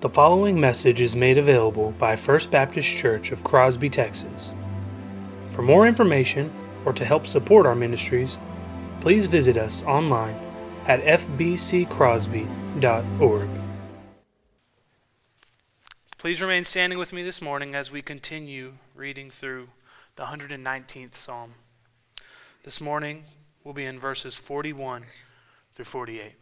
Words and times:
The 0.00 0.08
following 0.08 0.60
message 0.60 1.00
is 1.00 1.16
made 1.16 1.38
available 1.38 1.90
by 1.98 2.14
First 2.14 2.52
Baptist 2.52 2.88
Church 2.88 3.32
of 3.32 3.42
Crosby, 3.42 3.88
Texas. 3.88 4.54
For 5.50 5.62
more 5.62 5.88
information 5.88 6.52
or 6.84 6.92
to 6.92 7.04
help 7.04 7.26
support 7.26 7.66
our 7.66 7.74
ministries, 7.74 8.38
please 9.00 9.26
visit 9.26 9.56
us 9.56 9.82
online 9.82 10.36
at 10.86 11.02
fbccrosby.org. 11.02 13.48
Please 16.16 16.40
remain 16.40 16.62
standing 16.62 17.00
with 17.00 17.12
me 17.12 17.24
this 17.24 17.42
morning 17.42 17.74
as 17.74 17.90
we 17.90 18.00
continue 18.00 18.74
reading 18.94 19.30
through 19.30 19.70
the 20.14 20.26
119th 20.26 21.14
Psalm. 21.14 21.54
This 22.62 22.80
morning 22.80 23.24
we'll 23.64 23.74
be 23.74 23.84
in 23.84 23.98
verses 23.98 24.36
41 24.36 25.06
through 25.74 25.86
48. 25.86 26.34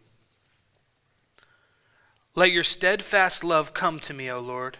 Let 2.39 2.53
your 2.53 2.64
steadfast 2.64 3.43
love 3.43 3.73
come 3.73 3.98
to 4.00 4.12
me, 4.12 4.30
O 4.30 4.39
Lord. 4.41 4.77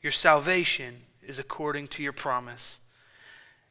Your 0.00 0.12
salvation 0.12 1.02
is 1.22 1.38
according 1.38 1.88
to 1.88 2.02
your 2.02 2.14
promise. 2.14 2.80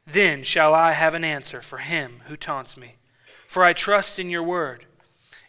Then 0.06 0.44
shall 0.44 0.72
I 0.72 0.92
have 0.92 1.12
an 1.12 1.24
answer 1.24 1.60
for 1.60 1.78
him 1.78 2.22
who 2.28 2.36
taunts 2.36 2.76
me. 2.76 2.94
For 3.48 3.64
I 3.64 3.72
trust 3.72 4.20
in 4.20 4.30
your 4.30 4.44
word. 4.44 4.84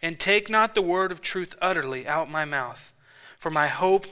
And 0.02 0.20
take 0.20 0.50
not 0.50 0.74
the 0.74 0.82
word 0.82 1.12
of 1.12 1.22
truth 1.22 1.56
utterly 1.62 2.08
out 2.08 2.32
my 2.32 2.46
mouth, 2.46 2.94
for 3.38 3.52
my 3.52 3.68
hope 3.68 4.08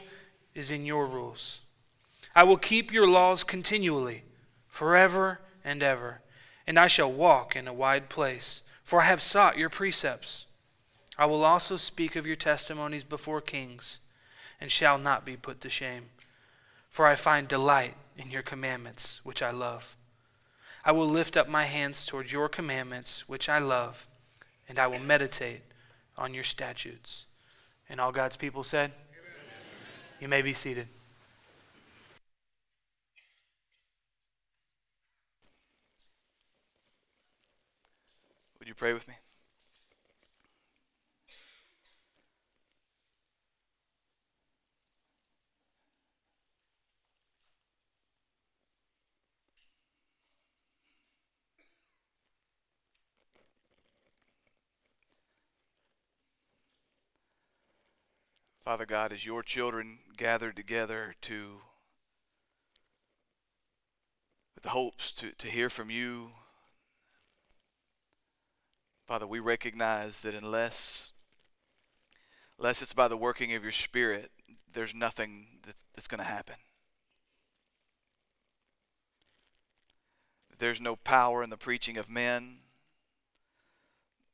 is 0.54 0.70
in 0.70 0.86
your 0.86 1.08
rules. 1.08 1.62
I 2.36 2.44
will 2.44 2.58
keep 2.58 2.94
your 2.94 3.08
laws 3.08 3.44
continually, 3.44 4.24
forever 4.68 5.40
and 5.64 5.82
ever, 5.82 6.22
and 6.68 6.78
I 6.78 6.86
shall 6.86 7.12
walk 7.12 7.56
in 7.56 7.68
a 7.68 7.74
wide 7.74 8.10
place, 8.10 8.62
for 8.84 9.02
I 9.02 9.06
have 9.06 9.22
sought 9.24 9.58
your 9.58 9.70
precepts. 9.70 10.46
I 11.18 11.26
will 11.26 11.46
also 11.46 11.78
speak 11.78 12.16
of 12.16 12.26
your 12.28 12.36
testimonies 12.36 13.04
before 13.04 13.42
kings, 13.42 14.00
and 14.60 14.72
shall 14.72 14.98
not 14.98 15.26
be 15.26 15.38
put 15.38 15.62
to 15.62 15.70
shame, 15.70 16.06
for 16.90 17.06
I 17.06 17.16
find 17.16 17.48
delight 17.48 17.96
in 18.18 18.32
your 18.32 18.42
commandments, 18.42 19.22
which 19.24 19.42
I 19.42 19.52
love. 19.52 19.96
I 20.84 20.92
will 20.92 21.08
lift 21.08 21.36
up 21.36 21.50
my 21.50 21.66
hands 21.66 22.06
toward 22.06 22.32
your 22.32 22.48
commandments, 22.48 23.28
which 23.28 23.50
I 23.50 23.60
love, 23.60 24.08
and 24.70 24.78
I 24.78 24.88
will 24.88 25.00
meditate 25.00 25.62
on 26.18 26.34
your 26.34 26.44
statutes. 26.44 27.26
And 27.90 28.00
all 28.00 28.12
God's 28.12 28.38
people 28.38 28.64
said, 28.64 28.92
Amen. 28.92 29.46
You 30.22 30.28
may 30.28 30.42
be 30.42 30.54
seated. 30.54 30.88
Would 38.60 38.68
you 38.68 38.74
pray 38.74 38.94
with 38.94 39.08
me? 39.08 39.16
Father 58.66 58.88
God, 58.88 59.14
as 59.14 59.24
your 59.24 59.44
children 59.44 60.00
gathered 60.18 60.56
together 60.56 61.14
to 61.22 61.62
with 64.56 64.64
the 64.64 64.72
hopes 64.72 65.14
to, 65.14 65.34
to 65.34 65.48
hear 65.48 65.70
from 65.70 65.92
you, 65.92 66.32
Father, 69.06 69.28
we 69.28 69.40
recognize 69.40 70.22
that 70.22 70.34
unless 70.34 71.14
unless 72.58 72.82
it's 72.82 72.96
by 72.96 73.08
the 73.08 73.16
working 73.16 73.54
of 73.54 73.62
your 73.62 73.72
Spirit, 73.72 74.32
there's 74.74 74.96
nothing 74.96 75.60
that, 75.68 75.76
that's 75.94 76.08
going 76.08 76.18
to 76.18 76.24
happen. 76.24 76.56
There's 80.58 80.82
no 80.82 80.96
power 80.96 81.44
in 81.44 81.52
the 81.52 81.58
preaching 81.58 81.98
of 81.98 82.10
men. 82.10 82.62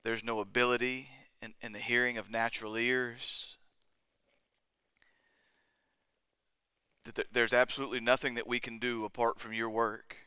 There's 0.06 0.24
no 0.24 0.40
ability 0.40 1.10
in, 1.42 1.54
in 1.62 1.74
the 1.74 1.80
hearing 1.80 2.18
of 2.18 2.32
natural 2.32 2.78
ears. 2.78 3.58
That 7.06 7.26
there's 7.32 7.54
absolutely 7.54 8.00
nothing 8.00 8.36
that 8.36 8.48
we 8.48 8.60
can 8.60 8.78
do 8.78 9.06
apart 9.06 9.40
from 9.40 9.54
your 9.54 9.70
work, 9.70 10.18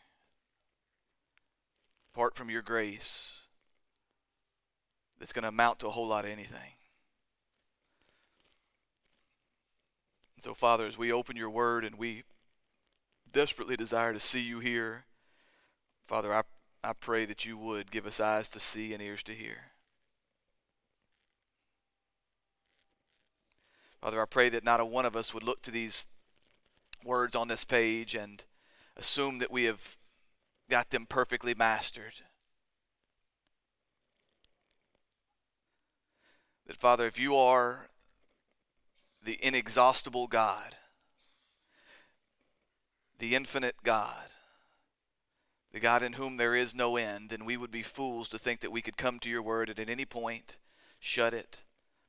apart 2.15 2.35
from 2.35 2.51
your 2.51 2.63
grace, 2.63 3.43
that's 5.19 5.33
going 5.33 5.45
to 5.45 5.49
amount 5.49 5.79
to 5.81 5.87
a 5.87 5.91
whole 5.91 6.07
lot 6.07 6.25
of 6.25 6.31
anything. 6.31 6.73
And 10.37 10.43
so, 10.43 10.55
Father, 10.55 10.87
as 10.87 10.99
we 10.99 11.13
open 11.13 11.37
your 11.37 11.51
word 11.51 11.85
and 11.85 11.97
we 11.97 12.25
desperately 13.33 13.77
desire 13.77 14.13
to 14.13 14.21
see 14.21 14.41
you 14.41 14.59
here, 14.59 15.05
Father, 16.07 16.35
I, 16.35 16.43
I 16.83 16.93
pray 16.93 17.25
that 17.25 17.45
you 17.45 17.57
would 17.57 17.91
give 17.91 18.07
us 18.07 18.21
eyes 18.21 18.49
to 18.51 18.61
see 18.61 18.93
and 18.93 19.03
ears 19.03 19.23
to 19.25 19.33
hear. 19.33 19.71
Father, 24.01 24.21
I 24.21 24.27
pray 24.27 24.51
that 24.51 24.65
not 24.65 24.81
a 24.81 24.85
one 24.85 25.07
of 25.07 25.17
us 25.17 25.33
would 25.33 25.45
look 25.45 25.63
to 25.63 25.71
these 25.71 26.07
words 27.05 27.35
on 27.35 27.49
this 27.49 27.65
page 27.65 28.15
and 28.15 28.45
assume 28.97 29.39
that 29.39 29.53
we 29.53 29.65
have 29.65 29.97
got 30.71 30.91
them 30.91 31.07
perfectly 31.07 31.55
mastered. 31.55 32.23
That, 36.67 36.77
Father, 36.77 37.07
if 37.07 37.19
you 37.19 37.37
are 37.37 37.89
the 39.23 39.39
inexhaustible 39.43 40.27
God, 40.27 40.77
the 43.19 43.35
infinite 43.35 43.77
God, 43.85 44.29
the 45.73 45.81
God 45.81 46.03
in 46.03 46.15
whom 46.15 46.37
there 46.37 46.55
is 46.55 46.75
no 46.75 46.97
end, 46.97 47.31
then 47.31 47.45
we 47.45 47.57
would 47.57 47.71
be 47.71 47.83
fools 47.83 48.29
to 48.29 48.39
think 48.39 48.61
that 48.61 48.73
we 48.73 48.83
could 48.83 48.97
come 48.97 49.19
to 49.19 49.29
your 49.29 49.43
word 49.43 49.69
and 49.69 49.79
at 49.79 49.91
any 49.91 50.05
point 50.05 50.57
shut 51.01 51.35
it, 51.35 51.65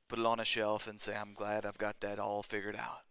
put 0.08 0.20
it 0.20 0.26
on 0.26 0.40
a 0.40 0.46
shelf, 0.46 0.88
and 0.88 1.02
say, 1.02 1.16
I'm 1.16 1.34
glad 1.34 1.66
I've 1.66 1.78
got 1.78 2.00
that 2.02 2.20
all 2.20 2.44
figured 2.44 2.76
out. 2.76 3.05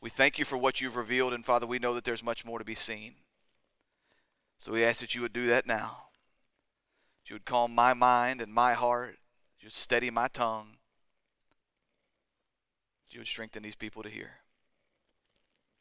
We 0.00 0.10
thank 0.10 0.38
you 0.38 0.44
for 0.44 0.56
what 0.56 0.80
you've 0.80 0.96
revealed, 0.96 1.32
and 1.32 1.44
Father, 1.44 1.66
we 1.66 1.78
know 1.78 1.94
that 1.94 2.04
there's 2.04 2.22
much 2.22 2.44
more 2.44 2.58
to 2.58 2.64
be 2.64 2.74
seen. 2.74 3.14
So 4.58 4.72
we 4.72 4.84
ask 4.84 5.00
that 5.00 5.14
you 5.14 5.22
would 5.22 5.32
do 5.32 5.46
that 5.46 5.66
now. 5.66 5.98
That 7.22 7.30
you 7.30 7.34
would 7.34 7.44
calm 7.44 7.74
my 7.74 7.94
mind 7.94 8.40
and 8.40 8.52
my 8.52 8.74
heart. 8.74 9.16
You 9.60 9.66
would 9.66 9.72
steady 9.72 10.10
my 10.10 10.28
tongue. 10.28 10.76
You 13.10 13.20
would 13.20 13.26
strengthen 13.26 13.62
these 13.62 13.76
people 13.76 14.02
to 14.02 14.10
hear. 14.10 14.32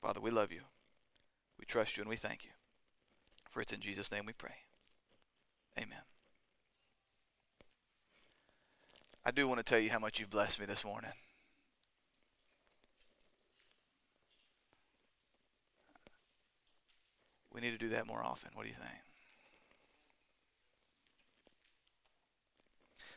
Father, 0.01 0.21
we 0.21 0.31
love 0.31 0.51
you. 0.51 0.61
We 1.59 1.65
trust 1.65 1.97
you 1.97 2.01
and 2.01 2.09
we 2.09 2.15
thank 2.15 2.43
you. 2.43 2.51
For 3.49 3.61
it's 3.61 3.73
in 3.73 3.81
Jesus' 3.81 4.11
name 4.11 4.25
we 4.25 4.33
pray. 4.33 4.55
Amen. 5.77 5.99
I 9.25 9.31
do 9.31 9.47
want 9.47 9.59
to 9.59 9.63
tell 9.63 9.79
you 9.79 9.89
how 9.89 9.99
much 9.99 10.19
you've 10.19 10.29
blessed 10.29 10.59
me 10.59 10.65
this 10.65 10.85
morning. 10.85 11.11
We 17.55 17.61
need 17.61 17.71
to 17.71 17.77
do 17.77 17.89
that 17.89 18.05
more 18.05 18.21
often. 18.21 18.51
What 18.53 18.63
do 18.63 18.67
you 18.67 18.75
think? 18.75 18.91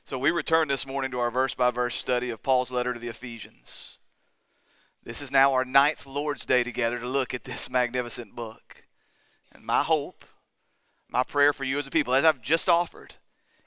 So 0.04 0.16
we 0.16 0.31
return 0.31 0.69
this 0.69 0.87
morning 0.87 1.10
to 1.10 1.19
our 1.19 1.32
verse 1.32 1.54
by 1.54 1.72
verse 1.72 1.97
study 1.97 2.31
of 2.31 2.44
Paul's 2.44 2.71
letter 2.71 2.94
to 2.94 3.00
the 3.00 3.09
Ephesians. 3.09 3.99
This 5.03 5.21
is 5.21 5.32
now 5.32 5.53
our 5.54 5.65
ninth 5.65 6.06
Lord's 6.06 6.47
Day 6.47 6.62
together 6.62 7.00
to 7.00 7.09
look 7.09 7.34
at 7.34 7.43
this 7.43 7.69
magnificent 7.71 8.37
book. 8.37 8.84
And 9.50 9.65
my 9.65 9.82
hope, 9.82 10.25
my 11.09 11.25
prayer 11.25 11.53
for 11.53 11.65
you 11.65 11.81
as 11.81 11.88
a 11.88 11.91
people, 11.91 12.15
as 12.15 12.25
I've 12.25 12.41
just 12.41 12.69
offered, 12.69 13.16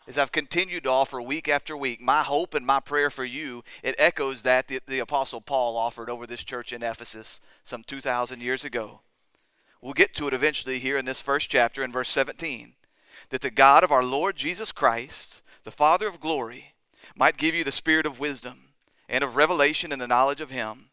as 0.08 0.18
I've 0.18 0.32
continued 0.32 0.86
to 0.86 0.90
offer 0.90 1.22
week 1.22 1.50
after 1.50 1.76
week, 1.76 2.00
my 2.00 2.24
hope 2.24 2.54
and 2.54 2.66
my 2.66 2.80
prayer 2.80 3.10
for 3.10 3.26
you, 3.26 3.62
it 3.84 3.96
echoes 3.98 4.44
that 4.44 4.70
the, 4.70 4.80
the 4.88 5.00
Apostle 5.00 5.42
Paul 5.42 5.76
offered 5.76 6.10
over 6.10 6.26
this 6.26 6.46
church 6.46 6.72
in 6.72 6.82
Ephesus 6.82 7.42
some 7.66 7.84
2,000 7.84 8.40
years 8.40 8.64
ago. 8.64 9.02
We'll 9.82 9.94
get 9.94 10.14
to 10.16 10.28
it 10.28 10.34
eventually 10.34 10.78
here 10.78 10.98
in 10.98 11.06
this 11.06 11.22
first 11.22 11.50
chapter 11.50 11.84
in 11.84 11.92
verse 11.92 12.10
17. 12.10 12.74
That 13.30 13.42
the 13.42 13.50
God 13.50 13.84
of 13.84 13.92
our 13.92 14.04
Lord 14.04 14.36
Jesus 14.36 14.72
Christ, 14.72 15.42
the 15.64 15.72
Father 15.72 16.08
of 16.08 16.20
glory, 16.20 16.76
might 17.16 17.38
give 17.38 17.56
you 17.56 17.64
the 17.64 17.72
spirit 17.72 18.06
of 18.06 18.20
wisdom 18.20 18.70
and 19.10 19.24
of 19.24 19.36
revelation 19.36 19.92
in 19.92 20.00
the 20.00 20.08
knowledge 20.08 20.40
of 20.40 20.52
Him, 20.52 20.90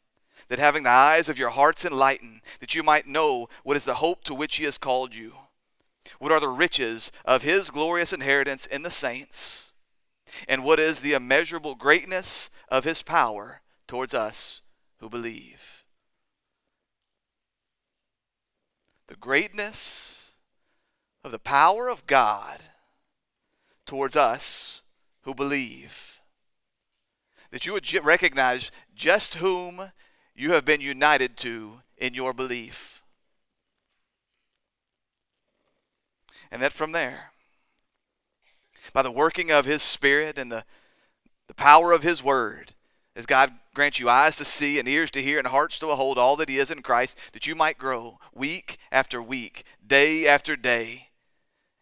that 0.49 0.59
having 0.59 0.85
the 0.85 0.91
eyes 0.91 1.29
of 1.29 1.39
your 1.39 1.51
hearts 1.51 1.85
enlightened, 1.85 2.41
that 2.61 2.75
you 2.75 2.83
might 2.83 3.07
know 3.07 3.49
what 3.63 3.77
is 3.77 3.85
the 3.85 3.97
hope 3.97 4.25
to 4.25 4.35
which 4.35 4.57
He 4.57 4.65
has 4.65 4.79
called 4.79 5.15
you, 5.15 5.35
what 6.19 6.33
are 6.33 6.41
the 6.41 6.49
riches 6.49 7.13
of 7.27 7.43
His 7.43 7.71
glorious 7.71 8.13
inheritance 8.13 8.65
in 8.67 8.83
the 8.83 8.91
saints, 8.91 9.75
and 10.49 10.65
what 10.65 10.81
is 10.81 11.01
the 11.01 11.13
immeasurable 11.13 11.75
greatness 11.75 12.49
of 12.71 12.85
His 12.85 13.03
power 13.03 13.61
towards 13.87 14.15
us 14.15 14.63
who 14.99 15.11
believe. 15.11 15.79
the 19.08 19.08
greatness 19.21 20.33
of 21.25 21.33
the 21.33 21.39
power 21.39 21.89
of 21.89 22.07
God 22.07 22.61
towards 23.87 24.17
us 24.17 24.83
who 25.23 25.35
believe. 25.35 26.21
That 27.51 27.67
you 27.67 27.73
would 27.73 27.93
recognize 28.05 28.71
just 28.95 29.37
whom 29.37 29.93
you 30.35 30.53
have 30.53 30.65
been 30.65 30.81
united 30.81 31.37
to 31.39 31.81
in 31.97 32.15
your 32.15 32.33
belief. 32.33 33.03
And 36.51 36.63
that 36.63 36.73
from 36.73 36.93
there, 36.93 37.33
by 38.93 39.03
the 39.03 39.11
working 39.11 39.51
of 39.51 39.67
His 39.67 39.83
Spirit 39.83 40.39
and 40.39 40.51
the, 40.51 40.65
the 41.47 41.55
power 41.55 41.93
of 41.93 42.03
His 42.03 42.23
Word, 42.23 42.75
as 43.19 43.27
God 43.27 43.53
grants 43.75 43.99
you 43.99 44.09
eyes 44.09 44.37
to 44.37 44.45
see 44.45 44.79
and 44.79 44.87
ears 44.87 45.11
to 45.11 45.21
hear 45.21 45.39
and 45.39 45.49
hearts 45.49 45.81
to 45.81 45.87
behold 45.87 46.19
all 46.19 46.37
that 46.37 46.49
He 46.49 46.57
is 46.57 46.71
in 46.71 46.83
Christ, 46.83 47.19
that 47.33 47.49
you 47.49 47.57
might 47.57 47.77
grow 47.77 48.21
week 48.33 48.79
after 48.93 49.21
week, 49.21 49.65
day 49.85 50.29
after 50.29 50.55
day, 50.55 51.09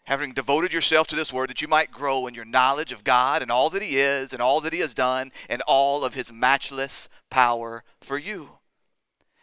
having 0.05 0.33
devoted 0.33 0.73
yourself 0.73 1.07
to 1.09 1.15
this 1.15 1.35
Word, 1.35 1.51
that 1.51 1.61
you 1.61 1.69
might 1.69 1.91
grow 1.91 2.27
in 2.27 2.35
your 2.35 2.47
knowledge 2.47 2.91
of 2.91 3.05
God 3.05 3.43
and 3.43 3.51
all 3.51 3.69
that 3.69 3.83
He 3.83 3.99
is 3.99 4.33
and 4.33 4.41
all 4.41 4.63
that 4.63 4.73
He 4.73 4.79
has 4.81 4.95
done 4.95 5.31
and 5.51 5.61
all 5.69 6.07
of 6.07 6.15
His 6.15 6.33
matchless 6.33 7.07
power 7.29 7.85
for 8.01 8.17
you. 8.17 8.53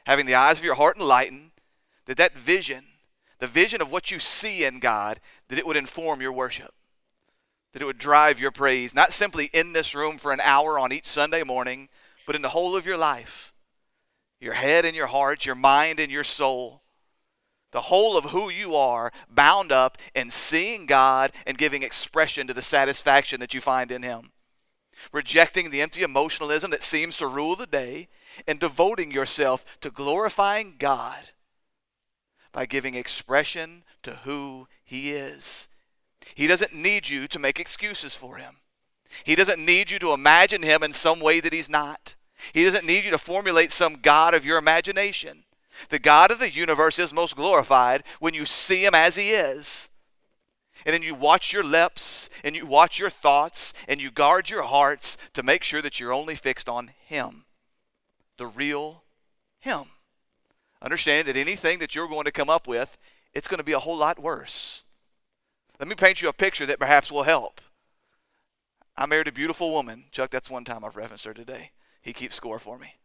Having 0.07 0.25
the 0.25 0.35
eyes 0.35 0.57
of 0.57 0.65
your 0.65 0.75
heart 0.75 0.97
enlightened, 0.97 1.51
that 2.07 2.17
that 2.17 2.35
vision, 2.35 2.85
the 3.37 3.47
vision 3.47 3.83
of 3.83 3.91
what 3.91 4.09
you 4.09 4.17
see 4.17 4.65
in 4.65 4.79
God, 4.79 5.19
that 5.47 5.59
it 5.59 5.67
would 5.67 5.77
inform 5.77 6.21
your 6.21 6.33
worship 6.33 6.73
that 7.73 7.81
it 7.81 7.85
would 7.85 7.97
drive 7.97 8.39
your 8.39 8.51
praise, 8.51 8.95
not 8.95 9.11
simply 9.11 9.49
in 9.51 9.73
this 9.73 9.95
room 9.95 10.17
for 10.17 10.31
an 10.31 10.39
hour 10.39 10.77
on 10.77 10.93
each 10.93 11.07
Sunday 11.07 11.43
morning, 11.43 11.89
but 12.25 12.35
in 12.35 12.43
the 12.43 12.49
whole 12.49 12.75
of 12.75 12.85
your 12.85 12.97
life. 12.97 13.51
Your 14.39 14.53
head 14.53 14.85
and 14.85 14.95
your 14.95 15.07
heart, 15.07 15.45
your 15.45 15.55
mind 15.55 15.99
and 15.99 16.11
your 16.11 16.23
soul. 16.23 16.83
The 17.71 17.81
whole 17.81 18.15
of 18.15 18.25
who 18.25 18.51
you 18.51 18.75
are 18.75 19.11
bound 19.27 19.71
up 19.71 19.97
in 20.13 20.29
seeing 20.29 20.85
God 20.85 21.31
and 21.47 21.57
giving 21.57 21.81
expression 21.81 22.45
to 22.47 22.53
the 22.53 22.61
satisfaction 22.61 23.39
that 23.39 23.55
you 23.55 23.61
find 23.61 23.91
in 23.91 24.03
Him. 24.03 24.31
Rejecting 25.11 25.71
the 25.71 25.81
empty 25.81 26.03
emotionalism 26.03 26.69
that 26.69 26.83
seems 26.83 27.17
to 27.17 27.27
rule 27.27 27.55
the 27.55 27.65
day 27.65 28.09
and 28.47 28.59
devoting 28.59 29.11
yourself 29.11 29.65
to 29.81 29.89
glorifying 29.89 30.75
God 30.77 31.31
by 32.51 32.67
giving 32.67 32.93
expression 32.93 33.83
to 34.03 34.17
who 34.17 34.67
He 34.83 35.11
is 35.11 35.67
he 36.35 36.47
doesn't 36.47 36.73
need 36.73 37.09
you 37.09 37.27
to 37.27 37.39
make 37.39 37.59
excuses 37.59 38.15
for 38.15 38.37
him. 38.37 38.57
He 39.23 39.35
doesn't 39.35 39.63
need 39.63 39.91
you 39.91 39.99
to 39.99 40.13
imagine 40.13 40.63
him 40.63 40.83
in 40.83 40.93
some 40.93 41.19
way 41.19 41.39
that 41.39 41.53
he's 41.53 41.69
not. 41.69 42.15
He 42.53 42.63
doesn't 42.63 42.85
need 42.85 43.05
you 43.05 43.11
to 43.11 43.17
formulate 43.17 43.71
some 43.71 43.95
God 43.95 44.33
of 44.33 44.45
your 44.45 44.57
imagination. 44.57 45.43
The 45.89 45.99
God 45.99 46.31
of 46.31 46.39
the 46.39 46.49
universe 46.49 46.99
is 46.99 47.13
most 47.13 47.35
glorified 47.35 48.03
when 48.19 48.33
you 48.33 48.45
see 48.45 48.83
him 48.85 48.93
as 48.93 49.15
he 49.15 49.31
is. 49.31 49.89
And 50.85 50.93
then 50.93 51.03
you 51.03 51.15
watch 51.15 51.53
your 51.53 51.63
lips 51.63 52.29
and 52.43 52.55
you 52.55 52.65
watch 52.65 52.99
your 52.99 53.09
thoughts 53.09 53.73
and 53.87 54.01
you 54.01 54.11
guard 54.11 54.49
your 54.49 54.63
hearts 54.63 55.17
to 55.33 55.43
make 55.43 55.63
sure 55.63 55.81
that 55.81 55.99
you're 55.99 56.13
only 56.13 56.35
fixed 56.35 56.67
on 56.67 56.91
him, 57.05 57.45
the 58.37 58.47
real 58.47 59.03
him. 59.59 59.83
Understanding 60.81 61.33
that 61.33 61.39
anything 61.39 61.79
that 61.79 61.95
you're 61.95 62.09
going 62.09 62.25
to 62.25 62.31
come 62.31 62.49
up 62.49 62.67
with, 62.67 62.97
it's 63.33 63.47
going 63.47 63.59
to 63.59 63.63
be 63.63 63.71
a 63.71 63.79
whole 63.79 63.95
lot 63.95 64.19
worse. 64.19 64.82
Let 65.79 65.87
me 65.89 65.95
paint 65.95 66.21
you 66.21 66.29
a 66.29 66.33
picture 66.33 66.65
that 66.65 66.79
perhaps 66.79 67.11
will 67.11 67.23
help. 67.23 67.61
I 68.95 69.05
married 69.05 69.27
a 69.27 69.31
beautiful 69.31 69.71
woman. 69.71 70.05
Chuck, 70.11 70.29
that's 70.29 70.49
one 70.49 70.63
time 70.63 70.85
I've 70.85 70.95
referenced 70.95 71.25
her 71.25 71.33
today. 71.33 71.71
He 72.01 72.13
keeps 72.13 72.35
score 72.35 72.59
for 72.59 72.77
me. 72.77 72.95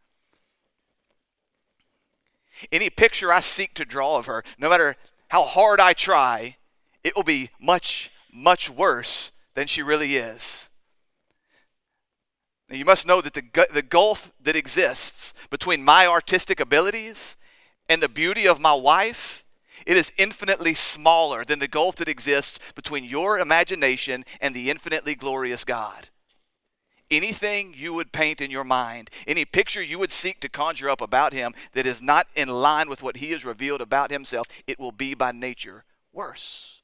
Any 2.71 2.89
picture 2.89 3.31
I 3.31 3.39
seek 3.39 3.73
to 3.75 3.85
draw 3.85 4.17
of 4.17 4.25
her, 4.25 4.43
no 4.57 4.69
matter 4.69 4.95
how 5.29 5.43
hard 5.43 5.79
I 5.79 5.93
try, 5.93 6.57
it 7.03 7.15
will 7.15 7.23
be 7.23 7.49
much, 7.59 8.11
much 8.31 8.69
worse 8.69 9.31
than 9.55 9.67
she 9.67 9.81
really 9.81 10.15
is. 10.15 10.69
Now, 12.69 12.75
you 12.75 12.85
must 12.85 13.07
know 13.07 13.21
that 13.21 13.33
the, 13.33 13.67
the 13.73 13.81
gulf 13.81 14.31
that 14.41 14.55
exists 14.55 15.33
between 15.49 15.83
my 15.83 16.05
artistic 16.05 16.59
abilities 16.59 17.35
and 17.89 18.01
the 18.01 18.09
beauty 18.09 18.47
of 18.47 18.59
my 18.59 18.73
wife 18.73 19.43
it 19.85 19.97
is 19.97 20.13
infinitely 20.17 20.73
smaller 20.73 21.43
than 21.43 21.59
the 21.59 21.67
gulf 21.67 21.95
that 21.97 22.09
exists 22.09 22.59
between 22.75 23.03
your 23.03 23.39
imagination 23.39 24.25
and 24.41 24.55
the 24.55 24.69
infinitely 24.69 25.15
glorious 25.15 25.63
God. 25.63 26.09
Anything 27.11 27.73
you 27.75 27.93
would 27.95 28.11
paint 28.11 28.39
in 28.39 28.51
your 28.51 28.63
mind, 28.63 29.09
any 29.25 29.43
picture 29.43 29.81
you 29.81 29.97
would 29.97 30.11
seek 30.11 30.39
to 30.41 30.49
conjure 30.49 30.89
up 30.89 31.01
about 31.01 31.33
him 31.33 31.53
that 31.73 31.87
is 31.87 32.03
not 32.03 32.27
in 32.35 32.49
line 32.49 32.87
with 32.87 33.01
what 33.01 33.17
he 33.17 33.31
has 33.31 33.43
revealed 33.43 33.81
about 33.81 34.11
himself, 34.11 34.47
it 34.67 34.79
will 34.79 34.91
be 34.91 35.15
by 35.15 35.31
nature 35.31 35.85
worse. 36.13 36.81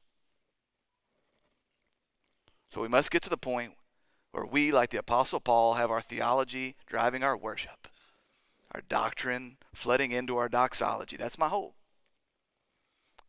So 2.71 2.81
we 2.81 2.87
must 2.87 3.11
get 3.11 3.21
to 3.21 3.29
the 3.29 3.37
point 3.37 3.73
where 4.31 4.45
we, 4.45 4.71
like 4.71 4.89
the 4.89 4.99
Apostle 4.99 5.39
Paul, 5.39 5.75
have 5.75 5.91
our 5.91 6.01
theology 6.01 6.75
driving 6.87 7.23
our 7.23 7.37
worship, 7.37 7.87
our 8.73 8.81
doctrine 8.89 9.57
flooding 9.73 10.11
into 10.11 10.37
our 10.37 10.49
doxology. 10.49 11.17
That's 11.17 11.37
my 11.37 11.49
hope. 11.49 11.74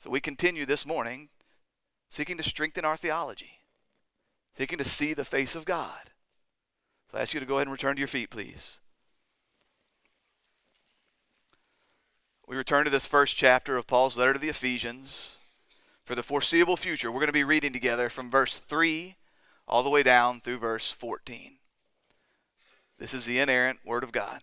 So 0.07 0.13
we 0.13 0.21
continue 0.21 0.65
this 0.65 0.87
morning 0.87 1.31
seeking 2.09 2.37
to 2.37 2.45
strengthen 2.45 2.85
our 2.85 2.97
theology, 2.97 3.59
seeking 4.57 4.79
to 4.79 4.85
see 4.85 5.15
the 5.15 5.25
face 5.25 5.57
of 5.57 5.65
God. 5.65 6.13
So 7.11 7.19
I 7.19 7.23
ask 7.23 7.35
you 7.35 7.41
to 7.41 7.47
go 7.47 7.57
ahead 7.57 7.67
and 7.67 7.73
return 7.73 7.97
to 7.97 8.01
your 8.01 8.07
feet, 8.07 8.31
please. 8.31 8.79
We 12.47 12.55
return 12.55 12.85
to 12.85 12.91
this 12.91 13.09
first 13.09 13.35
chapter 13.35 13.77
of 13.77 13.89
Paul's 13.89 14.17
letter 14.17 14.35
to 14.35 14.39
the 14.39 14.49
Ephesians. 14.49 15.39
For 16.05 16.15
the 16.15 16.23
foreseeable 16.23 16.77
future, 16.77 17.11
we're 17.11 17.19
going 17.19 17.27
to 17.27 17.33
be 17.33 17.43
reading 17.43 17.73
together 17.73 18.09
from 18.09 18.31
verse 18.31 18.61
3 18.61 19.17
all 19.67 19.83
the 19.83 19.91
way 19.91 20.05
down 20.05 20.41
through 20.41 20.59
verse 20.59 20.93
14. 20.93 21.55
This 22.97 23.13
is 23.13 23.25
the 23.25 23.41
inerrant 23.41 23.81
Word 23.85 24.05
of 24.05 24.13
God. 24.13 24.43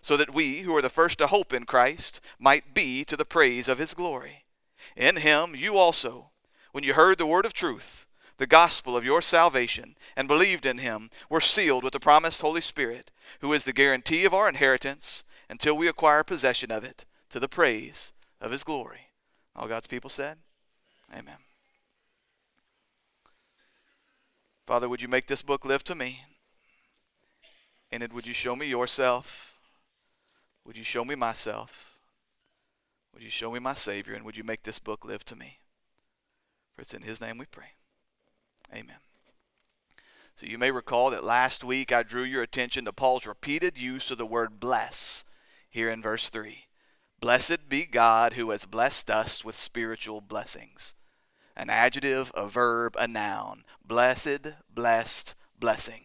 so 0.00 0.16
that 0.16 0.34
we, 0.34 0.60
who 0.60 0.76
are 0.76 0.82
the 0.82 0.88
first 0.88 1.18
to 1.18 1.26
hope 1.26 1.52
in 1.52 1.64
Christ, 1.64 2.20
might 2.38 2.74
be 2.74 3.04
to 3.04 3.16
the 3.16 3.24
praise 3.24 3.68
of 3.68 3.78
his 3.78 3.94
glory. 3.94 4.44
In 4.96 5.16
him 5.16 5.54
you 5.54 5.76
also, 5.76 6.30
when 6.72 6.84
you 6.84 6.94
heard 6.94 7.18
the 7.18 7.26
word 7.26 7.44
of 7.44 7.52
truth, 7.52 8.06
the 8.38 8.46
gospel 8.46 8.96
of 8.96 9.04
your 9.04 9.20
salvation, 9.20 9.96
and 10.16 10.26
believed 10.26 10.64
in 10.64 10.78
him, 10.78 11.10
were 11.28 11.40
sealed 11.40 11.84
with 11.84 11.92
the 11.92 12.00
promised 12.00 12.40
Holy 12.40 12.62
Spirit, 12.62 13.10
who 13.40 13.52
is 13.52 13.64
the 13.64 13.72
guarantee 13.72 14.24
of 14.24 14.32
our 14.32 14.48
inheritance 14.48 15.24
until 15.50 15.76
we 15.76 15.88
acquire 15.88 16.24
possession 16.24 16.70
of 16.70 16.82
it, 16.82 17.04
to 17.28 17.38
the 17.38 17.48
praise 17.48 18.12
of 18.40 18.50
his 18.50 18.64
glory. 18.64 19.08
All 19.54 19.68
God's 19.68 19.86
people 19.86 20.08
said, 20.08 20.38
Amen. 21.12 21.36
Father, 24.66 24.88
would 24.88 25.02
you 25.02 25.08
make 25.08 25.26
this 25.26 25.42
book 25.42 25.64
live 25.64 25.82
to 25.84 25.94
me? 25.94 26.24
And 27.92 28.02
it 28.02 28.12
would 28.12 28.26
you 28.26 28.34
show 28.34 28.54
me 28.54 28.66
yourself? 28.66 29.49
Would 30.64 30.76
you 30.76 30.84
show 30.84 31.04
me 31.04 31.14
myself? 31.14 31.98
Would 33.12 33.22
you 33.22 33.30
show 33.30 33.50
me 33.50 33.58
my 33.58 33.74
Savior? 33.74 34.14
And 34.14 34.24
would 34.24 34.36
you 34.36 34.44
make 34.44 34.62
this 34.62 34.78
book 34.78 35.04
live 35.04 35.24
to 35.26 35.36
me? 35.36 35.58
For 36.74 36.82
it's 36.82 36.94
in 36.94 37.02
His 37.02 37.20
name 37.20 37.38
we 37.38 37.46
pray. 37.46 37.72
Amen. 38.72 38.98
So 40.36 40.46
you 40.46 40.58
may 40.58 40.70
recall 40.70 41.10
that 41.10 41.24
last 41.24 41.64
week 41.64 41.92
I 41.92 42.02
drew 42.02 42.22
your 42.22 42.42
attention 42.42 42.84
to 42.84 42.92
Paul's 42.92 43.26
repeated 43.26 43.76
use 43.76 44.10
of 44.10 44.18
the 44.18 44.26
word 44.26 44.60
bless 44.60 45.24
here 45.68 45.90
in 45.90 46.00
verse 46.00 46.30
3. 46.30 46.66
Blessed 47.20 47.68
be 47.68 47.84
God 47.84 48.32
who 48.32 48.50
has 48.50 48.64
blessed 48.64 49.10
us 49.10 49.44
with 49.44 49.54
spiritual 49.54 50.22
blessings. 50.22 50.94
An 51.56 51.68
adjective, 51.68 52.32
a 52.34 52.48
verb, 52.48 52.96
a 52.98 53.06
noun. 53.06 53.64
Blessed, 53.84 54.54
blessed, 54.72 55.34
blessing. 55.58 56.04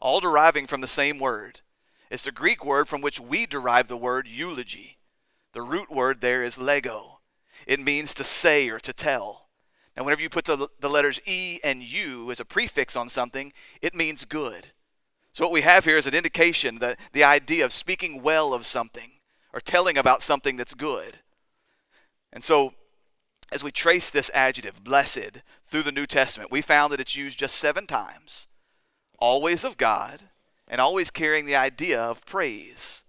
All 0.00 0.18
deriving 0.18 0.66
from 0.66 0.80
the 0.80 0.88
same 0.88 1.20
word. 1.20 1.60
It's 2.10 2.24
the 2.24 2.32
Greek 2.32 2.64
word 2.64 2.88
from 2.88 3.00
which 3.00 3.20
we 3.20 3.46
derive 3.46 3.88
the 3.88 3.96
word 3.96 4.28
eulogy. 4.28 4.98
The 5.52 5.62
root 5.62 5.90
word 5.90 6.20
there 6.20 6.44
is 6.44 6.58
lego. 6.58 7.20
It 7.66 7.80
means 7.80 8.14
to 8.14 8.24
say 8.24 8.68
or 8.68 8.78
to 8.80 8.92
tell. 8.92 9.48
Now, 9.96 10.04
whenever 10.04 10.22
you 10.22 10.28
put 10.28 10.44
the, 10.44 10.68
the 10.78 10.90
letters 10.90 11.20
E 11.26 11.58
and 11.64 11.82
U 11.82 12.30
as 12.30 12.38
a 12.38 12.44
prefix 12.44 12.96
on 12.96 13.08
something, 13.08 13.52
it 13.80 13.94
means 13.94 14.24
good. 14.24 14.68
So, 15.32 15.44
what 15.44 15.52
we 15.52 15.62
have 15.62 15.84
here 15.84 15.96
is 15.96 16.06
an 16.06 16.14
indication 16.14 16.78
that 16.80 16.98
the 17.12 17.24
idea 17.24 17.64
of 17.64 17.72
speaking 17.72 18.22
well 18.22 18.52
of 18.52 18.66
something 18.66 19.12
or 19.52 19.60
telling 19.60 19.96
about 19.96 20.22
something 20.22 20.56
that's 20.56 20.74
good. 20.74 21.18
And 22.32 22.44
so, 22.44 22.74
as 23.50 23.64
we 23.64 23.70
trace 23.70 24.10
this 24.10 24.30
adjective, 24.34 24.84
blessed, 24.84 25.42
through 25.64 25.82
the 25.82 25.92
New 25.92 26.06
Testament, 26.06 26.50
we 26.50 26.60
found 26.60 26.92
that 26.92 27.00
it's 27.00 27.16
used 27.16 27.38
just 27.38 27.56
seven 27.56 27.86
times, 27.86 28.48
always 29.18 29.64
of 29.64 29.76
God, 29.76 30.22
and 30.68 30.80
always 30.80 31.10
carrying 31.10 31.46
the 31.46 31.56
idea 31.56 32.00
of 32.00 32.24
praise. 32.26 33.04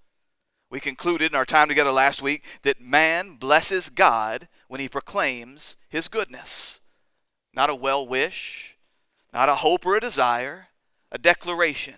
We 0.69 0.79
concluded 0.79 1.31
in 1.31 1.35
our 1.35 1.45
time 1.45 1.69
together 1.69 1.91
last 1.91 2.21
week 2.21 2.43
that 2.63 2.81
man 2.81 3.35
blesses 3.35 3.89
God 3.89 4.47
when 4.67 4.81
he 4.81 4.89
proclaims 4.89 5.77
his 5.87 6.07
goodness. 6.07 6.81
Not 7.53 7.69
a 7.69 7.75
well 7.75 8.05
wish, 8.05 8.77
not 9.33 9.49
a 9.49 9.55
hope 9.55 9.85
or 9.85 9.95
a 9.95 10.01
desire, 10.01 10.67
a 11.11 11.17
declaration, 11.17 11.95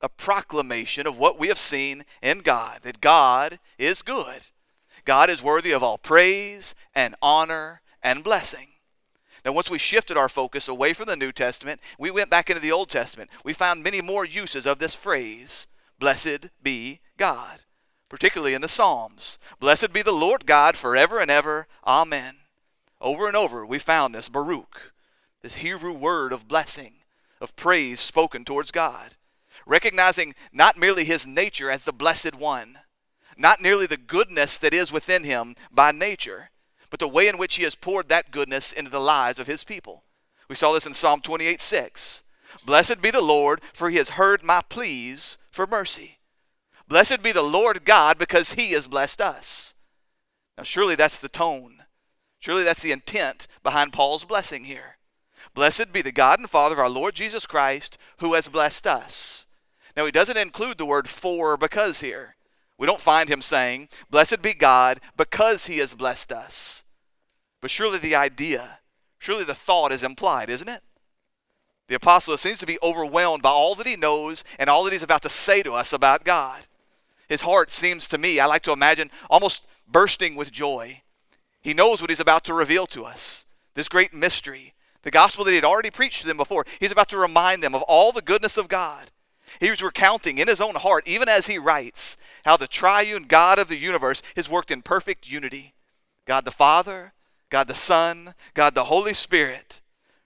a 0.00 0.08
proclamation 0.08 1.06
of 1.06 1.18
what 1.18 1.38
we 1.38 1.48
have 1.48 1.58
seen 1.58 2.04
in 2.22 2.38
God 2.40 2.80
that 2.82 3.00
God 3.00 3.58
is 3.78 4.02
good. 4.02 4.42
God 5.04 5.28
is 5.28 5.42
worthy 5.42 5.72
of 5.72 5.82
all 5.82 5.98
praise 5.98 6.74
and 6.94 7.14
honor 7.20 7.82
and 8.02 8.24
blessing. 8.24 8.68
Now, 9.44 9.52
once 9.52 9.70
we 9.70 9.78
shifted 9.78 10.16
our 10.16 10.28
focus 10.28 10.68
away 10.68 10.92
from 10.92 11.06
the 11.06 11.16
New 11.16 11.32
Testament, 11.32 11.80
we 11.98 12.10
went 12.10 12.30
back 12.30 12.48
into 12.48 12.62
the 12.62 12.72
Old 12.72 12.88
Testament. 12.88 13.30
We 13.44 13.52
found 13.52 13.82
many 13.82 14.00
more 14.00 14.24
uses 14.24 14.66
of 14.66 14.78
this 14.78 14.94
phrase, 14.94 15.66
blessed 15.98 16.48
be 16.62 17.00
God 17.16 17.60
particularly 18.14 18.54
in 18.54 18.62
the 18.62 18.68
Psalms. 18.68 19.40
Blessed 19.58 19.92
be 19.92 20.00
the 20.00 20.12
Lord 20.12 20.46
God 20.46 20.76
forever 20.76 21.18
and 21.18 21.32
ever. 21.32 21.66
Amen. 21.84 22.36
Over 23.00 23.26
and 23.26 23.36
over, 23.36 23.66
we 23.66 23.80
found 23.80 24.14
this 24.14 24.28
Baruch, 24.28 24.92
this 25.42 25.56
Hebrew 25.56 25.92
word 25.92 26.32
of 26.32 26.46
blessing, 26.46 26.94
of 27.40 27.56
praise 27.56 27.98
spoken 27.98 28.44
towards 28.44 28.70
God, 28.70 29.16
recognizing 29.66 30.36
not 30.52 30.78
merely 30.78 31.02
his 31.02 31.26
nature 31.26 31.72
as 31.72 31.82
the 31.82 31.92
blessed 31.92 32.36
one, 32.36 32.78
not 33.36 33.60
merely 33.60 33.86
the 33.86 33.96
goodness 33.96 34.58
that 34.58 34.72
is 34.72 34.92
within 34.92 35.24
him 35.24 35.56
by 35.72 35.90
nature, 35.90 36.50
but 36.94 37.00
the 37.00 37.08
way 37.08 37.26
in 37.26 37.38
which 37.38 37.56
he 37.56 37.64
has 37.64 37.74
poured 37.74 38.08
that 38.08 38.30
goodness 38.30 38.72
into 38.72 38.88
the 38.88 39.00
lives 39.00 39.40
of 39.40 39.48
his 39.48 39.64
people. 39.64 40.04
We 40.48 40.54
saw 40.54 40.70
this 40.70 40.86
in 40.86 40.94
Psalm 40.94 41.20
28 41.22 41.60
6. 41.60 42.22
Blessed 42.64 43.02
be 43.02 43.10
the 43.10 43.20
Lord, 43.20 43.62
for 43.72 43.90
he 43.90 43.96
has 43.96 44.10
heard 44.10 44.44
my 44.44 44.62
pleas 44.68 45.36
for 45.50 45.66
mercy. 45.66 46.20
Blessed 46.86 47.20
be 47.20 47.32
the 47.32 47.42
Lord 47.42 47.84
God 47.84 48.16
because 48.16 48.52
he 48.52 48.70
has 48.74 48.86
blessed 48.86 49.20
us. 49.20 49.74
Now, 50.56 50.62
surely 50.62 50.94
that's 50.94 51.18
the 51.18 51.28
tone. 51.28 51.82
Surely 52.38 52.62
that's 52.62 52.82
the 52.82 52.92
intent 52.92 53.48
behind 53.64 53.92
Paul's 53.92 54.24
blessing 54.24 54.62
here. 54.62 54.98
Blessed 55.52 55.92
be 55.92 56.00
the 56.00 56.12
God 56.12 56.38
and 56.38 56.48
Father 56.48 56.74
of 56.74 56.78
our 56.78 56.88
Lord 56.88 57.16
Jesus 57.16 57.44
Christ 57.44 57.98
who 58.18 58.34
has 58.34 58.46
blessed 58.46 58.86
us. 58.86 59.48
Now, 59.96 60.06
he 60.06 60.12
doesn't 60.12 60.36
include 60.36 60.78
the 60.78 60.86
word 60.86 61.08
for 61.08 61.56
because 61.56 62.02
here. 62.02 62.36
We 62.78 62.86
don't 62.86 63.00
find 63.00 63.28
him 63.28 63.42
saying, 63.42 63.88
Blessed 64.10 64.42
be 64.42 64.54
God 64.54 65.00
because 65.16 65.66
he 65.66 65.78
has 65.78 65.96
blessed 65.96 66.30
us. 66.30 66.83
But 67.64 67.70
surely 67.70 67.96
the 67.96 68.14
idea, 68.14 68.80
surely 69.18 69.42
the 69.42 69.54
thought 69.54 69.90
is 69.90 70.02
implied, 70.02 70.50
isn't 70.50 70.68
it? 70.68 70.82
The 71.88 71.94
apostle 71.94 72.36
seems 72.36 72.58
to 72.58 72.66
be 72.66 72.76
overwhelmed 72.82 73.42
by 73.42 73.48
all 73.48 73.74
that 73.76 73.86
he 73.86 73.96
knows 73.96 74.44
and 74.58 74.68
all 74.68 74.84
that 74.84 74.92
he's 74.92 75.02
about 75.02 75.22
to 75.22 75.30
say 75.30 75.62
to 75.62 75.72
us 75.72 75.90
about 75.90 76.26
God. 76.26 76.64
His 77.26 77.40
heart 77.40 77.70
seems 77.70 78.06
to 78.08 78.18
me, 78.18 78.38
I 78.38 78.44
like 78.44 78.60
to 78.64 78.72
imagine, 78.72 79.10
almost 79.30 79.66
bursting 79.88 80.34
with 80.34 80.52
joy. 80.52 81.00
He 81.62 81.72
knows 81.72 82.02
what 82.02 82.10
he's 82.10 82.20
about 82.20 82.44
to 82.44 82.52
reveal 82.52 82.86
to 82.88 83.06
us 83.06 83.46
this 83.72 83.88
great 83.88 84.12
mystery, 84.12 84.74
the 85.00 85.10
gospel 85.10 85.42
that 85.46 85.52
he 85.52 85.56
had 85.56 85.64
already 85.64 85.90
preached 85.90 86.20
to 86.20 86.26
them 86.26 86.36
before. 86.36 86.66
He's 86.80 86.92
about 86.92 87.08
to 87.08 87.16
remind 87.16 87.62
them 87.62 87.74
of 87.74 87.80
all 87.80 88.12
the 88.12 88.20
goodness 88.20 88.58
of 88.58 88.68
God. 88.68 89.10
He 89.58 89.70
was 89.70 89.80
recounting 89.80 90.36
in 90.36 90.48
his 90.48 90.60
own 90.60 90.74
heart, 90.74 91.08
even 91.08 91.30
as 91.30 91.46
he 91.46 91.56
writes, 91.56 92.18
how 92.44 92.58
the 92.58 92.68
triune 92.68 93.22
God 93.22 93.58
of 93.58 93.68
the 93.68 93.78
universe 93.78 94.20
has 94.36 94.50
worked 94.50 94.70
in 94.70 94.82
perfect 94.82 95.26
unity 95.30 95.72
God 96.26 96.44
the 96.44 96.50
Father, 96.50 97.14
God 97.50 97.68
the 97.68 97.74
Son, 97.74 98.34
God 98.54 98.74
the 98.74 98.84
Holy 98.84 99.14
Spirit, 99.14 99.80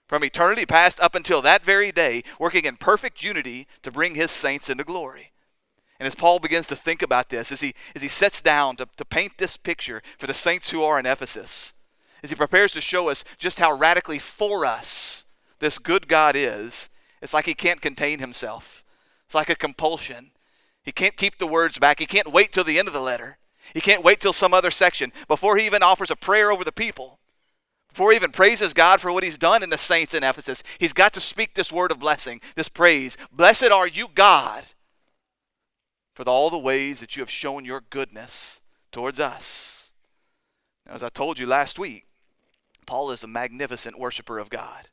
from 0.07 0.23
eternity 0.23 0.65
past 0.65 0.99
up 0.99 1.15
until 1.15 1.41
that 1.41 1.63
very 1.63 1.91
day, 1.91 2.23
working 2.39 2.65
in 2.65 2.75
perfect 2.75 3.23
unity 3.23 3.67
to 3.83 3.91
bring 3.91 4.15
his 4.15 4.31
saints 4.31 4.69
into 4.69 4.83
glory. 4.83 5.31
And 5.99 6.07
as 6.07 6.15
Paul 6.15 6.39
begins 6.39 6.67
to 6.67 6.75
think 6.75 7.01
about 7.01 7.29
this, 7.29 7.51
as 7.51 7.61
he, 7.61 7.73
as 7.93 8.01
he 8.01 8.07
sets 8.07 8.41
down 8.41 8.77
to, 8.77 8.87
to 8.97 9.05
paint 9.05 9.37
this 9.37 9.57
picture 9.57 10.01
for 10.17 10.27
the 10.27 10.33
saints 10.33 10.69
who 10.71 10.81
are 10.81 10.99
in 10.99 11.05
Ephesus, 11.05 11.73
as 12.23 12.29
he 12.29 12.35
prepares 12.35 12.71
to 12.71 12.81
show 12.81 13.09
us 13.09 13.23
just 13.37 13.59
how 13.59 13.75
radically 13.75 14.19
for 14.19 14.65
us 14.65 15.25
this 15.59 15.77
good 15.77 16.07
God 16.07 16.35
is, 16.37 16.89
it's 17.21 17.33
like 17.33 17.45
he 17.45 17.53
can't 17.53 17.81
contain 17.81 18.19
himself. 18.19 18.83
It's 19.25 19.35
like 19.35 19.49
a 19.49 19.55
compulsion. 19.55 20.31
He 20.83 20.91
can't 20.93 21.17
keep 21.17 21.37
the 21.37 21.47
words 21.47 21.77
back. 21.77 21.99
He 21.99 22.05
can't 22.05 22.31
wait 22.31 22.51
till 22.53 22.63
the 22.63 22.79
end 22.79 22.87
of 22.87 22.93
the 22.93 23.01
letter. 23.01 23.37
He 23.73 23.81
can't 23.81 24.03
wait 24.03 24.19
till 24.19 24.33
some 24.33 24.53
other 24.53 24.71
section 24.71 25.11
before 25.27 25.57
he 25.57 25.65
even 25.65 25.83
offers 25.83 26.11
a 26.11 26.15
prayer 26.15 26.51
over 26.51 26.63
the 26.63 26.71
people. 26.71 27.19
Before 27.89 28.11
he 28.11 28.15
even 28.15 28.31
praises 28.31 28.73
God 28.73 29.01
for 29.01 29.11
what 29.11 29.23
he's 29.23 29.37
done 29.37 29.63
in 29.63 29.69
the 29.69 29.77
saints 29.77 30.13
in 30.13 30.23
Ephesus, 30.23 30.63
he's 30.77 30.93
got 30.93 31.11
to 31.13 31.21
speak 31.21 31.53
this 31.53 31.71
word 31.71 31.91
of 31.91 31.99
blessing, 31.99 32.39
this 32.55 32.69
praise. 32.69 33.17
Blessed 33.31 33.71
are 33.71 33.87
you, 33.87 34.07
God, 34.13 34.63
for 36.13 36.23
all 36.23 36.49
the 36.49 36.57
ways 36.57 36.99
that 36.99 37.15
you 37.15 37.21
have 37.21 37.29
shown 37.29 37.65
your 37.65 37.81
goodness 37.89 38.61
towards 38.91 39.19
us. 39.19 39.91
Now, 40.85 40.93
as 40.93 41.03
I 41.03 41.09
told 41.09 41.39
you 41.39 41.47
last 41.47 41.79
week, 41.79 42.05
Paul 42.85 43.11
is 43.11 43.23
a 43.23 43.27
magnificent 43.27 43.99
worshiper 43.99 44.39
of 44.39 44.49
God. 44.49 44.89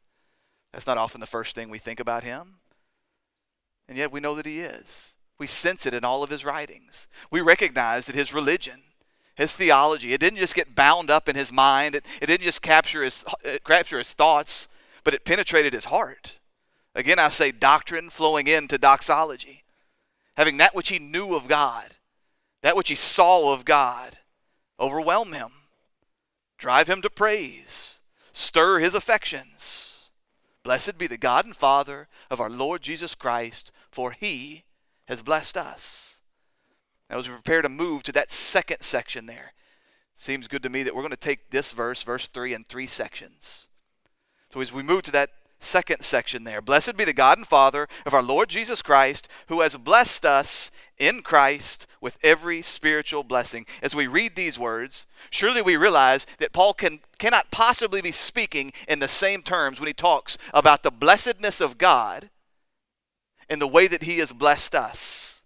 That's 0.72 0.86
not 0.86 0.98
often 0.98 1.20
the 1.20 1.26
first 1.26 1.54
thing 1.54 1.68
we 1.68 1.78
think 1.78 2.00
about 2.00 2.24
him. 2.24 2.56
And 3.88 3.96
yet 3.96 4.12
we 4.12 4.20
know 4.20 4.34
that 4.34 4.46
he 4.46 4.60
is. 4.60 5.15
We 5.38 5.46
sense 5.46 5.86
it 5.86 5.94
in 5.94 6.04
all 6.04 6.22
of 6.22 6.30
his 6.30 6.44
writings. 6.44 7.08
We 7.30 7.40
recognize 7.40 8.06
that 8.06 8.14
his 8.14 8.32
religion, 8.32 8.82
his 9.34 9.54
theology, 9.54 10.12
it 10.12 10.20
didn't 10.20 10.38
just 10.38 10.54
get 10.54 10.74
bound 10.74 11.10
up 11.10 11.28
in 11.28 11.36
his 11.36 11.52
mind, 11.52 11.94
it, 11.94 12.06
it 12.22 12.26
didn't 12.26 12.44
just 12.44 12.62
capture 12.62 13.02
his, 13.02 13.24
uh, 13.44 13.58
capture 13.64 13.98
his 13.98 14.12
thoughts, 14.12 14.68
but 15.04 15.14
it 15.14 15.24
penetrated 15.24 15.72
his 15.72 15.86
heart. 15.86 16.38
Again, 16.94 17.18
I 17.18 17.28
say 17.28 17.52
doctrine 17.52 18.08
flowing 18.08 18.46
into 18.46 18.78
doxology 18.78 19.64
having 20.36 20.58
that 20.58 20.74
which 20.74 20.90
he 20.90 20.98
knew 20.98 21.34
of 21.34 21.48
God, 21.48 21.96
that 22.62 22.76
which 22.76 22.88
he 22.88 22.94
saw 22.94 23.52
of 23.52 23.64
God, 23.64 24.18
overwhelm 24.78 25.32
him, 25.32 25.50
drive 26.58 26.88
him 26.88 27.02
to 27.02 27.10
praise, 27.10 28.00
stir 28.32 28.78
his 28.78 28.94
affections. 28.94 30.10
Blessed 30.62 30.98
be 30.98 31.06
the 31.06 31.16
God 31.16 31.46
and 31.46 31.56
Father 31.56 32.08
of 32.30 32.40
our 32.40 32.50
Lord 32.50 32.82
Jesus 32.82 33.14
Christ, 33.14 33.72
for 33.90 34.10
he 34.10 34.64
has 35.06 35.22
blessed 35.22 35.56
us. 35.56 36.20
Now, 37.08 37.18
as 37.18 37.28
we 37.28 37.34
prepare 37.34 37.62
to 37.62 37.68
move 37.68 38.02
to 38.04 38.12
that 38.12 38.32
second 38.32 38.82
section 38.82 39.26
there, 39.26 39.52
seems 40.14 40.48
good 40.48 40.62
to 40.62 40.68
me 40.68 40.82
that 40.82 40.94
we're 40.94 41.02
going 41.02 41.10
to 41.10 41.16
take 41.16 41.50
this 41.50 41.72
verse, 41.72 42.02
verse 42.02 42.26
3, 42.28 42.54
in 42.54 42.64
three 42.64 42.86
sections. 42.86 43.68
So, 44.52 44.60
as 44.60 44.72
we 44.72 44.82
move 44.82 45.02
to 45.02 45.12
that 45.12 45.30
second 45.58 46.02
section 46.02 46.44
there. 46.44 46.60
Blessed 46.60 46.96
be 46.96 47.04
the 47.04 47.12
God 47.12 47.38
and 47.38 47.46
Father 47.46 47.88
of 48.04 48.14
our 48.14 48.22
Lord 48.22 48.48
Jesus 48.48 48.82
Christ, 48.82 49.28
who 49.48 49.60
has 49.60 49.76
blessed 49.76 50.24
us 50.24 50.70
in 50.98 51.22
Christ 51.22 51.86
with 52.00 52.18
every 52.22 52.62
spiritual 52.62 53.22
blessing. 53.22 53.66
As 53.82 53.94
we 53.94 54.06
read 54.06 54.36
these 54.36 54.58
words, 54.58 55.06
surely 55.30 55.62
we 55.62 55.76
realize 55.76 56.26
that 56.38 56.52
Paul 56.52 56.74
can, 56.74 57.00
cannot 57.18 57.50
possibly 57.50 58.00
be 58.00 58.12
speaking 58.12 58.72
in 58.88 58.98
the 58.98 59.08
same 59.08 59.42
terms 59.42 59.80
when 59.80 59.86
he 59.86 59.92
talks 59.92 60.38
about 60.52 60.82
the 60.82 60.90
blessedness 60.90 61.60
of 61.60 61.78
God 61.78 62.30
in 63.48 63.58
the 63.58 63.68
way 63.68 63.86
that 63.86 64.02
he 64.02 64.18
has 64.18 64.32
blessed 64.32 64.74
us. 64.74 65.44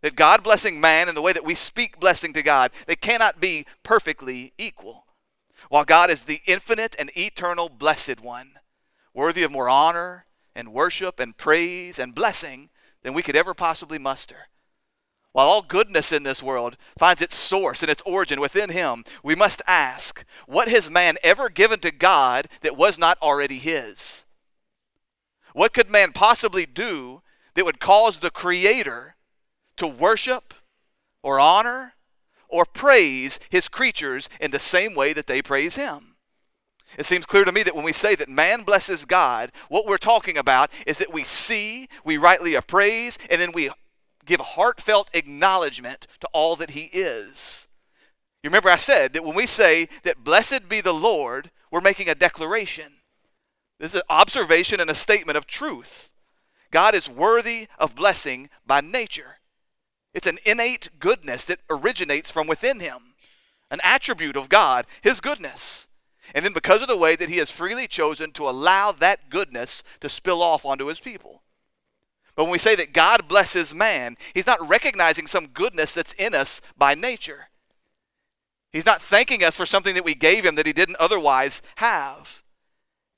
That 0.00 0.16
God 0.16 0.42
blessing 0.42 0.80
man 0.80 1.08
and 1.08 1.16
the 1.16 1.22
way 1.22 1.32
that 1.32 1.44
we 1.44 1.54
speak 1.54 2.00
blessing 2.00 2.32
to 2.32 2.42
God, 2.42 2.72
they 2.86 2.96
cannot 2.96 3.40
be 3.40 3.66
perfectly 3.82 4.52
equal. 4.58 5.06
While 5.68 5.84
God 5.84 6.10
is 6.10 6.24
the 6.24 6.40
infinite 6.46 6.96
and 6.98 7.10
eternal 7.16 7.68
blessed 7.68 8.20
one, 8.20 8.54
worthy 9.14 9.44
of 9.44 9.52
more 9.52 9.68
honor 9.68 10.26
and 10.56 10.72
worship 10.72 11.20
and 11.20 11.36
praise 11.36 11.98
and 11.98 12.14
blessing 12.14 12.70
than 13.02 13.14
we 13.14 13.22
could 13.22 13.36
ever 13.36 13.54
possibly 13.54 13.98
muster. 13.98 14.48
While 15.32 15.46
all 15.46 15.62
goodness 15.62 16.12
in 16.12 16.24
this 16.24 16.42
world 16.42 16.76
finds 16.98 17.22
its 17.22 17.34
source 17.34 17.82
and 17.82 17.90
its 17.90 18.02
origin 18.04 18.40
within 18.40 18.70
him, 18.70 19.04
we 19.22 19.34
must 19.34 19.62
ask, 19.66 20.24
what 20.46 20.68
has 20.68 20.90
man 20.90 21.16
ever 21.22 21.48
given 21.48 21.80
to 21.80 21.90
God 21.90 22.48
that 22.60 22.76
was 22.76 22.98
not 22.98 23.16
already 23.22 23.58
his? 23.58 24.21
What 25.52 25.74
could 25.74 25.90
man 25.90 26.12
possibly 26.12 26.66
do 26.66 27.22
that 27.54 27.64
would 27.64 27.80
cause 27.80 28.18
the 28.18 28.30
Creator 28.30 29.16
to 29.76 29.86
worship 29.86 30.54
or 31.22 31.38
honor 31.38 31.94
or 32.48 32.64
praise 32.64 33.38
his 33.50 33.68
creatures 33.68 34.28
in 34.40 34.50
the 34.50 34.58
same 34.58 34.94
way 34.94 35.12
that 35.12 35.26
they 35.26 35.42
praise 35.42 35.76
him? 35.76 36.16
It 36.98 37.06
seems 37.06 37.26
clear 37.26 37.44
to 37.44 37.52
me 37.52 37.62
that 37.62 37.74
when 37.74 37.84
we 37.84 37.92
say 37.92 38.14
that 38.16 38.28
man 38.28 38.62
blesses 38.62 39.04
God, 39.04 39.50
what 39.68 39.86
we're 39.86 39.96
talking 39.96 40.36
about 40.36 40.70
is 40.86 40.98
that 40.98 41.12
we 41.12 41.24
see, 41.24 41.88
we 42.04 42.18
rightly 42.18 42.54
appraise, 42.54 43.18
and 43.30 43.40
then 43.40 43.52
we 43.52 43.70
give 44.26 44.40
heartfelt 44.40 45.10
acknowledgement 45.14 46.06
to 46.20 46.28
all 46.32 46.54
that 46.56 46.70
he 46.70 46.90
is. 46.92 47.66
You 48.42 48.48
remember 48.48 48.68
I 48.68 48.76
said 48.76 49.12
that 49.12 49.24
when 49.24 49.36
we 49.36 49.46
say 49.46 49.88
that 50.04 50.24
blessed 50.24 50.68
be 50.68 50.80
the 50.80 50.92
Lord, 50.92 51.50
we're 51.70 51.80
making 51.80 52.08
a 52.08 52.14
declaration. 52.14 52.92
This 53.82 53.96
is 53.96 54.00
an 54.00 54.06
observation 54.10 54.78
and 54.78 54.88
a 54.88 54.94
statement 54.94 55.36
of 55.36 55.44
truth. 55.44 56.12
God 56.70 56.94
is 56.94 57.08
worthy 57.08 57.66
of 57.80 57.96
blessing 57.96 58.48
by 58.64 58.80
nature. 58.80 59.40
It's 60.14 60.28
an 60.28 60.38
innate 60.46 60.90
goodness 61.00 61.44
that 61.46 61.58
originates 61.68 62.30
from 62.30 62.46
within 62.46 62.78
him, 62.78 63.14
an 63.72 63.80
attribute 63.82 64.36
of 64.36 64.48
God, 64.48 64.86
his 65.00 65.20
goodness. 65.20 65.88
And 66.32 66.44
then 66.44 66.52
because 66.52 66.80
of 66.80 66.86
the 66.86 66.96
way 66.96 67.16
that 67.16 67.28
he 67.28 67.38
has 67.38 67.50
freely 67.50 67.88
chosen 67.88 68.30
to 68.34 68.48
allow 68.48 68.92
that 68.92 69.28
goodness 69.30 69.82
to 69.98 70.08
spill 70.08 70.42
off 70.42 70.64
onto 70.64 70.86
his 70.86 71.00
people. 71.00 71.42
But 72.36 72.44
when 72.44 72.52
we 72.52 72.58
say 72.58 72.76
that 72.76 72.92
God 72.92 73.26
blesses 73.26 73.74
man, 73.74 74.16
he's 74.32 74.46
not 74.46 74.66
recognizing 74.66 75.26
some 75.26 75.48
goodness 75.48 75.92
that's 75.92 76.12
in 76.12 76.36
us 76.36 76.60
by 76.78 76.94
nature. 76.94 77.48
He's 78.72 78.86
not 78.86 79.02
thanking 79.02 79.42
us 79.42 79.56
for 79.56 79.66
something 79.66 79.96
that 79.96 80.04
we 80.04 80.14
gave 80.14 80.44
him 80.44 80.54
that 80.54 80.66
he 80.66 80.72
didn't 80.72 81.00
otherwise 81.00 81.62
have. 81.78 82.42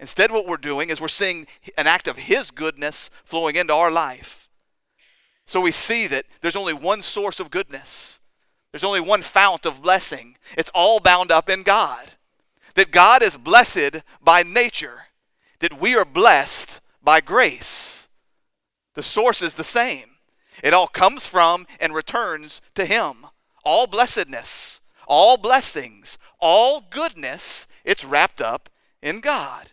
Instead, 0.05 0.31
what 0.31 0.47
we're 0.47 0.59
doing 0.59 0.91
is 0.91 1.01
we're 1.01 1.09
seeing 1.09 1.47
an 1.79 1.87
act 1.87 2.07
of 2.07 2.19
his 2.19 2.51
goodness 2.51 3.09
flowing 3.25 3.57
into 3.57 3.73
our 3.73 3.91
life. 3.91 4.51
So 5.47 5.63
we 5.63 5.71
see 5.71 6.07
that 6.09 6.27
there's 6.43 6.57
only 6.57 6.75
one 6.75 7.01
source 7.01 7.41
of 7.41 7.51
goodness. 7.51 8.21
There's 8.71 8.85
only 8.85 9.01
one 9.01 9.23
fount 9.23 9.65
of 9.65 9.81
blessing. 9.81 10.37
It's 10.59 10.71
all 10.75 11.01
bound 11.01 11.33
up 11.33 11.49
in 11.49 11.63
God. 11.63 12.17
That 12.75 12.91
God 12.91 13.23
is 13.23 13.39
blessed 13.39 14.03
by 14.23 14.43
nature, 14.43 15.05
that 15.61 15.81
we 15.81 15.97
are 15.97 16.05
blessed 16.05 16.83
by 17.03 17.23
grace. 17.23 18.09
The 18.97 19.03
source 19.03 19.41
is 19.41 19.55
the 19.55 19.65
same. 19.65 20.11
It 20.63 20.75
all 20.75 20.87
comes 20.87 21.27
from 21.27 21.67
and 21.81 21.95
returns 21.95 22.61
to 22.75 22.85
Him. 22.85 23.25
All 23.65 23.87
blessedness, 23.87 24.83
all 25.09 25.39
blessings, 25.39 26.19
all 26.41 26.83
goodness, 26.91 27.67
it's 27.87 28.05
wrapped 28.05 28.43
up 28.43 28.69
in 29.01 29.21
God. 29.21 29.71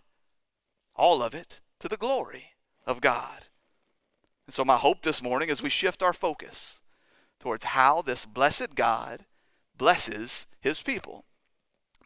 All 0.95 1.23
of 1.23 1.33
it 1.33 1.59
to 1.79 1.87
the 1.87 1.97
glory 1.97 2.51
of 2.85 3.01
God. 3.01 3.45
And 4.45 4.53
so, 4.53 4.65
my 4.65 4.77
hope 4.77 5.01
this 5.01 5.23
morning 5.23 5.49
as 5.49 5.61
we 5.61 5.69
shift 5.69 6.03
our 6.03 6.13
focus 6.13 6.81
towards 7.39 7.63
how 7.63 8.01
this 8.01 8.25
blessed 8.25 8.75
God 8.75 9.25
blesses 9.77 10.45
his 10.59 10.81
people, 10.81 11.25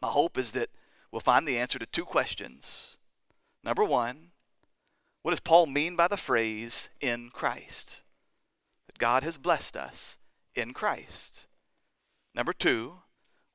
my 0.02 0.10
hope 0.10 0.38
is 0.38 0.52
that 0.52 0.70
we'll 1.12 1.22
find 1.22 1.48
the 1.48 1.58
answer 1.58 1.80
to 1.80 1.86
two 1.86 2.06
questions. 2.06 2.98
Number 3.64 3.84
one, 3.84 4.32
what 5.24 5.32
does 5.32 5.40
Paul 5.40 5.66
mean 5.66 5.96
by 5.96 6.08
the 6.08 6.18
phrase 6.18 6.92
in 7.02 7.32
Christ? 7.34 8.04
That 8.86 9.00
God 9.00 9.24
has 9.24 9.40
blessed 9.40 9.76
us 9.76 10.20
in 10.54 10.72
Christ. 10.72 11.48
Number 12.36 12.54
two, 12.54 13.00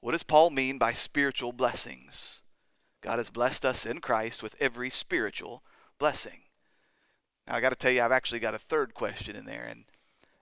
what 0.01 0.13
does 0.13 0.25
Paul 0.25 0.51
mean 0.51 0.79
by 0.79 0.93
spiritual 0.93 1.53
blessings? 1.53 2.40
God 3.01 3.19
has 3.19 3.31
blessed 3.31 3.65
us 3.65 3.87
in 3.87 4.01
Christ 4.01 4.43
with 4.43 4.57
every 4.61 4.91
spiritual 4.91 5.63
blessing. 5.99 6.41
Now, 7.47 7.57
I 7.57 7.61
got 7.61 7.71
to 7.71 7.77
tell 7.77 7.91
you, 7.91 8.03
I've 8.03 8.13
actually 8.13 8.41
got 8.41 8.55
a 8.55 8.59
third 8.59 8.95
question 8.95 9.37
in 9.37 9.47
there, 9.47 9.67
and 9.69 9.85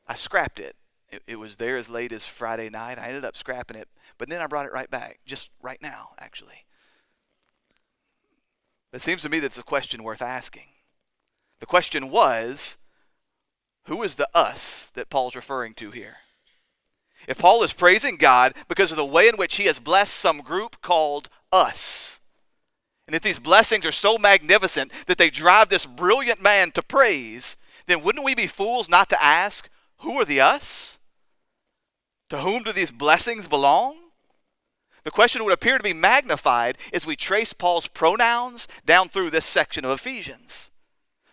I 0.06 0.14
scrapped 0.14 0.58
it. 0.58 0.76
it. 1.10 1.22
It 1.26 1.38
was 1.38 1.56
there 1.56 1.76
as 1.76 1.88
late 1.88 2.12
as 2.12 2.26
Friday 2.26 2.68
night. 2.68 2.98
I 2.98 3.08
ended 3.08 3.24
up 3.24 3.36
scrapping 3.36 3.76
it, 3.76 3.88
but 4.18 4.28
then 4.28 4.40
I 4.40 4.46
brought 4.46 4.66
it 4.66 4.72
right 4.72 4.90
back, 4.90 5.20
just 5.24 5.50
right 5.62 5.80
now, 5.80 6.10
actually. 6.18 6.64
It 8.92 9.02
seems 9.02 9.22
to 9.22 9.28
me 9.28 9.38
that 9.40 9.46
it's 9.46 9.58
a 9.58 9.62
question 9.62 10.02
worth 10.02 10.22
asking. 10.22 10.68
The 11.60 11.66
question 11.66 12.10
was 12.10 12.78
who 13.84 14.02
is 14.02 14.14
the 14.14 14.28
us 14.34 14.90
that 14.94 15.08
Paul's 15.08 15.34
referring 15.34 15.74
to 15.74 15.90
here? 15.90 16.18
If 17.26 17.38
Paul 17.38 17.62
is 17.62 17.72
praising 17.72 18.16
God 18.16 18.54
because 18.68 18.90
of 18.90 18.96
the 18.96 19.04
way 19.04 19.28
in 19.28 19.36
which 19.36 19.56
he 19.56 19.64
has 19.64 19.80
blessed 19.80 20.14
some 20.14 20.38
group 20.38 20.80
called 20.82 21.28
us, 21.50 22.20
and 23.08 23.14
if 23.14 23.22
these 23.22 23.38
blessings 23.38 23.86
are 23.86 23.92
so 23.92 24.18
magnificent 24.18 24.92
that 25.06 25.16
they 25.16 25.30
drive 25.30 25.70
this 25.70 25.86
brilliant 25.86 26.42
man 26.42 26.70
to 26.72 26.82
praise, 26.82 27.56
then 27.86 28.02
wouldn't 28.02 28.24
we 28.24 28.34
be 28.34 28.46
fools 28.46 28.86
not 28.86 29.08
to 29.08 29.24
ask, 29.24 29.70
who 30.00 30.20
are 30.20 30.26
the 30.26 30.42
us? 30.42 30.98
To 32.28 32.40
whom 32.40 32.64
do 32.64 32.70
these 32.70 32.90
blessings 32.90 33.48
belong? 33.48 33.96
The 35.04 35.10
question 35.10 35.42
would 35.42 35.54
appear 35.54 35.78
to 35.78 35.82
be 35.82 35.94
magnified 35.94 36.76
as 36.92 37.06
we 37.06 37.16
trace 37.16 37.54
Paul's 37.54 37.88
pronouns 37.88 38.68
down 38.84 39.08
through 39.08 39.30
this 39.30 39.46
section 39.46 39.86
of 39.86 39.90
Ephesians. 39.90 40.70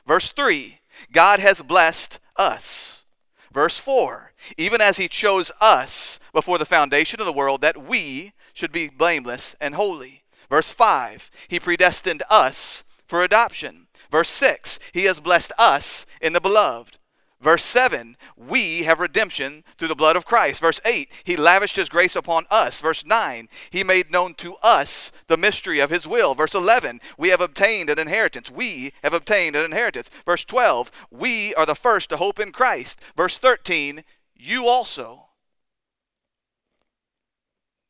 Verse 0.08 0.32
3 0.32 0.80
God 1.12 1.42
has 1.42 1.62
blessed 1.62 2.22
us. 2.38 3.04
Verse 3.52 3.80
4 3.80 4.32
Even 4.58 4.80
as 4.80 4.96
he 4.96 5.10
chose 5.10 5.52
us 5.60 6.22
before 6.32 6.58
the 6.58 6.64
foundation 6.64 7.20
of 7.20 7.26
the 7.26 7.34
world, 7.34 7.60
that 7.60 7.76
we 7.76 8.32
should 8.54 8.72
be 8.72 8.88
blameless 8.88 9.58
and 9.60 9.76
holy. 9.76 10.24
Verse 10.50 10.70
5 10.70 11.32
He 11.48 11.60
predestined 11.60 12.24
us 12.30 12.84
for 13.06 13.24
adoption. 13.24 13.88
Verse 14.12 14.30
6 14.30 14.80
He 14.94 15.06
has 15.06 15.20
blessed 15.20 15.52
us 15.58 16.06
in 16.22 16.34
the 16.34 16.42
beloved. 16.42 16.98
Verse 17.42 17.64
7, 17.66 18.16
we 18.36 18.84
have 18.84 19.00
redemption 19.00 19.64
through 19.78 19.90
the 19.90 19.96
blood 19.96 20.16
of 20.16 20.26
Christ. 20.26 20.62
Verse 20.62 20.80
8, 20.84 21.12
he 21.26 21.36
lavished 21.36 21.76
his 21.76 21.90
grace 21.90 22.16
upon 22.16 22.46
us. 22.50 22.82
Verse 22.82 23.06
9, 23.06 23.50
he 23.70 23.84
made 23.84 24.10
known 24.10 24.34
to 24.36 24.56
us 24.64 25.12
the 25.28 25.38
mystery 25.38 25.80
of 25.80 25.92
his 25.92 26.08
will. 26.08 26.34
Verse 26.34 26.56
11, 26.56 27.02
we 27.18 27.30
have 27.30 27.42
obtained 27.42 27.90
an 27.90 28.00
inheritance. 28.00 28.50
We 28.50 28.94
have 29.04 29.14
obtained 29.14 29.56
an 29.56 29.66
inheritance. 29.66 30.10
Verse 30.26 30.46
12, 30.46 30.90
we 31.12 31.54
are 31.56 31.66
the 31.66 31.76
first 31.76 32.10
to 32.10 32.18
hope 32.18 32.40
in 32.40 32.52
Christ. 32.52 33.00
Verse 33.16 33.38
13, 33.38 34.04
you 34.34 34.68
also. 34.68 35.26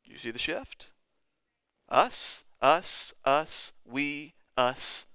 You 0.04 0.18
see 0.18 0.32
the 0.32 0.40
shift? 0.40 0.92
Us, 1.88 2.45
us, 2.62 3.14
us, 3.24 3.74
we, 3.86 4.34
us, 4.58 5.08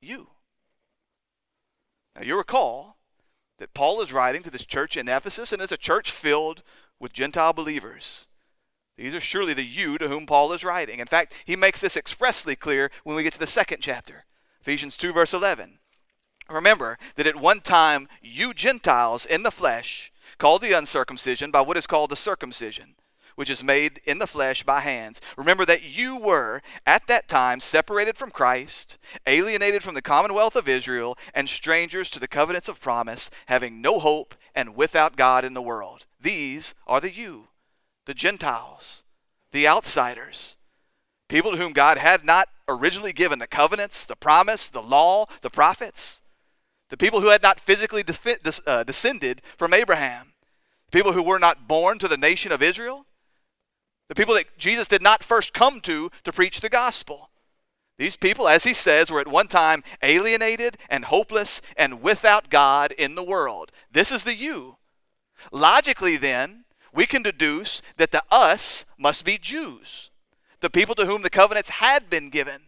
you. 0.00 0.28
Now 2.16 2.22
you 2.22 2.36
recall 2.36 2.96
that 3.58 3.74
Paul 3.74 4.00
is 4.00 4.12
writing 4.12 4.42
to 4.42 4.50
this 4.50 4.64
church 4.64 4.96
in 4.96 5.08
Ephesus, 5.08 5.52
and 5.52 5.60
it's 5.60 5.72
a 5.72 5.76
church 5.76 6.10
filled 6.10 6.62
with 7.00 7.12
Gentile 7.12 7.52
believers. 7.52 8.26
These 8.96 9.14
are 9.14 9.20
surely 9.20 9.54
the 9.54 9.64
you 9.64 9.98
to 9.98 10.08
whom 10.08 10.26
Paul 10.26 10.52
is 10.52 10.64
writing. 10.64 10.98
In 10.98 11.06
fact, 11.06 11.32
he 11.44 11.54
makes 11.54 11.80
this 11.80 11.96
expressly 11.96 12.56
clear 12.56 12.90
when 13.04 13.14
we 13.14 13.22
get 13.22 13.32
to 13.34 13.38
the 13.38 13.46
second 13.46 13.80
chapter, 13.80 14.24
Ephesians 14.60 14.96
2, 14.96 15.12
verse 15.12 15.32
11. 15.32 15.78
Remember 16.50 16.98
that 17.16 17.26
at 17.26 17.36
one 17.36 17.60
time, 17.60 18.08
you 18.22 18.54
Gentiles 18.54 19.26
in 19.26 19.42
the 19.42 19.50
flesh, 19.50 20.12
called 20.38 20.62
the 20.62 20.76
uncircumcision 20.76 21.50
by 21.50 21.60
what 21.60 21.76
is 21.76 21.86
called 21.86 22.10
the 22.10 22.16
circumcision 22.16 22.94
which 23.38 23.48
is 23.48 23.62
made 23.62 24.00
in 24.04 24.18
the 24.18 24.26
flesh 24.26 24.64
by 24.64 24.80
hands. 24.80 25.20
Remember 25.36 25.64
that 25.64 25.84
you 25.84 26.18
were, 26.18 26.60
at 26.84 27.06
that 27.06 27.28
time, 27.28 27.60
separated 27.60 28.16
from 28.16 28.32
Christ, 28.32 28.98
alienated 29.28 29.84
from 29.84 29.94
the 29.94 30.02
commonwealth 30.02 30.56
of 30.56 30.66
Israel, 30.66 31.16
and 31.32 31.48
strangers 31.48 32.10
to 32.10 32.18
the 32.18 32.26
covenants 32.26 32.68
of 32.68 32.80
promise, 32.80 33.30
having 33.46 33.80
no 33.80 34.00
hope 34.00 34.34
and 34.56 34.74
without 34.74 35.16
God 35.16 35.44
in 35.44 35.54
the 35.54 35.62
world. 35.62 36.04
These 36.20 36.74
are 36.88 37.00
the 37.00 37.12
you, 37.12 37.46
the 38.06 38.12
Gentiles, 38.12 39.04
the 39.52 39.68
outsiders, 39.68 40.56
people 41.28 41.52
to 41.52 41.58
whom 41.58 41.72
God 41.72 41.96
had 41.96 42.24
not 42.24 42.48
originally 42.66 43.12
given 43.12 43.38
the 43.38 43.46
covenants, 43.46 44.04
the 44.04 44.16
promise, 44.16 44.68
the 44.68 44.82
law, 44.82 45.26
the 45.42 45.50
prophets, 45.50 46.22
the 46.88 46.96
people 46.96 47.20
who 47.20 47.28
had 47.28 47.44
not 47.44 47.60
physically 47.60 48.02
uh, 48.66 48.82
descended 48.82 49.42
from 49.56 49.72
Abraham, 49.72 50.32
people 50.90 51.12
who 51.12 51.22
were 51.22 51.38
not 51.38 51.68
born 51.68 52.00
to 52.00 52.08
the 52.08 52.16
nation 52.16 52.50
of 52.50 52.64
Israel, 52.64 53.04
the 54.08 54.14
people 54.14 54.34
that 54.34 54.56
Jesus 54.58 54.88
did 54.88 55.02
not 55.02 55.22
first 55.22 55.52
come 55.52 55.80
to 55.82 56.10
to 56.24 56.32
preach 56.32 56.60
the 56.60 56.68
gospel. 56.68 57.30
These 57.98 58.16
people, 58.16 58.48
as 58.48 58.64
he 58.64 58.74
says, 58.74 59.10
were 59.10 59.20
at 59.20 59.28
one 59.28 59.48
time 59.48 59.82
alienated 60.02 60.78
and 60.88 61.04
hopeless 61.04 61.60
and 61.76 62.00
without 62.00 62.48
God 62.48 62.92
in 62.92 63.14
the 63.14 63.24
world. 63.24 63.72
This 63.90 64.12
is 64.12 64.24
the 64.24 64.34
you. 64.34 64.76
Logically, 65.52 66.16
then, 66.16 66.64
we 66.92 67.06
can 67.06 67.22
deduce 67.22 67.82
that 67.96 68.12
the 68.12 68.22
us 68.30 68.86
must 68.96 69.24
be 69.24 69.36
Jews, 69.36 70.10
the 70.60 70.70
people 70.70 70.94
to 70.94 71.06
whom 71.06 71.22
the 71.22 71.30
covenants 71.30 71.70
had 71.70 72.08
been 72.08 72.30
given, 72.30 72.62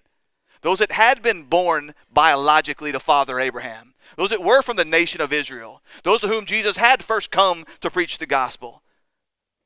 those 0.63 0.81
that 0.81 0.93
had 0.93 1.23
been 1.23 1.45
born 1.45 1.95
biologically 2.13 2.93
to 2.93 3.01
Father 3.01 3.41
Abraham, 3.41 3.95
those 4.17 4.31
that 4.31 4.45
were 4.45 4.63
from 4.63 4.77
the 4.77 4.85
nation 4.85 5.21
of 5.21 5.33
Israel, 5.33 5.81
those 6.03 6.21
to 6.21 6.29
whom 6.29 6.45
Jesus 6.45 6.77
had 6.77 7.03
first 7.03 7.31
come 7.31 7.65
to 7.81 7.91
preach 7.91 8.19
the 8.19 8.27
gospel 8.27 8.83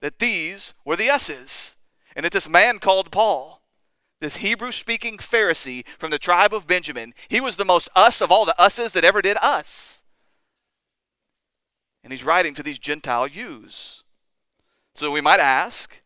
that 0.04 0.18
these 0.18 0.74
were 0.84 0.96
the 0.96 1.08
us's. 1.08 1.78
And 2.14 2.26
that 2.26 2.32
this 2.32 2.46
man 2.46 2.78
called 2.78 3.10
Paul, 3.10 3.62
this 4.20 4.36
Hebrew 4.36 4.70
speaking 4.70 5.16
Pharisee 5.16 5.82
from 5.98 6.10
the 6.10 6.18
tribe 6.18 6.52
of 6.52 6.66
Benjamin, 6.66 7.14
he 7.28 7.40
was 7.40 7.56
the 7.56 7.64
most 7.64 7.88
us 7.96 8.20
of 8.20 8.30
all 8.30 8.44
the 8.44 8.54
us's 8.60 8.92
that 8.92 9.02
ever 9.02 9.22
did 9.22 9.38
us. 9.40 10.04
And 12.02 12.12
he's 12.12 12.22
writing 12.22 12.52
to 12.52 12.62
these 12.62 12.78
Gentile 12.78 13.28
Jews. 13.28 14.04
So 14.94 15.10
we 15.10 15.22
might 15.22 15.40
ask 15.40 16.02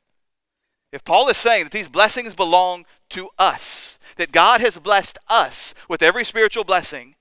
if 0.92 1.02
Paul 1.02 1.28
is 1.28 1.36
saying 1.36 1.64
that 1.64 1.72
these 1.72 1.88
blessings 1.88 2.36
belong 2.36 2.86
to 3.10 3.30
us, 3.36 3.98
that 4.16 4.30
God 4.30 4.60
has 4.60 4.78
blessed 4.78 5.18
us 5.28 5.74
with 5.88 6.04
every 6.04 6.24
spiritual 6.24 6.62
blessing, 6.62 7.16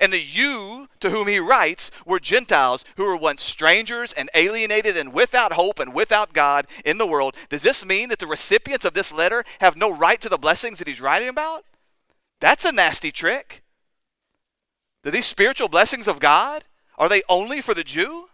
And 0.00 0.12
the 0.12 0.20
you 0.20 0.88
to 1.00 1.10
whom 1.10 1.28
he 1.28 1.38
writes 1.38 1.90
were 2.06 2.20
Gentiles 2.20 2.84
who 2.96 3.04
were 3.04 3.16
once 3.16 3.42
strangers 3.42 4.12
and 4.12 4.30
alienated 4.34 4.96
and 4.96 5.12
without 5.12 5.52
hope 5.54 5.78
and 5.78 5.94
without 5.94 6.32
God 6.32 6.66
in 6.84 6.98
the 6.98 7.06
world. 7.06 7.36
Does 7.48 7.62
this 7.62 7.84
mean 7.84 8.08
that 8.08 8.18
the 8.18 8.26
recipients 8.26 8.84
of 8.84 8.94
this 8.94 9.12
letter 9.12 9.44
have 9.60 9.76
no 9.76 9.94
right 9.94 10.20
to 10.20 10.28
the 10.28 10.38
blessings 10.38 10.78
that 10.78 10.88
he's 10.88 11.00
writing 11.00 11.28
about? 11.28 11.64
That's 12.40 12.64
a 12.64 12.72
nasty 12.72 13.12
trick. 13.12 13.62
Do 15.02 15.10
these 15.10 15.26
spiritual 15.26 15.68
blessings 15.68 16.08
of 16.08 16.20
God, 16.20 16.64
are 16.98 17.08
they 17.08 17.22
only 17.28 17.60
for 17.60 17.74
the 17.74 17.84
Jew? 17.84 18.28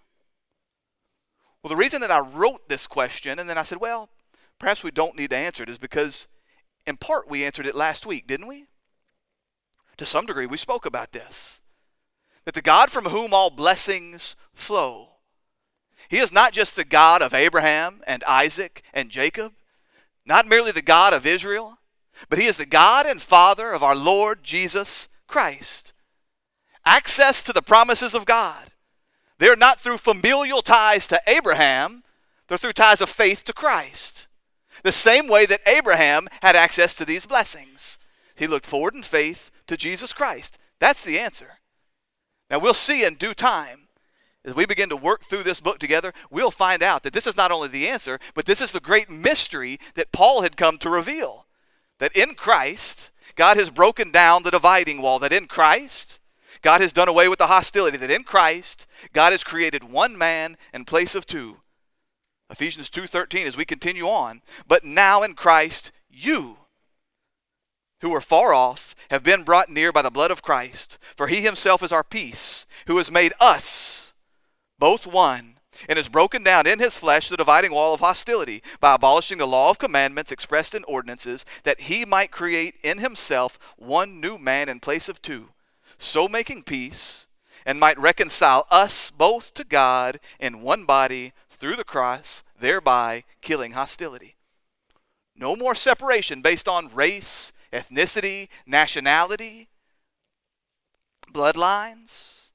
Well, 1.62 1.70
the 1.70 1.76
reason 1.76 2.00
that 2.02 2.10
I 2.10 2.20
wrote 2.20 2.68
this 2.68 2.86
question 2.86 3.38
and 3.38 3.48
then 3.48 3.58
I 3.58 3.62
said, 3.62 3.80
well, 3.80 4.10
perhaps 4.58 4.82
we 4.82 4.90
don't 4.90 5.16
need 5.16 5.30
to 5.30 5.36
answer 5.36 5.62
it 5.62 5.68
is 5.68 5.78
because 5.78 6.28
in 6.86 6.96
part 6.96 7.28
we 7.28 7.44
answered 7.44 7.66
it 7.66 7.74
last 7.74 8.06
week, 8.06 8.26
didn't 8.26 8.46
we? 8.46 8.66
To 9.98 10.06
some 10.06 10.26
degree, 10.26 10.46
we 10.46 10.56
spoke 10.56 10.86
about 10.86 11.12
this. 11.12 11.60
That 12.44 12.54
the 12.54 12.62
God 12.62 12.90
from 12.90 13.06
whom 13.06 13.34
all 13.34 13.50
blessings 13.50 14.36
flow, 14.54 15.10
He 16.08 16.18
is 16.18 16.32
not 16.32 16.52
just 16.52 16.76
the 16.76 16.84
God 16.84 17.20
of 17.20 17.34
Abraham 17.34 18.00
and 18.06 18.24
Isaac 18.24 18.82
and 18.94 19.10
Jacob, 19.10 19.52
not 20.24 20.46
merely 20.46 20.72
the 20.72 20.82
God 20.82 21.12
of 21.12 21.26
Israel, 21.26 21.78
but 22.30 22.38
He 22.38 22.46
is 22.46 22.56
the 22.56 22.66
God 22.66 23.06
and 23.06 23.20
Father 23.20 23.72
of 23.72 23.82
our 23.82 23.96
Lord 23.96 24.42
Jesus 24.42 25.08
Christ. 25.26 25.92
Access 26.84 27.42
to 27.42 27.52
the 27.52 27.62
promises 27.62 28.14
of 28.14 28.24
God. 28.24 28.72
They're 29.38 29.56
not 29.56 29.80
through 29.80 29.98
familial 29.98 30.62
ties 30.62 31.06
to 31.08 31.20
Abraham, 31.26 32.02
they're 32.46 32.58
through 32.58 32.72
ties 32.72 33.00
of 33.00 33.10
faith 33.10 33.44
to 33.44 33.52
Christ. 33.52 34.28
The 34.84 34.92
same 34.92 35.28
way 35.28 35.44
that 35.46 35.60
Abraham 35.66 36.28
had 36.40 36.56
access 36.56 36.94
to 36.94 37.04
these 37.04 37.26
blessings. 37.26 37.98
He 38.36 38.46
looked 38.46 38.66
forward 38.66 38.94
in 38.94 39.02
faith 39.02 39.50
to 39.68 39.76
Jesus 39.76 40.12
Christ. 40.12 40.58
That's 40.80 41.02
the 41.02 41.18
answer. 41.18 41.60
Now, 42.50 42.58
we'll 42.58 42.74
see 42.74 43.04
in 43.04 43.14
due 43.14 43.34
time. 43.34 43.88
As 44.44 44.54
we 44.54 44.66
begin 44.66 44.88
to 44.88 44.96
work 44.96 45.24
through 45.24 45.42
this 45.42 45.60
book 45.60 45.78
together, 45.78 46.12
we'll 46.30 46.50
find 46.50 46.82
out 46.82 47.02
that 47.02 47.12
this 47.12 47.26
is 47.26 47.36
not 47.36 47.50
only 47.50 47.68
the 47.68 47.88
answer, 47.88 48.18
but 48.34 48.46
this 48.46 48.60
is 48.60 48.72
the 48.72 48.80
great 48.80 49.10
mystery 49.10 49.78
that 49.94 50.12
Paul 50.12 50.42
had 50.42 50.56
come 50.56 50.78
to 50.78 50.88
reveal. 50.88 51.46
That 51.98 52.16
in 52.16 52.34
Christ, 52.34 53.10
God 53.34 53.56
has 53.56 53.70
broken 53.70 54.10
down 54.10 54.42
the 54.42 54.50
dividing 54.50 55.02
wall, 55.02 55.18
that 55.18 55.32
in 55.32 55.46
Christ, 55.46 56.20
God 56.62 56.80
has 56.80 56.92
done 56.92 57.08
away 57.08 57.28
with 57.28 57.38
the 57.38 57.48
hostility, 57.48 57.98
that 57.98 58.10
in 58.10 58.22
Christ, 58.22 58.86
God 59.12 59.32
has 59.32 59.44
created 59.44 59.84
one 59.84 60.16
man 60.16 60.56
in 60.72 60.84
place 60.84 61.14
of 61.14 61.26
two. 61.26 61.60
Ephesians 62.50 62.88
2:13 62.88 63.46
as 63.46 63.56
we 63.56 63.64
continue 63.64 64.08
on, 64.08 64.42
but 64.66 64.84
now 64.84 65.22
in 65.22 65.34
Christ 65.34 65.92
you 66.08 66.58
who 68.00 68.10
were 68.10 68.20
far 68.20 68.52
off 68.54 68.94
have 69.10 69.22
been 69.22 69.42
brought 69.42 69.68
near 69.68 69.92
by 69.92 70.02
the 70.02 70.10
blood 70.10 70.30
of 70.30 70.42
Christ. 70.42 70.98
For 71.16 71.28
he 71.28 71.42
himself 71.42 71.82
is 71.82 71.92
our 71.92 72.04
peace, 72.04 72.66
who 72.86 72.96
has 72.98 73.10
made 73.10 73.32
us 73.40 74.14
both 74.78 75.06
one, 75.06 75.54
and 75.88 75.96
has 75.96 76.08
broken 76.08 76.42
down 76.42 76.66
in 76.66 76.78
his 76.78 76.98
flesh 76.98 77.28
the 77.28 77.36
dividing 77.36 77.72
wall 77.72 77.94
of 77.94 78.00
hostility 78.00 78.62
by 78.80 78.94
abolishing 78.94 79.38
the 79.38 79.46
law 79.46 79.70
of 79.70 79.78
commandments 79.78 80.32
expressed 80.32 80.74
in 80.74 80.84
ordinances, 80.84 81.44
that 81.64 81.82
he 81.82 82.04
might 82.04 82.30
create 82.30 82.76
in 82.82 82.98
himself 82.98 83.58
one 83.76 84.20
new 84.20 84.38
man 84.38 84.68
in 84.68 84.80
place 84.80 85.08
of 85.08 85.22
two, 85.22 85.50
so 85.98 86.28
making 86.28 86.62
peace, 86.62 87.26
and 87.66 87.78
might 87.78 87.98
reconcile 87.98 88.66
us 88.70 89.10
both 89.10 89.52
to 89.54 89.64
God 89.64 90.20
in 90.40 90.62
one 90.62 90.84
body 90.84 91.32
through 91.50 91.76
the 91.76 91.84
cross, 91.84 92.42
thereby 92.58 93.24
killing 93.40 93.72
hostility. 93.72 94.36
No 95.36 95.54
more 95.54 95.74
separation 95.74 96.40
based 96.40 96.66
on 96.66 96.94
race 96.94 97.52
ethnicity, 97.72 98.48
nationality, 98.66 99.68
bloodlines. 101.32 102.50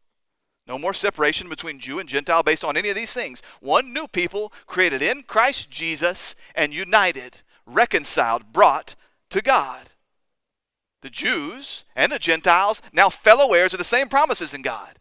No 0.65 0.79
more 0.79 0.93
separation 0.93 1.49
between 1.49 1.79
Jew 1.79 1.99
and 1.99 2.07
Gentile 2.07 2.43
based 2.43 2.63
on 2.63 2.77
any 2.77 2.89
of 2.89 2.95
these 2.95 3.13
things. 3.13 3.41
One 3.59 3.91
new 3.91 4.07
people 4.07 4.53
created 4.65 5.01
in 5.01 5.23
Christ 5.23 5.69
Jesus 5.69 6.35
and 6.55 6.73
united, 6.73 7.41
reconciled, 7.65 8.53
brought 8.53 8.95
to 9.29 9.41
God. 9.41 9.91
The 11.01 11.09
Jews 11.09 11.83
and 11.97 12.11
the 12.11 12.19
Gentiles, 12.19 12.81
now 12.93 13.09
fellow 13.09 13.53
heirs 13.53 13.73
of 13.73 13.77
the 13.77 13.83
same 13.83 14.07
promises 14.07 14.53
in 14.53 14.61
God. 14.61 14.99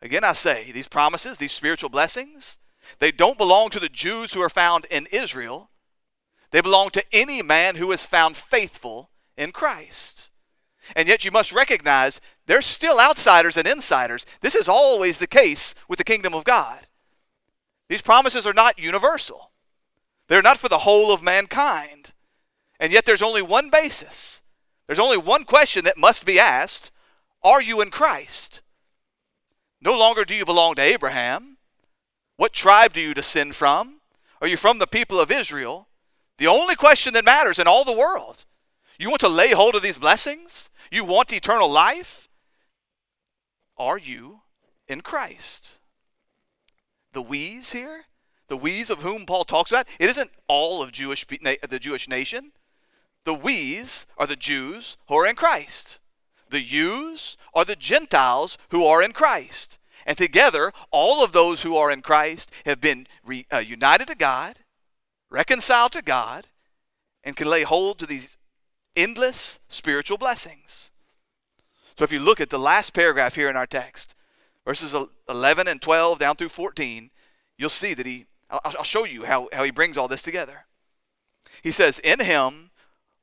Again, 0.00 0.24
I 0.24 0.32
say, 0.32 0.72
these 0.72 0.88
promises, 0.88 1.36
these 1.36 1.52
spiritual 1.52 1.90
blessings, 1.90 2.58
they 2.98 3.12
don't 3.12 3.36
belong 3.36 3.68
to 3.70 3.80
the 3.80 3.88
Jews 3.88 4.32
who 4.32 4.40
are 4.40 4.48
found 4.48 4.86
in 4.86 5.06
Israel. 5.10 5.70
They 6.56 6.62
belong 6.62 6.88
to 6.92 7.04
any 7.12 7.42
man 7.42 7.76
who 7.76 7.92
is 7.92 8.06
found 8.06 8.34
faithful 8.34 9.10
in 9.36 9.52
Christ. 9.52 10.30
And 10.96 11.06
yet 11.06 11.22
you 11.22 11.30
must 11.30 11.52
recognize 11.52 12.18
there's 12.46 12.64
still 12.64 12.98
outsiders 12.98 13.58
and 13.58 13.68
insiders. 13.68 14.24
This 14.40 14.54
is 14.54 14.66
always 14.66 15.18
the 15.18 15.26
case 15.26 15.74
with 15.86 15.98
the 15.98 16.04
kingdom 16.04 16.32
of 16.32 16.44
God. 16.44 16.86
These 17.90 18.00
promises 18.00 18.46
are 18.46 18.54
not 18.54 18.78
universal, 18.78 19.52
they're 20.28 20.40
not 20.40 20.56
for 20.56 20.70
the 20.70 20.78
whole 20.78 21.12
of 21.12 21.22
mankind. 21.22 22.14
And 22.80 22.90
yet 22.90 23.04
there's 23.04 23.20
only 23.20 23.42
one 23.42 23.68
basis. 23.68 24.40
There's 24.86 24.98
only 24.98 25.18
one 25.18 25.44
question 25.44 25.84
that 25.84 25.98
must 25.98 26.24
be 26.24 26.40
asked 26.40 26.90
Are 27.42 27.60
you 27.60 27.82
in 27.82 27.90
Christ? 27.90 28.62
No 29.82 29.94
longer 29.98 30.24
do 30.24 30.34
you 30.34 30.46
belong 30.46 30.76
to 30.76 30.82
Abraham. 30.82 31.58
What 32.38 32.54
tribe 32.54 32.94
do 32.94 33.00
you 33.02 33.12
descend 33.12 33.56
from? 33.56 34.00
Are 34.40 34.48
you 34.48 34.56
from 34.56 34.78
the 34.78 34.86
people 34.86 35.20
of 35.20 35.30
Israel? 35.30 35.88
The 36.38 36.46
only 36.46 36.74
question 36.74 37.14
that 37.14 37.24
matters 37.24 37.58
in 37.58 37.66
all 37.66 37.84
the 37.84 37.96
world. 37.96 38.44
You 38.98 39.08
want 39.08 39.20
to 39.20 39.28
lay 39.28 39.52
hold 39.52 39.74
of 39.74 39.82
these 39.82 39.98
blessings? 39.98 40.70
You 40.90 41.04
want 41.04 41.32
eternal 41.32 41.70
life? 41.70 42.28
Are 43.78 43.98
you 43.98 44.40
in 44.88 45.00
Christ? 45.00 45.78
The 47.12 47.22
we's 47.22 47.72
here, 47.72 48.04
the 48.48 48.56
we's 48.56 48.90
of 48.90 49.02
whom 49.02 49.26
Paul 49.26 49.44
talks 49.44 49.70
about, 49.70 49.88
it 49.98 50.10
isn't 50.10 50.30
all 50.48 50.82
of 50.82 50.92
Jewish 50.92 51.26
the 51.26 51.78
Jewish 51.80 52.08
nation. 52.08 52.52
The 53.24 53.34
we's 53.34 54.06
are 54.18 54.26
the 54.26 54.36
Jews 54.36 54.96
who 55.08 55.16
are 55.16 55.26
in 55.26 55.36
Christ. 55.36 55.98
The 56.48 56.60
yous 56.60 57.36
are 57.54 57.64
the 57.64 57.76
Gentiles 57.76 58.56
who 58.70 58.84
are 58.84 59.02
in 59.02 59.12
Christ. 59.12 59.78
And 60.06 60.16
together, 60.16 60.72
all 60.90 61.24
of 61.24 61.32
those 61.32 61.62
who 61.62 61.76
are 61.76 61.90
in 61.90 62.02
Christ 62.02 62.52
have 62.64 62.80
been 62.80 63.08
re, 63.24 63.46
uh, 63.52 63.58
united 63.58 64.06
to 64.08 64.14
God 64.14 64.60
reconciled 65.30 65.92
to 65.92 66.02
God, 66.02 66.48
and 67.24 67.36
can 67.36 67.48
lay 67.48 67.62
hold 67.62 67.98
to 67.98 68.06
these 68.06 68.36
endless 68.94 69.58
spiritual 69.68 70.16
blessings. 70.16 70.92
So 71.98 72.04
if 72.04 72.12
you 72.12 72.20
look 72.20 72.40
at 72.40 72.50
the 72.50 72.58
last 72.58 72.92
paragraph 72.92 73.34
here 73.34 73.50
in 73.50 73.56
our 73.56 73.66
text, 73.66 74.14
verses 74.64 74.94
11 75.28 75.66
and 75.66 75.80
12 75.80 76.18
down 76.18 76.36
through 76.36 76.50
14, 76.50 77.10
you'll 77.56 77.70
see 77.70 77.94
that 77.94 78.06
he, 78.06 78.26
I'll, 78.50 78.84
show 78.84 79.04
you 79.04 79.24
how, 79.24 79.48
how 79.52 79.64
he 79.64 79.70
brings 79.70 79.96
all 79.96 80.08
this 80.08 80.22
together. 80.22 80.66
He 81.62 81.72
says, 81.72 81.98
In 82.00 82.20
him 82.20 82.70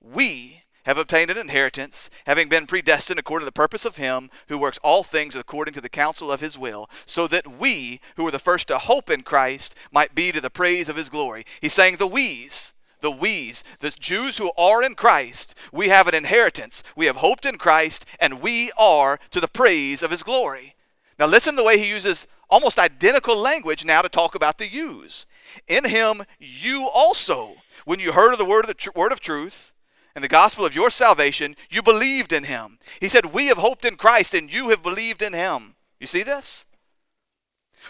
we 0.02 0.63
have 0.86 0.98
obtained 0.98 1.32
an 1.32 1.38
inheritance, 1.38 2.10
having 2.26 2.50
been 2.50 2.66
predestined 2.66 3.20
according 3.20 3.44
to 3.44 3.48
the 3.48 3.52
purpose 3.52 3.86
of 3.86 3.98
Him 3.98 4.30
who 4.48 4.58
works 4.58 4.80
all 4.84 5.04
things 5.04 5.36
according 5.36 5.74
to 5.76 5.82
the 5.82 5.90
counsel 5.90 6.32
of 6.32 6.42
His 6.42 6.58
will, 6.58 6.90
so 7.06 7.28
that 7.28 7.60
we, 7.60 8.00
who 8.16 8.24
were 8.24 8.32
the 8.32 8.40
first 8.40 8.68
to 8.68 8.78
hope 8.78 9.10
in 9.10 9.22
Christ, 9.22 9.76
might 9.92 10.14
be 10.16 10.32
to 10.32 10.42
the 10.42 10.50
praise 10.50 10.90
of 10.90 10.96
His 10.96 11.10
glory. 11.10 11.46
He's 11.62 11.74
saying 11.74 11.98
the 11.98 12.08
we's, 12.08 12.74
the 13.02 13.12
we's, 13.12 13.64
the 13.80 13.92
Jews 13.92 14.38
who 14.38 14.52
are 14.58 14.84
in 14.84 14.96
Christ, 14.96 15.56
we 15.72 15.90
have 15.90 16.08
an 16.08 16.16
inheritance. 16.16 16.84
We 16.96 17.06
have 17.06 17.18
hoped 17.18 17.46
in 17.46 17.58
Christ, 17.58 18.06
and 18.20 18.42
we 18.42 18.72
are 18.78 19.20
to 19.32 19.40
the 19.40 19.48
praise 19.48 20.02
of 20.02 20.12
His 20.12 20.24
glory. 20.24 20.76
Now, 21.20 21.28
listen 21.28 21.56
the 21.56 21.64
way 21.64 21.78
he 21.78 21.90
uses 21.90 22.28
almost 22.50 22.80
identical 22.80 23.38
language 23.38 23.86
now 23.86 24.02
to 24.02 24.10
talk 24.10 24.36
about 24.36 24.58
the 24.58 24.68
yous. 24.68 25.26
In 25.68 25.86
Him, 25.86 26.24
you 26.40 26.90
also, 26.92 27.56
when 27.86 28.00
you 28.00 28.14
heard 28.14 28.32
of 28.32 28.40
the 28.40 28.46
word 28.46 28.62
of 28.62 28.68
the 28.68 28.74
tr- 28.74 28.90
word 28.96 29.12
of 29.12 29.20
truth, 29.20 29.73
and 30.16 30.24
the 30.24 30.30
gospel 30.30 30.66
of 30.66 30.76
your 30.76 30.90
salvation, 30.90 31.56
you 31.70 31.82
believed 31.82 32.32
in 32.32 32.44
him. 32.44 32.78
He 33.00 33.10
said, 33.10 33.34
We 33.34 33.48
have 33.48 33.58
hoped 33.58 33.86
in 33.86 33.96
Christ 33.96 34.34
and 34.34 34.52
you 34.52 34.70
have 34.70 34.84
believed 34.84 35.22
in 35.22 35.34
him. 35.34 35.76
You 36.00 36.08
see 36.08 36.24
this? 36.24 36.66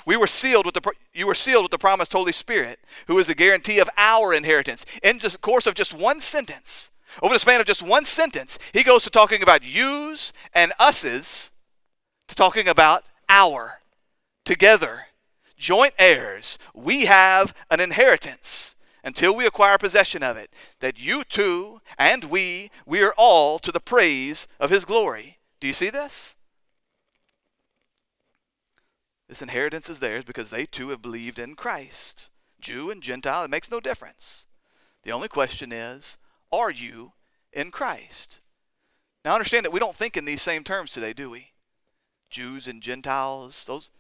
We 0.06 0.18
were 0.18 0.28
sealed 0.28 0.66
with 0.66 0.76
the 0.76 0.92
you 1.14 1.28
were 1.28 1.36
sealed 1.36 1.64
with 1.64 1.72
the 1.72 1.78
promised 1.78 2.14
Holy 2.14 2.32
Spirit, 2.32 2.80
who 3.08 3.20
is 3.20 3.28
the 3.28 3.36
guarantee 3.36 3.80
of 3.80 3.90
our 3.98 4.34
inheritance. 4.34 4.86
In 5.04 5.20
the 5.20 5.38
course 5.40 5.68
of 5.68 5.76
just 5.76 5.94
one 5.94 6.20
sentence, 6.20 6.92
over 7.22 7.34
the 7.34 7.40
span 7.40 7.60
of 7.60 7.68
just 7.68 7.84
one 7.84 8.06
sentence, 8.06 8.58
he 8.74 8.84
goes 8.84 9.04
to 9.04 9.10
talking 9.10 9.44
about 9.44 9.64
yous 9.64 10.34
and 10.54 10.74
us's 10.80 11.52
to 12.28 12.36
talking 12.36 12.68
about 12.68 13.04
our 13.30 13.80
together 14.46 15.08
joint 15.58 15.94
heirs. 16.00 16.58
We 16.74 17.06
have 17.06 17.54
an 17.70 17.80
inheritance 17.80 18.76
until 19.04 19.36
we 19.36 19.46
acquire 19.46 19.78
possession 19.78 20.24
of 20.24 20.38
it, 20.38 20.52
that 20.80 21.00
you 21.00 21.24
too 21.24 21.82
and 21.98 22.26
we, 22.26 22.72
we 22.86 23.04
are 23.04 23.14
all 23.18 23.60
to 23.60 23.72
the 23.72 23.80
praise 23.80 24.48
of 24.60 24.70
his 24.70 24.86
glory. 24.86 25.40
Do 25.60 25.68
you 25.68 25.74
see 25.74 25.90
this? 25.90 26.36
This 29.28 29.42
inheritance 29.42 29.90
is 29.90 30.00
theirs 30.00 30.24
because 30.24 30.50
they 30.50 30.66
too 30.66 30.90
have 30.90 31.02
believed 31.02 31.40
in 31.40 31.56
Christ. 31.56 32.30
Jew 32.60 32.92
and 32.92 33.02
Gentile, 33.02 33.44
it 33.44 33.50
makes 33.50 33.72
no 33.72 33.80
difference. 33.80 34.48
The 35.04 35.12
only 35.12 35.28
question 35.28 35.72
is, 35.72 36.18
are 36.52 36.72
you 36.72 37.14
in 37.52 37.72
Christ? 37.72 38.42
Now 39.26 39.34
understand 39.34 39.66
that 39.66 39.72
we 39.72 39.80
don't 39.80 39.96
think 39.96 40.18
in 40.18 40.26
these 40.26 40.42
same 40.42 40.64
terms 40.64 40.92
today, 40.92 41.14
do 41.14 41.30
we? 41.30 41.52
Jews 42.30 42.68
and 42.68 42.82
Gentiles, 42.82 43.66
those 43.66 43.92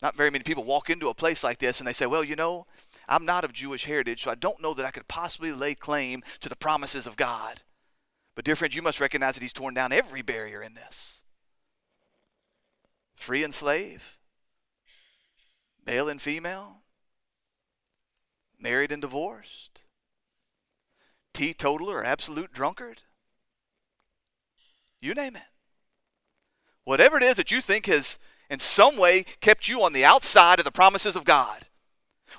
not 0.00 0.16
very 0.16 0.30
many 0.30 0.42
people 0.42 0.64
walk 0.64 0.90
into 0.90 1.08
a 1.08 1.14
place 1.14 1.44
like 1.44 1.58
this 1.58 1.78
and 1.78 1.86
they 1.86 1.92
say, 1.92 2.06
"Well, 2.06 2.24
you 2.24 2.34
know, 2.34 2.66
I'm 3.08 3.24
not 3.24 3.44
of 3.44 3.52
Jewish 3.52 3.84
heritage, 3.84 4.22
so 4.22 4.30
I 4.30 4.34
don't 4.36 4.60
know 4.60 4.74
that 4.74 4.86
I 4.86 4.90
could 4.90 5.08
possibly 5.08 5.52
lay 5.52 5.74
claim 5.74 6.22
to 6.40 6.48
the 6.48 6.56
promises 6.56 7.06
of 7.06 7.16
God." 7.16 7.62
But 8.34 8.44
dear 8.44 8.56
friends, 8.56 8.74
you 8.74 8.82
must 8.82 9.00
recognize 9.00 9.34
that 9.34 9.42
he's 9.42 9.52
torn 9.52 9.74
down 9.74 9.92
every 9.92 10.22
barrier 10.22 10.62
in 10.62 10.74
this. 10.74 11.24
Free 13.14 13.44
and 13.44 13.54
slave, 13.54 14.18
male 15.84 16.08
and 16.08 16.20
female, 16.20 16.82
married 18.58 18.92
and 18.92 19.02
divorced, 19.02 19.82
teetotaler 21.32 21.96
or 21.96 22.04
absolute 22.04 22.52
drunkard, 22.52 23.04
you 25.00 25.14
name 25.14 25.36
it. 25.36 25.42
Whatever 26.84 27.16
it 27.16 27.22
is 27.22 27.36
that 27.36 27.50
you 27.50 27.60
think 27.60 27.86
has 27.86 28.18
in 28.48 28.58
some 28.58 28.96
way 28.96 29.24
kept 29.40 29.68
you 29.68 29.82
on 29.82 29.92
the 29.92 30.04
outside 30.04 30.58
of 30.58 30.64
the 30.64 30.72
promises 30.72 31.16
of 31.16 31.24
God. 31.24 31.68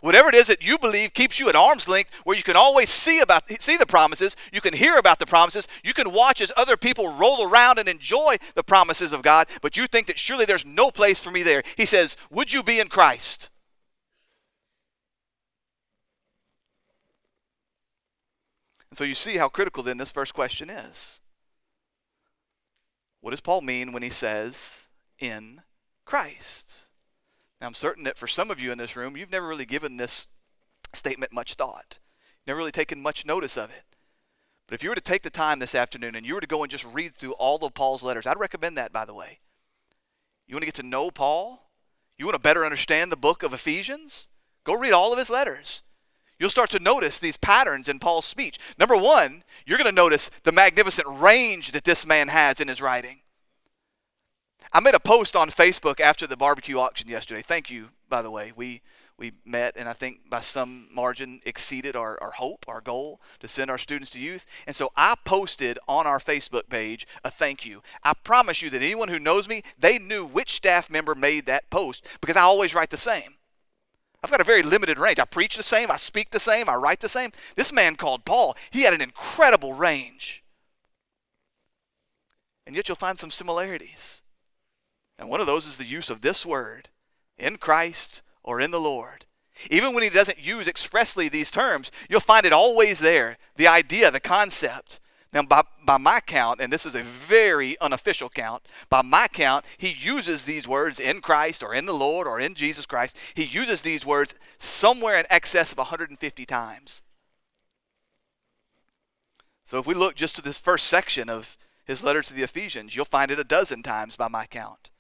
Whatever 0.02 0.30
it 0.30 0.36
is 0.36 0.48
that 0.48 0.64
you 0.66 0.78
believe 0.78 1.14
keeps 1.14 1.40
you 1.40 1.50
at 1.50 1.56
arm's 1.56 1.88
length, 1.88 2.12
where 2.24 2.36
you 2.36 2.44
can 2.44 2.56
always 2.56 2.90
see 2.90 3.20
about 3.20 3.50
see 3.62 3.78
the 3.78 3.86
promises, 3.86 4.36
you 4.52 4.62
can 4.62 4.74
hear 4.74 4.98
about 4.98 5.20
the 5.20 5.26
promises, 5.26 5.68
you 5.84 5.94
can 5.94 6.12
watch 6.12 6.42
as 6.42 6.52
other 6.58 6.78
people 6.78 7.14
roll 7.14 7.48
around 7.48 7.80
and 7.80 7.88
enjoy 7.88 8.38
the 8.56 8.64
promises 8.64 9.14
of 9.14 9.22
God, 9.22 9.48
but 9.62 9.78
you 9.78 9.88
think 9.88 10.08
that 10.08 10.20
surely 10.20 10.46
there's 10.46 10.66
no 10.66 10.92
place 10.92 11.20
for 11.20 11.32
me 11.32 11.44
there. 11.44 11.64
He 11.78 11.86
says, 11.86 12.18
"Would 12.30 12.52
you 12.54 12.64
be 12.64 12.80
in 12.80 12.90
Christ?" 12.90 13.50
And 18.90 18.98
so 18.98 19.04
you 19.04 19.16
see 19.16 19.38
how 19.38 19.50
critical 19.50 19.82
then 19.82 19.98
this 19.98 20.12
first 20.12 20.36
question 20.36 20.70
is. 20.70 21.20
What 23.22 23.32
does 23.32 23.42
Paul 23.42 23.62
mean 23.62 23.92
when 23.92 24.04
he 24.04 24.12
says 24.12 24.90
in 25.18 25.64
Christ? 26.06 26.90
I'm 27.66 27.74
certain 27.74 28.04
that 28.04 28.18
for 28.18 28.28
some 28.28 28.52
of 28.52 28.60
you 28.60 28.72
in 28.72 28.78
this 28.78 28.96
room, 28.96 29.16
you've 29.16 29.32
never 29.32 29.48
really 29.48 29.66
given 29.66 29.98
this 29.98 30.28
statement 30.94 31.34
much 31.34 31.56
thought, 31.56 32.00
never 32.46 32.58
really 32.58 32.72
taken 32.72 33.02
much 33.02 33.26
notice 33.26 33.58
of 33.58 33.70
it. 33.70 33.84
But 34.68 34.76
if 34.76 34.84
you 34.84 34.90
were 34.90 34.96
to 34.96 35.02
take 35.02 35.24
the 35.24 35.30
time 35.30 35.60
this 35.60 35.76
afternoon 35.76 36.16
and 36.16 36.26
you 36.26 36.36
were 36.36 36.42
to 36.42 36.48
go 36.48 36.64
and 36.64 36.72
just 36.72 36.86
read 36.86 37.16
through 37.16 37.34
all 37.34 37.64
of 37.64 37.74
Paul's 37.74 38.04
letters, 38.04 38.26
I'd 38.26 38.40
recommend 38.40 38.78
that, 38.78 38.94
by 38.94 39.06
the 39.06 39.14
way. 39.14 39.40
You 40.48 40.56
want 40.56 40.64
to 40.64 40.68
get 40.68 40.76
to 40.76 40.84
know 40.84 41.12
Paul? 41.12 41.70
You 42.18 42.26
want 42.26 42.36
to 42.36 42.40
better 42.40 42.66
understand 42.66 43.12
the 43.12 43.18
book 43.18 43.44
of 43.44 43.54
Ephesians? 43.54 44.28
Go 44.64 44.74
read 44.78 44.94
all 44.94 45.12
of 45.12 45.20
his 45.20 45.30
letters. 45.30 45.84
You'll 46.40 46.50
start 46.50 46.70
to 46.72 46.80
notice 46.80 47.20
these 47.20 47.38
patterns 47.38 47.88
in 47.88 48.00
Paul's 48.00 48.26
speech. 48.26 48.60
Number 48.78 48.98
one, 48.98 49.44
you're 49.66 49.78
going 49.78 49.90
to 49.90 49.96
notice 49.96 50.30
the 50.44 50.52
magnificent 50.52 51.08
range 51.08 51.72
that 51.72 51.84
this 51.84 52.06
man 52.06 52.28
has 52.28 52.60
in 52.60 52.68
his 52.68 52.82
writing. 52.82 53.20
I 54.74 54.80
made 54.80 54.96
a 54.96 55.00
post 55.00 55.36
on 55.36 55.50
Facebook 55.50 56.00
after 56.00 56.26
the 56.26 56.36
barbecue 56.36 56.80
auction 56.80 57.08
yesterday. 57.08 57.44
Thank 57.44 57.70
you, 57.70 57.90
by 58.10 58.22
the 58.24 58.32
way. 58.32 58.52
We 58.56 58.82
we 59.16 59.32
met 59.46 59.76
and 59.78 59.88
I 59.88 59.94
think 59.94 60.28
by 60.28 60.42
some 60.42 60.88
margin 60.92 61.40
exceeded 61.46 61.96
our, 61.96 62.18
our 62.20 62.32
hope, 62.32 62.66
our 62.68 62.82
goal 62.82 63.22
to 63.40 63.48
send 63.48 63.70
our 63.70 63.78
students 63.78 64.10
to 64.12 64.20
youth. 64.20 64.46
And 64.66 64.76
so 64.76 64.92
I 64.98 65.14
posted 65.24 65.78
on 65.88 66.08
our 66.08 66.18
Facebook 66.18 66.68
page 66.68 67.06
a 67.24 67.30
thank 67.30 67.64
you. 67.64 67.84
I 68.04 68.14
promise 68.24 68.64
you 68.64 68.72
that 68.72 68.82
anyone 68.82 69.10
who 69.10 69.20
knows 69.20 69.48
me, 69.48 69.62
they 69.78 70.00
knew 70.00 70.26
which 70.26 70.56
staff 70.56 70.90
member 70.90 71.14
made 71.14 71.46
that 71.46 71.70
post 71.70 72.08
because 72.22 72.36
I 72.36 72.42
always 72.42 72.74
write 72.74 72.90
the 72.90 72.98
same. 72.98 73.36
I've 74.24 74.32
got 74.32 74.42
a 74.42 74.46
very 74.46 74.64
limited 74.64 74.98
range. 74.98 75.20
I 75.20 75.26
preach 75.26 75.58
the 75.58 75.64
same, 75.64 75.92
I 75.92 75.98
speak 75.98 76.32
the 76.32 76.40
same, 76.40 76.68
I 76.68 76.76
write 76.76 77.02
the 77.02 77.08
same. 77.08 77.32
This 77.56 77.72
man 77.72 77.96
called 77.96 78.26
Paul, 78.26 78.58
he 78.72 78.82
had 78.82 78.96
an 78.96 79.02
incredible 79.02 79.74
range. 79.74 80.44
And 82.66 82.76
yet 82.76 82.88
you'll 82.88 82.96
find 82.96 83.20
some 83.20 83.32
similarities. 83.32 84.23
And 85.18 85.30
one 85.30 85.40
of 85.40 85.48
those 85.48 85.66
is 85.66 85.78
the 85.78 85.86
use 85.86 86.10
of 86.10 86.22
this 86.22 86.46
word 86.46 86.90
in 87.38 87.58
Christ 87.58 88.22
or 88.44 88.60
in 88.60 88.72
the 88.72 88.80
Lord. 88.80 89.26
Even 89.70 89.94
when 89.94 90.04
he 90.04 90.10
doesn't 90.10 90.44
use 90.44 90.68
expressly 90.68 91.30
these 91.30 91.52
terms, 91.52 91.92
you'll 92.10 92.20
find 92.20 92.46
it 92.46 92.54
always 92.54 93.00
there 93.00 93.38
the 93.56 93.68
idea, 93.68 94.10
the 94.10 94.20
concept. 94.20 95.00
Now, 95.32 95.44
by, 95.44 95.64
by 95.84 95.98
my 95.98 96.20
count, 96.20 96.62
and 96.62 96.72
this 96.72 96.86
is 96.86 96.94
a 96.94 97.02
very 97.02 97.80
unofficial 97.80 98.30
count, 98.30 98.64
by 98.90 99.02
my 99.02 99.28
count, 99.28 99.66
he 99.78 99.92
uses 99.92 100.46
these 100.46 100.68
words 100.68 101.00
in 101.00 101.22
Christ 101.22 101.64
or 101.64 101.74
in 101.74 101.86
the 101.86 101.94
Lord 101.94 102.28
or 102.28 102.40
in 102.40 102.54
Jesus 102.54 102.86
Christ. 102.86 103.18
He 103.34 103.44
uses 103.44 103.82
these 103.82 104.06
words 104.06 104.36
somewhere 104.58 105.20
in 105.20 105.26
excess 105.30 105.72
of 105.72 105.80
150 105.80 106.46
times. 106.46 107.02
So 109.64 109.80
if 109.80 109.88
we 109.88 109.96
look 109.96 110.16
just 110.16 110.36
to 110.36 110.42
this 110.42 110.60
first 110.60 110.88
section 110.88 111.30
of 111.30 111.58
his 111.86 112.04
letter 112.04 112.22
to 112.22 112.34
the 112.34 112.44
Ephesians, 112.44 112.96
you'll 112.96 113.06
find 113.06 113.32
it 113.32 113.40
a 113.40 113.44
dozen 113.44 113.82
times 113.82 114.16
by 114.16 114.28
my 114.28 114.46
count 114.46 114.92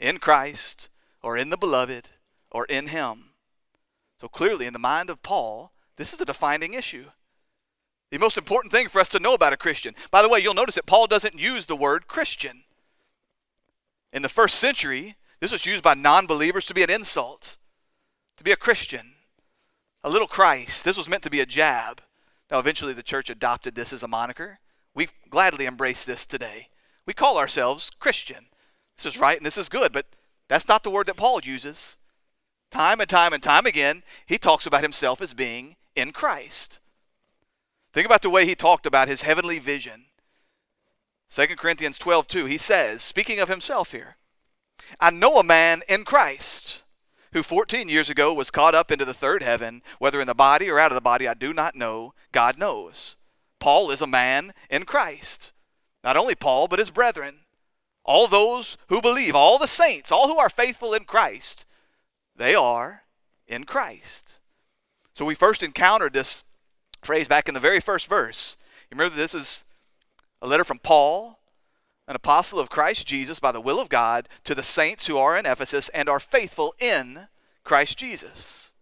in 0.00 0.18
Christ 0.18 0.88
or 1.22 1.36
in 1.36 1.50
the 1.50 1.56
beloved 1.56 2.08
or 2.50 2.64
in 2.64 2.88
him. 2.88 3.26
So 4.20 4.26
clearly, 4.26 4.66
in 4.66 4.72
the 4.72 4.78
mind 4.78 5.08
of 5.10 5.22
Paul, 5.22 5.72
this 5.96 6.12
is 6.12 6.20
a 6.20 6.24
defining 6.24 6.74
issue. 6.74 7.06
The 8.10 8.18
most 8.18 8.36
important 8.36 8.72
thing 8.72 8.88
for 8.88 9.00
us 9.00 9.10
to 9.10 9.20
know 9.20 9.34
about 9.34 9.52
a 9.52 9.56
Christian. 9.56 9.94
By 10.10 10.22
the 10.22 10.28
way, 10.28 10.40
you'll 10.40 10.54
notice 10.54 10.74
that 10.74 10.86
Paul 10.86 11.06
doesn't 11.06 11.38
use 11.38 11.66
the 11.66 11.76
word 11.76 12.08
Christian. 12.08 12.64
In 14.12 14.22
the 14.22 14.28
first 14.28 14.56
century, 14.56 15.14
this 15.38 15.52
was 15.52 15.64
used 15.64 15.82
by 15.82 15.94
non 15.94 16.26
believers 16.26 16.66
to 16.66 16.74
be 16.74 16.82
an 16.82 16.90
insult, 16.90 17.58
to 18.36 18.42
be 18.42 18.50
a 18.50 18.56
Christian, 18.56 19.12
a 20.02 20.10
little 20.10 20.26
Christ. 20.26 20.84
This 20.84 20.96
was 20.96 21.08
meant 21.08 21.22
to 21.22 21.30
be 21.30 21.40
a 21.40 21.46
jab. 21.46 22.02
Now, 22.50 22.58
eventually, 22.58 22.92
the 22.92 23.02
church 23.04 23.30
adopted 23.30 23.76
this 23.76 23.92
as 23.92 24.02
a 24.02 24.08
moniker. 24.08 24.58
We 24.92 25.08
gladly 25.30 25.66
embrace 25.66 26.04
this 26.04 26.26
today. 26.26 26.68
We 27.06 27.14
call 27.14 27.38
ourselves 27.38 27.90
Christian. 28.00 28.46
This 29.00 29.14
is 29.14 29.20
right 29.20 29.38
and 29.38 29.46
this 29.46 29.56
is 29.56 29.70
good, 29.70 29.92
but 29.92 30.04
that's 30.48 30.68
not 30.68 30.84
the 30.84 30.90
word 30.90 31.06
that 31.06 31.16
Paul 31.16 31.40
uses. 31.42 31.96
Time 32.70 33.00
and 33.00 33.08
time 33.08 33.32
and 33.32 33.42
time 33.42 33.64
again, 33.64 34.02
he 34.26 34.36
talks 34.36 34.66
about 34.66 34.82
himself 34.82 35.22
as 35.22 35.32
being 35.32 35.76
in 35.96 36.12
Christ. 36.12 36.80
Think 37.94 38.04
about 38.04 38.20
the 38.20 38.28
way 38.28 38.44
he 38.44 38.54
talked 38.54 38.84
about 38.84 39.08
his 39.08 39.22
heavenly 39.22 39.58
vision. 39.58 40.04
2 41.30 41.46
Corinthians 41.56 41.96
12, 41.96 42.26
2, 42.26 42.44
he 42.44 42.58
says, 42.58 43.00
speaking 43.00 43.40
of 43.40 43.48
himself 43.48 43.92
here, 43.92 44.16
I 45.00 45.10
know 45.10 45.38
a 45.38 45.44
man 45.44 45.82
in 45.88 46.04
Christ 46.04 46.84
who 47.32 47.42
14 47.42 47.88
years 47.88 48.10
ago 48.10 48.34
was 48.34 48.50
caught 48.50 48.74
up 48.74 48.90
into 48.90 49.06
the 49.06 49.14
third 49.14 49.42
heaven, 49.42 49.82
whether 49.98 50.20
in 50.20 50.26
the 50.26 50.34
body 50.34 50.68
or 50.68 50.78
out 50.78 50.90
of 50.90 50.96
the 50.96 51.00
body, 51.00 51.26
I 51.26 51.34
do 51.34 51.54
not 51.54 51.74
know. 51.74 52.12
God 52.32 52.58
knows. 52.58 53.16
Paul 53.60 53.90
is 53.90 54.02
a 54.02 54.06
man 54.06 54.52
in 54.68 54.84
Christ. 54.84 55.52
Not 56.04 56.18
only 56.18 56.34
Paul, 56.34 56.68
but 56.68 56.78
his 56.78 56.90
brethren 56.90 57.39
all 58.10 58.26
those 58.26 58.76
who 58.88 59.00
believe, 59.00 59.36
all 59.36 59.56
the 59.56 59.68
saints, 59.68 60.10
all 60.10 60.26
who 60.26 60.36
are 60.36 60.50
faithful 60.50 60.92
in 60.92 61.04
Christ, 61.04 61.64
they 62.34 62.56
are 62.56 63.04
in 63.46 63.62
Christ. 63.62 64.40
So 65.14 65.24
we 65.24 65.36
first 65.36 65.62
encountered 65.62 66.12
this 66.12 66.42
phrase 67.02 67.28
back 67.28 67.46
in 67.46 67.54
the 67.54 67.60
very 67.60 67.78
first 67.78 68.08
verse. 68.08 68.56
You 68.90 68.96
remember 68.96 69.14
this 69.14 69.32
is 69.32 69.64
a 70.42 70.48
letter 70.48 70.64
from 70.64 70.80
Paul, 70.80 71.38
an 72.08 72.16
apostle 72.16 72.58
of 72.58 72.68
Christ 72.68 73.06
Jesus 73.06 73.38
by 73.38 73.52
the 73.52 73.60
will 73.60 73.78
of 73.78 73.88
God, 73.88 74.28
to 74.42 74.56
the 74.56 74.62
saints 74.64 75.06
who 75.06 75.16
are 75.16 75.38
in 75.38 75.46
Ephesus 75.46 75.88
and 75.90 76.08
are 76.08 76.18
faithful 76.18 76.74
in 76.80 77.28
Christ 77.62 77.96
Jesus. 77.96 78.72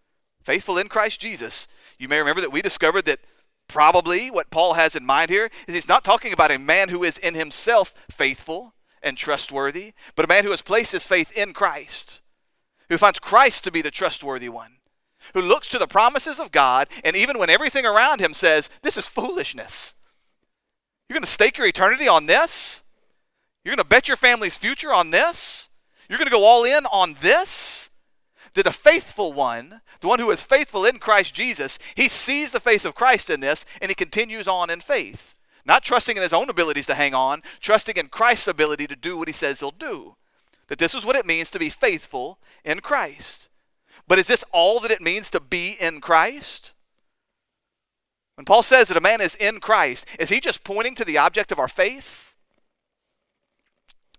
Faithful 0.43 0.79
in 0.79 0.89
Christ 0.89 1.21
Jesus. 1.21 1.69
You 1.99 2.09
may 2.09 2.19
remember 2.19 2.41
that 2.41 2.53
we 2.53 2.63
discovered 2.63 3.05
that 3.05 3.21
probably 3.69 4.31
what 4.31 4.51
Paul 4.51 4.73
has 4.73 4.97
in 4.97 5.05
mind 5.05 5.29
here 5.29 5.51
is 5.67 5.75
he's 5.75 5.87
not 5.87 6.03
talking 6.03 6.33
about 6.33 6.51
a 6.51 6.59
man 6.59 6.89
who 6.89 7.05
is 7.05 7.19
in 7.19 7.35
himself 7.35 7.93
faithful 8.11 8.73
and 9.03 9.17
trustworthy, 9.17 9.93
but 10.15 10.25
a 10.25 10.29
man 10.29 10.45
who 10.45 10.51
has 10.51 10.63
placed 10.63 10.93
his 10.93 11.07
faith 11.07 11.37
in 11.37 11.53
Christ, 11.53 12.21
who 12.89 12.99
finds 12.99 13.19
Christ 13.19 13.65
to 13.65 13.73
be 13.73 13.83
the 13.83 13.91
trustworthy 13.91 14.49
one, 14.49 14.77
who 15.35 15.43
looks 15.43 15.69
to 15.69 15.79
the 15.79 15.87
promises 15.87 16.41
of 16.41 16.53
God, 16.53 16.89
and 17.05 17.17
even 17.17 17.39
when 17.39 17.51
everything 17.51 17.85
around 17.85 18.21
him 18.21 18.35
says, 18.35 18.71
This 18.83 18.97
is 18.97 19.09
foolishness, 19.09 19.95
you're 21.09 21.15
going 21.15 21.25
to 21.25 21.31
stake 21.31 21.57
your 21.57 21.67
eternity 21.67 22.07
on 22.07 22.27
this? 22.27 22.83
You're 23.65 23.75
going 23.75 23.83
to 23.83 23.89
bet 23.89 24.09
your 24.09 24.17
family's 24.17 24.59
future 24.59 24.93
on 24.93 25.11
this? 25.11 25.71
You're 26.09 26.19
going 26.19 26.29
to 26.29 26.35
go 26.35 26.45
all 26.45 26.65
in 26.65 26.87
on 26.87 27.17
this? 27.21 27.91
That 28.55 28.65
the 28.65 28.73
faithful 28.73 29.33
one, 29.33 29.81
the 30.01 30.09
one 30.09 30.19
who 30.19 30.31
is 30.31 30.43
faithful 30.43 30.85
in 30.85 30.99
Christ 30.99 31.35
Jesus, 31.35 31.79
he 31.95 32.09
sees 32.09 32.51
the 32.51 32.61
face 32.61 32.85
of 32.85 32.95
Christ 32.95 33.31
in 33.31 33.41
this 33.41 33.65
and 33.81 33.91
he 33.91 33.95
continues 33.95 34.47
on 34.47 34.71
in 34.71 34.81
faith. 34.81 35.35
Not 35.69 35.85
trusting 35.85 36.17
in 36.17 36.23
his 36.23 36.33
own 36.33 36.49
abilities 36.49 36.87
to 36.87 36.95
hang 36.95 37.15
on, 37.15 37.43
trusting 37.61 37.97
in 37.97 38.09
Christ's 38.09 38.49
ability 38.49 38.87
to 38.87 38.97
do 38.97 39.19
what 39.19 39.29
he 39.29 39.35
says 39.35 39.61
he'll 39.61 39.71
do. 39.71 40.17
That 40.69 40.79
this 40.79 40.95
is 40.95 41.05
what 41.05 41.15
it 41.15 41.27
means 41.27 41.51
to 41.51 41.59
be 41.59 41.69
faithful 41.69 42.39
in 42.65 42.81
Christ. 42.81 43.51
But 44.09 44.19
is 44.19 44.27
this 44.27 44.45
all 44.51 44.81
that 44.81 44.91
it 44.91 45.03
means 45.03 45.29
to 45.31 45.41
be 45.41 45.77
in 45.79 46.01
Christ? 46.01 46.73
When 48.37 48.47
Paul 48.47 48.63
says 48.63 48.89
that 48.89 48.97
a 48.97 49.03
man 49.03 49.21
is 49.21 49.35
in 49.35 49.61
Christ, 49.61 50.07
is 50.19 50.31
he 50.31 50.41
just 50.41 50.65
pointing 50.65 50.95
to 50.95 51.05
the 51.05 51.19
object 51.19 51.53
of 51.53 51.59
our 51.59 51.69
faith? 51.69 52.33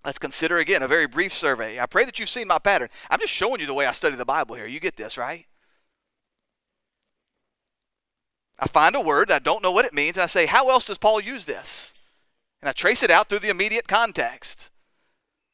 Let's 0.05 0.19
consider 0.19 0.59
again 0.59 0.83
a 0.83 0.88
very 0.88 1.07
brief 1.07 1.33
survey. 1.33 1.79
I 1.79 1.88
pray 1.88 2.05
that 2.05 2.19
you've 2.19 2.29
seen 2.29 2.47
my 2.47 2.59
pattern. 2.59 2.89
I'm 3.09 3.19
just 3.19 3.33
showing 3.33 3.59
you 3.59 3.65
the 3.65 3.73
way 3.73 3.88
I 3.88 3.91
study 3.91 4.15
the 4.15 4.25
Bible 4.25 4.55
here. 4.55 4.67
You 4.67 4.79
get 4.79 4.97
this, 4.97 5.17
right? 5.17 5.47
I 8.60 8.67
find 8.67 8.95
a 8.95 9.02
word, 9.02 9.32
I 9.32 9.39
don't 9.39 9.63
know 9.63 9.72
what 9.72 9.86
it 9.86 9.93
means, 9.93 10.17
and 10.17 10.24
I 10.24 10.28
say, 10.28 10.45
how 10.45 10.69
else 10.69 10.86
does 10.86 10.98
Paul 10.98 11.22
use 11.22 11.45
this? 11.45 11.93
And 12.62 12.67
I 12.67 12.74
trace 12.74 13.04
it 13.04 13.10
out 13.10 13.30
through 13.30 13.39
the 13.39 13.50
immediate 13.50 13.88
context. 13.88 14.69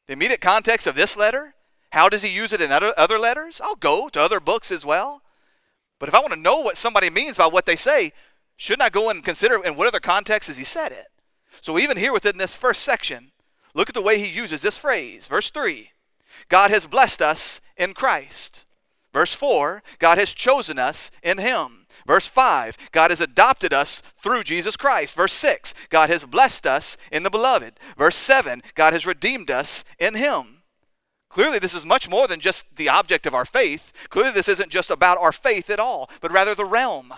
The 0.06 0.12
immediate 0.12 0.40
context 0.40 0.86
of 0.86 0.96
this 0.96 1.16
letter, 1.16 1.54
how 1.90 2.08
does 2.08 2.22
he 2.22 2.28
use 2.28 2.52
it 2.52 2.60
in 2.60 2.72
other, 2.72 2.92
other 2.96 3.18
letters? 3.18 3.60
I'll 3.62 3.76
go 3.76 4.08
to 4.08 4.20
other 4.20 4.40
books 4.40 4.72
as 4.72 4.84
well. 4.84 5.22
But 5.98 6.08
if 6.08 6.14
I 6.14 6.20
want 6.20 6.34
to 6.34 6.40
know 6.40 6.60
what 6.60 6.76
somebody 6.76 7.08
means 7.08 7.38
by 7.38 7.46
what 7.46 7.64
they 7.64 7.76
say, 7.76 8.12
shouldn't 8.56 8.82
I 8.82 8.90
go 8.90 9.08
and 9.08 9.24
consider 9.24 9.62
in 9.64 9.76
what 9.76 9.86
other 9.86 10.00
context 10.00 10.48
has 10.48 10.58
he 10.58 10.64
said 10.64 10.92
it? 10.92 11.06
So 11.60 11.78
even 11.78 11.96
here 11.96 12.12
within 12.12 12.38
this 12.38 12.56
first 12.56 12.82
section, 12.82 13.32
look 13.72 13.88
at 13.88 13.94
the 13.94 14.02
way 14.02 14.18
he 14.18 14.28
uses 14.28 14.62
this 14.62 14.78
phrase. 14.78 15.26
Verse 15.26 15.50
3 15.50 15.90
God 16.48 16.70
has 16.70 16.86
blessed 16.86 17.22
us 17.22 17.60
in 17.76 17.94
Christ. 17.94 18.66
Verse 19.12 19.34
4 19.34 19.82
God 19.98 20.18
has 20.18 20.32
chosen 20.32 20.78
us 20.78 21.10
in 21.22 21.38
him. 21.38 21.85
Verse 22.06 22.26
5 22.26 22.90
God 22.92 23.10
has 23.10 23.20
adopted 23.20 23.72
us 23.72 24.02
through 24.22 24.44
Jesus 24.44 24.76
Christ. 24.76 25.16
Verse 25.16 25.32
6 25.32 25.74
God 25.90 26.08
has 26.08 26.24
blessed 26.24 26.66
us 26.66 26.96
in 27.10 27.22
the 27.22 27.30
beloved. 27.30 27.74
Verse 27.98 28.16
7 28.16 28.62
God 28.74 28.92
has 28.92 29.06
redeemed 29.06 29.50
us 29.50 29.84
in 29.98 30.14
him. 30.14 30.62
Clearly, 31.28 31.58
this 31.58 31.74
is 31.74 31.84
much 31.84 32.08
more 32.08 32.26
than 32.26 32.40
just 32.40 32.76
the 32.76 32.88
object 32.88 33.26
of 33.26 33.34
our 33.34 33.44
faith. 33.44 33.92
Clearly, 34.08 34.30
this 34.30 34.48
isn't 34.48 34.70
just 34.70 34.90
about 34.90 35.18
our 35.18 35.32
faith 35.32 35.68
at 35.68 35.80
all, 35.80 36.08
but 36.20 36.32
rather 36.32 36.54
the 36.54 36.64
realm. 36.64 37.12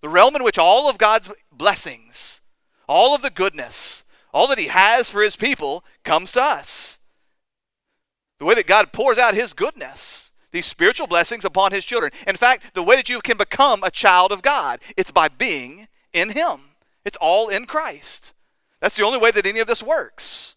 The 0.00 0.08
realm 0.08 0.34
in 0.34 0.42
which 0.42 0.58
all 0.58 0.88
of 0.88 0.98
God's 0.98 1.30
blessings, 1.52 2.40
all 2.88 3.14
of 3.14 3.22
the 3.22 3.30
goodness, 3.30 4.02
all 4.32 4.48
that 4.48 4.58
He 4.58 4.68
has 4.68 5.10
for 5.10 5.22
His 5.22 5.36
people 5.36 5.84
comes 6.04 6.32
to 6.32 6.42
us. 6.42 6.98
The 8.38 8.46
way 8.46 8.54
that 8.54 8.66
God 8.66 8.92
pours 8.92 9.18
out 9.18 9.34
His 9.34 9.52
goodness, 9.52 10.29
these 10.52 10.66
spiritual 10.66 11.06
blessings 11.06 11.44
upon 11.44 11.72
His 11.72 11.84
children. 11.84 12.12
In 12.26 12.36
fact, 12.36 12.74
the 12.74 12.82
way 12.82 12.96
that 12.96 13.08
you 13.08 13.20
can 13.20 13.36
become 13.36 13.82
a 13.82 13.90
child 13.90 14.32
of 14.32 14.42
God, 14.42 14.80
it's 14.96 15.10
by 15.10 15.28
being 15.28 15.88
in 16.12 16.30
Him. 16.30 16.60
It's 17.04 17.18
all 17.20 17.48
in 17.48 17.66
Christ. 17.66 18.34
That's 18.80 18.96
the 18.96 19.04
only 19.04 19.18
way 19.18 19.30
that 19.30 19.46
any 19.46 19.60
of 19.60 19.66
this 19.66 19.82
works. 19.82 20.56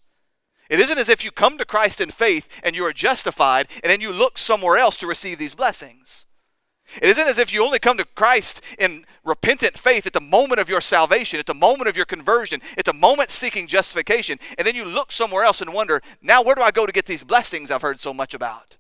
It 0.69 0.79
isn't 0.79 0.97
as 0.97 1.09
if 1.09 1.23
you 1.23 1.31
come 1.31 1.57
to 1.57 1.65
Christ 1.65 2.01
in 2.01 2.09
faith 2.09 2.47
and 2.63 2.75
you 2.75 2.83
are 2.83 2.93
justified 2.93 3.67
and 3.83 3.91
then 3.91 4.01
you 4.01 4.11
look 4.11 4.37
somewhere 4.37 4.77
else 4.77 4.97
to 4.97 5.07
receive 5.07 5.37
these 5.37 5.55
blessings. 5.55 6.25
It 7.01 7.09
isn't 7.09 7.27
as 7.27 7.37
if 7.37 7.53
you 7.53 7.63
only 7.63 7.79
come 7.79 7.97
to 7.97 8.05
Christ 8.05 8.61
in 8.77 9.05
repentant 9.23 9.77
faith 9.77 10.05
at 10.05 10.13
the 10.13 10.21
moment 10.21 10.59
of 10.59 10.69
your 10.69 10.81
salvation, 10.81 11.39
at 11.39 11.45
the 11.45 11.53
moment 11.53 11.89
of 11.89 11.97
your 11.97 12.05
conversion, 12.05 12.61
at 12.77 12.85
the 12.85 12.93
moment 12.93 13.29
seeking 13.29 13.67
justification, 13.67 14.37
and 14.57 14.67
then 14.67 14.75
you 14.75 14.85
look 14.85 15.11
somewhere 15.11 15.43
else 15.43 15.61
and 15.61 15.73
wonder, 15.73 16.01
now 16.21 16.43
where 16.43 16.55
do 16.55 16.61
I 16.61 16.71
go 16.71 16.85
to 16.85 16.91
get 16.91 17.05
these 17.05 17.23
blessings 17.23 17.71
I've 17.71 17.81
heard 17.81 17.99
so 17.99 18.13
much 18.13 18.33
about? 18.33 18.77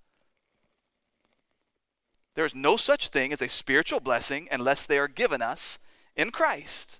There's 2.35 2.55
no 2.55 2.77
such 2.77 3.09
thing 3.09 3.31
as 3.31 3.41
a 3.41 3.49
spiritual 3.49 3.99
blessing 3.99 4.47
unless 4.51 4.85
they 4.85 4.97
are 4.97 5.07
given 5.07 5.41
us 5.41 5.79
in 6.15 6.31
Christ. 6.31 6.99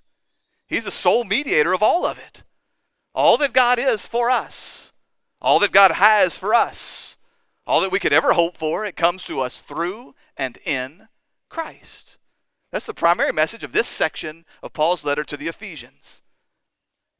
He's 0.66 0.84
the 0.84 0.90
sole 0.90 1.24
mediator 1.24 1.72
of 1.72 1.82
all 1.82 2.06
of 2.06 2.18
it. 2.18 2.42
All 3.14 3.36
that 3.38 3.52
God 3.52 3.78
is 3.78 4.06
for 4.06 4.30
us, 4.30 4.92
all 5.40 5.58
that 5.60 5.72
God 5.72 5.92
has 5.92 6.36
for 6.36 6.54
us, 6.54 7.16
all 7.66 7.80
that 7.80 7.92
we 7.92 8.00
could 8.00 8.12
ever 8.12 8.32
hope 8.32 8.56
for, 8.56 8.84
it 8.84 8.96
comes 8.96 9.24
to 9.24 9.40
us 9.40 9.60
through 9.60 10.14
and 10.36 10.58
in 10.64 11.08
Christ. 11.48 12.18
That's 12.72 12.86
the 12.86 12.94
primary 12.94 13.32
message 13.32 13.62
of 13.62 13.72
this 13.72 13.86
section 13.86 14.44
of 14.62 14.72
Paul's 14.72 15.04
letter 15.04 15.22
to 15.24 15.36
the 15.36 15.46
Ephesians. 15.46 16.22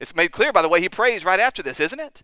It's 0.00 0.16
made 0.16 0.33
clear 0.33 0.53
by 0.53 0.62
the 0.62 0.68
way 0.68 0.81
he 0.81 0.88
prays 0.88 1.24
right 1.24 1.38
after 1.38 1.62
this, 1.62 1.79
isn't 1.79 2.00
it? 2.00 2.22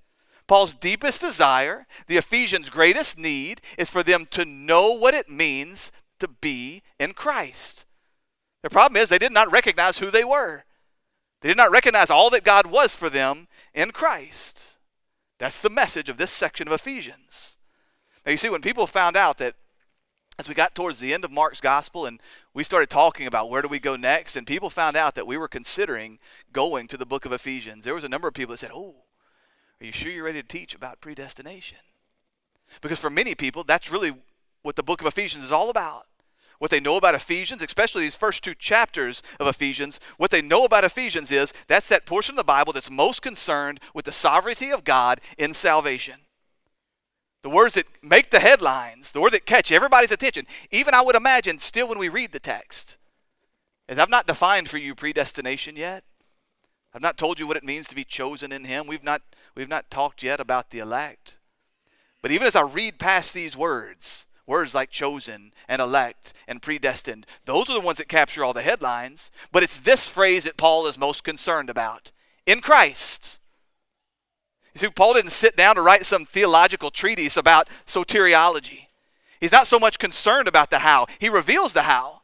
Paul's 0.51 0.75
deepest 0.75 1.21
desire, 1.21 1.87
the 2.09 2.17
Ephesians' 2.17 2.71
greatest 2.71 3.17
need, 3.17 3.61
is 3.79 3.89
for 3.89 4.03
them 4.03 4.27
to 4.33 4.45
know 4.45 4.91
what 4.91 5.15
it 5.15 5.31
means 5.31 5.93
to 6.19 6.27
be 6.27 6.83
in 6.99 7.13
Christ. 7.13 7.87
The 8.65 8.69
problem 8.69 9.01
is 9.01 9.09
they 9.09 9.19
did 9.19 9.31
not 9.31 9.53
recognize 9.53 9.99
who 9.99 10.11
they 10.11 10.25
were. 10.25 10.65
They 11.41 11.51
did 11.51 11.57
not 11.57 11.71
recognize 11.71 12.11
all 12.11 12.31
that 12.31 12.43
God 12.43 12.67
was 12.67 12.97
for 12.97 13.09
them 13.09 13.47
in 13.75 13.93
Christ. 13.93 14.75
That's 15.39 15.61
the 15.61 15.71
message 15.71 16.09
of 16.09 16.17
this 16.17 16.33
section 16.33 16.67
of 16.67 16.75
Ephesians. 16.75 17.57
Now, 18.27 18.33
you 18.33 18.37
see, 18.37 18.51
when 18.51 18.61
people 18.61 18.89
found 18.89 19.17
out 19.17 19.39
that 19.39 19.55
as 20.37 20.49
we 20.49 20.55
got 20.57 20.75
towards 20.75 20.99
the 20.99 21.15
end 21.15 21.25
of 21.25 21.31
Mark's 21.31 21.61
gospel 21.61 22.07
and 22.07 22.21
we 22.55 22.65
started 22.65 22.91
talking 22.91 23.29
about 23.29 23.51
where 23.51 23.63
do 23.63 23.69
we 23.69 23.79
go 23.79 23.95
next, 23.95 24.35
and 24.35 24.49
people 24.49 24.69
found 24.69 24.97
out 24.97 25.15
that 25.15 25.29
we 25.29 25.37
were 25.37 25.47
considering 25.47 26.19
going 26.53 26.89
to 26.89 26.97
the 26.97 27.07
book 27.07 27.25
of 27.25 27.33
Ephesians, 27.33 27.85
there 27.85 27.95
was 27.95 28.03
a 28.03 28.09
number 28.09 28.27
of 28.27 28.35
people 28.35 28.55
that 28.55 28.59
said, 28.59 28.73
Oh, 28.75 29.05
are 29.81 29.87
you 29.87 29.93
sure 29.93 30.13
you're 30.13 30.25
ready 30.25 30.43
to 30.43 30.47
teach 30.47 30.75
about 30.75 31.01
predestination? 31.01 31.79
Because 32.81 33.01
for 33.01 33.11
many 33.11 33.35
people, 33.35 33.65
that's 33.65 33.91
really 33.91 34.15
what 34.63 34.77
the 34.77 34.83
book 34.83 35.01
of 35.01 35.07
Ephesians 35.07 35.45
is 35.45 35.53
all 35.53 35.71
about. 35.71 36.07
What 36.59 36.71
they 36.71 36.81
know 36.81 36.99
about 36.99 37.15
Ephesians, 37.15 37.63
especially 37.63 38.03
these 38.03 38.17
first 38.17 38.45
two 38.45 38.55
chapters 38.55 39.23
of 39.41 39.47
Ephesians, 39.47 39.99
what 40.19 40.31
they 40.31 40.43
know 40.43 40.67
about 40.67 40.85
Ephesians 40.85 41.31
is 41.31 41.55
that's 41.69 41.89
that 41.89 42.05
portion 42.05 42.35
of 42.35 42.37
the 42.37 42.45
Bible 42.45 42.75
that's 42.75 42.91
most 42.91 43.23
concerned 43.23 43.81
with 43.95 44.05
the 44.05 44.13
sovereignty 44.13 44.71
of 44.71 44.85
God 44.85 45.23
in 45.39 45.55
salvation. 45.55 46.17
The 47.43 47.49
words 47.49 47.75
that 47.75 47.87
make 48.03 48.31
the 48.31 48.41
headlines, 48.41 49.13
the 49.13 49.23
word 49.23 49.33
that 49.33 49.47
catch 49.47 49.73
everybody's 49.73 50.13
attention, 50.13 50.47
even 50.71 50.93
I 50.93 51.01
would 51.01 51.17
imagine 51.17 51.59
still 51.59 51.89
when 51.89 51.99
we 51.99 52.11
read 52.11 52.33
the 52.33 52.39
text. 52.39 52.99
As 53.89 53.99
I've 53.99 54.11
not 54.11 54.27
defined 54.27 54.69
for 54.69 54.77
you 54.77 54.95
predestination 54.95 55.77
yet. 55.77 56.05
I've 56.93 57.03
not 57.03 57.17
told 57.17 57.39
you 57.39 57.47
what 57.47 57.57
it 57.57 57.65
means 57.65 57.87
to 57.89 57.95
be 57.95 58.05
chosen 58.05 58.53
in 58.53 58.65
him. 58.65 58.87
We've 58.87 59.05
not 59.05 59.23
we've 59.55 59.69
not 59.69 59.91
talked 59.91 60.23
yet 60.23 60.41
about 60.41 60.71
the 60.71 60.81
elect. 60.81 61.39
But 62.23 62.31
even 62.31 62.47
as 62.47 62.57
I 62.57 62.63
read 62.63 62.99
past 62.99 63.33
these 63.33 63.57
words, 63.57 64.27
words 64.47 64.75
like 64.75 64.91
chosen 64.91 65.53
and 65.69 65.81
elect 65.81 66.35
and 66.49 66.61
predestined, 66.61 67.27
those 67.47 67.71
are 67.71 67.75
the 67.75 67.85
ones 67.85 67.99
that 67.99 68.09
capture 68.09 68.45
all 68.45 68.53
the 68.53 68.63
headlines, 68.63 69.31
but 69.53 69.63
it's 69.63 69.79
this 69.79 70.09
phrase 70.09 70.45
that 70.45 70.57
Paul 70.57 70.87
is 70.87 70.99
most 70.99 71.25
concerned 71.25 71.71
about. 71.71 72.11
In 72.47 72.61
Christ. 72.61 73.39
You 74.75 74.81
see, 74.81 74.89
Paul 74.89 75.15
didn't 75.15 75.31
sit 75.31 75.57
down 75.57 75.77
to 75.77 75.83
write 75.83 76.05
some 76.05 76.25
theological 76.25 76.91
treatise 76.91 77.37
about 77.37 77.69
soteriology. 77.87 78.87
He's 79.41 79.53
not 79.53 79.67
so 79.67 79.79
much 79.79 79.99
concerned 79.99 80.49
about 80.49 80.71
the 80.71 80.81
how, 80.81 81.07
he 81.19 81.29
reveals 81.29 81.73
the 81.73 81.83
how. 81.83 82.23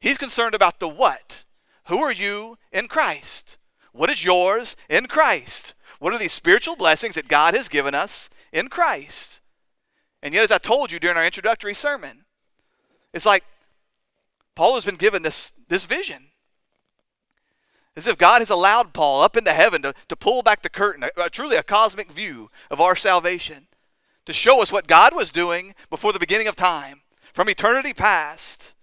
He's 0.00 0.18
concerned 0.18 0.54
about 0.54 0.80
the 0.80 0.88
what. 0.88 1.44
Who 1.86 1.98
are 1.98 2.12
you 2.12 2.58
in 2.72 2.88
Christ? 2.88 3.58
What 3.96 4.10
is 4.10 4.24
yours 4.24 4.76
in 4.88 5.06
Christ? 5.06 5.74
What 5.98 6.12
are 6.12 6.18
these 6.18 6.32
spiritual 6.32 6.76
blessings 6.76 7.14
that 7.14 7.28
God 7.28 7.54
has 7.54 7.68
given 7.68 7.94
us 7.94 8.28
in 8.52 8.68
Christ? 8.68 9.40
And 10.22 10.34
yet, 10.34 10.44
as 10.44 10.52
I 10.52 10.58
told 10.58 10.92
you 10.92 10.98
during 10.98 11.16
our 11.16 11.24
introductory 11.24 11.74
sermon, 11.74 12.24
it's 13.14 13.26
like 13.26 13.44
Paul 14.54 14.74
has 14.74 14.84
been 14.84 14.96
given 14.96 15.22
this, 15.22 15.52
this 15.68 15.86
vision. 15.86 16.26
As 17.96 18.06
if 18.06 18.18
God 18.18 18.40
has 18.40 18.50
allowed 18.50 18.92
Paul 18.92 19.22
up 19.22 19.36
into 19.36 19.52
heaven 19.52 19.80
to, 19.82 19.94
to 20.08 20.16
pull 20.16 20.42
back 20.42 20.60
the 20.60 20.68
curtain, 20.68 21.04
a, 21.04 21.22
a, 21.22 21.30
truly 21.30 21.56
a 21.56 21.62
cosmic 21.62 22.12
view 22.12 22.50
of 22.70 22.80
our 22.80 22.96
salvation, 22.96 23.68
to 24.26 24.34
show 24.34 24.60
us 24.60 24.70
what 24.70 24.86
God 24.86 25.14
was 25.14 25.32
doing 25.32 25.74
before 25.88 26.12
the 26.12 26.18
beginning 26.18 26.48
of 26.48 26.56
time, 26.56 27.00
from 27.32 27.48
eternity 27.48 27.94
past. 27.94 28.74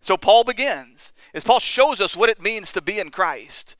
So 0.00 0.16
Paul 0.16 0.44
begins, 0.44 1.12
as 1.32 1.42
Paul 1.42 1.58
shows 1.58 2.00
us 2.00 2.16
what 2.16 2.28
it 2.28 2.42
means 2.42 2.72
to 2.72 2.82
be 2.82 3.00
in 3.00 3.10
Christ. 3.10 3.74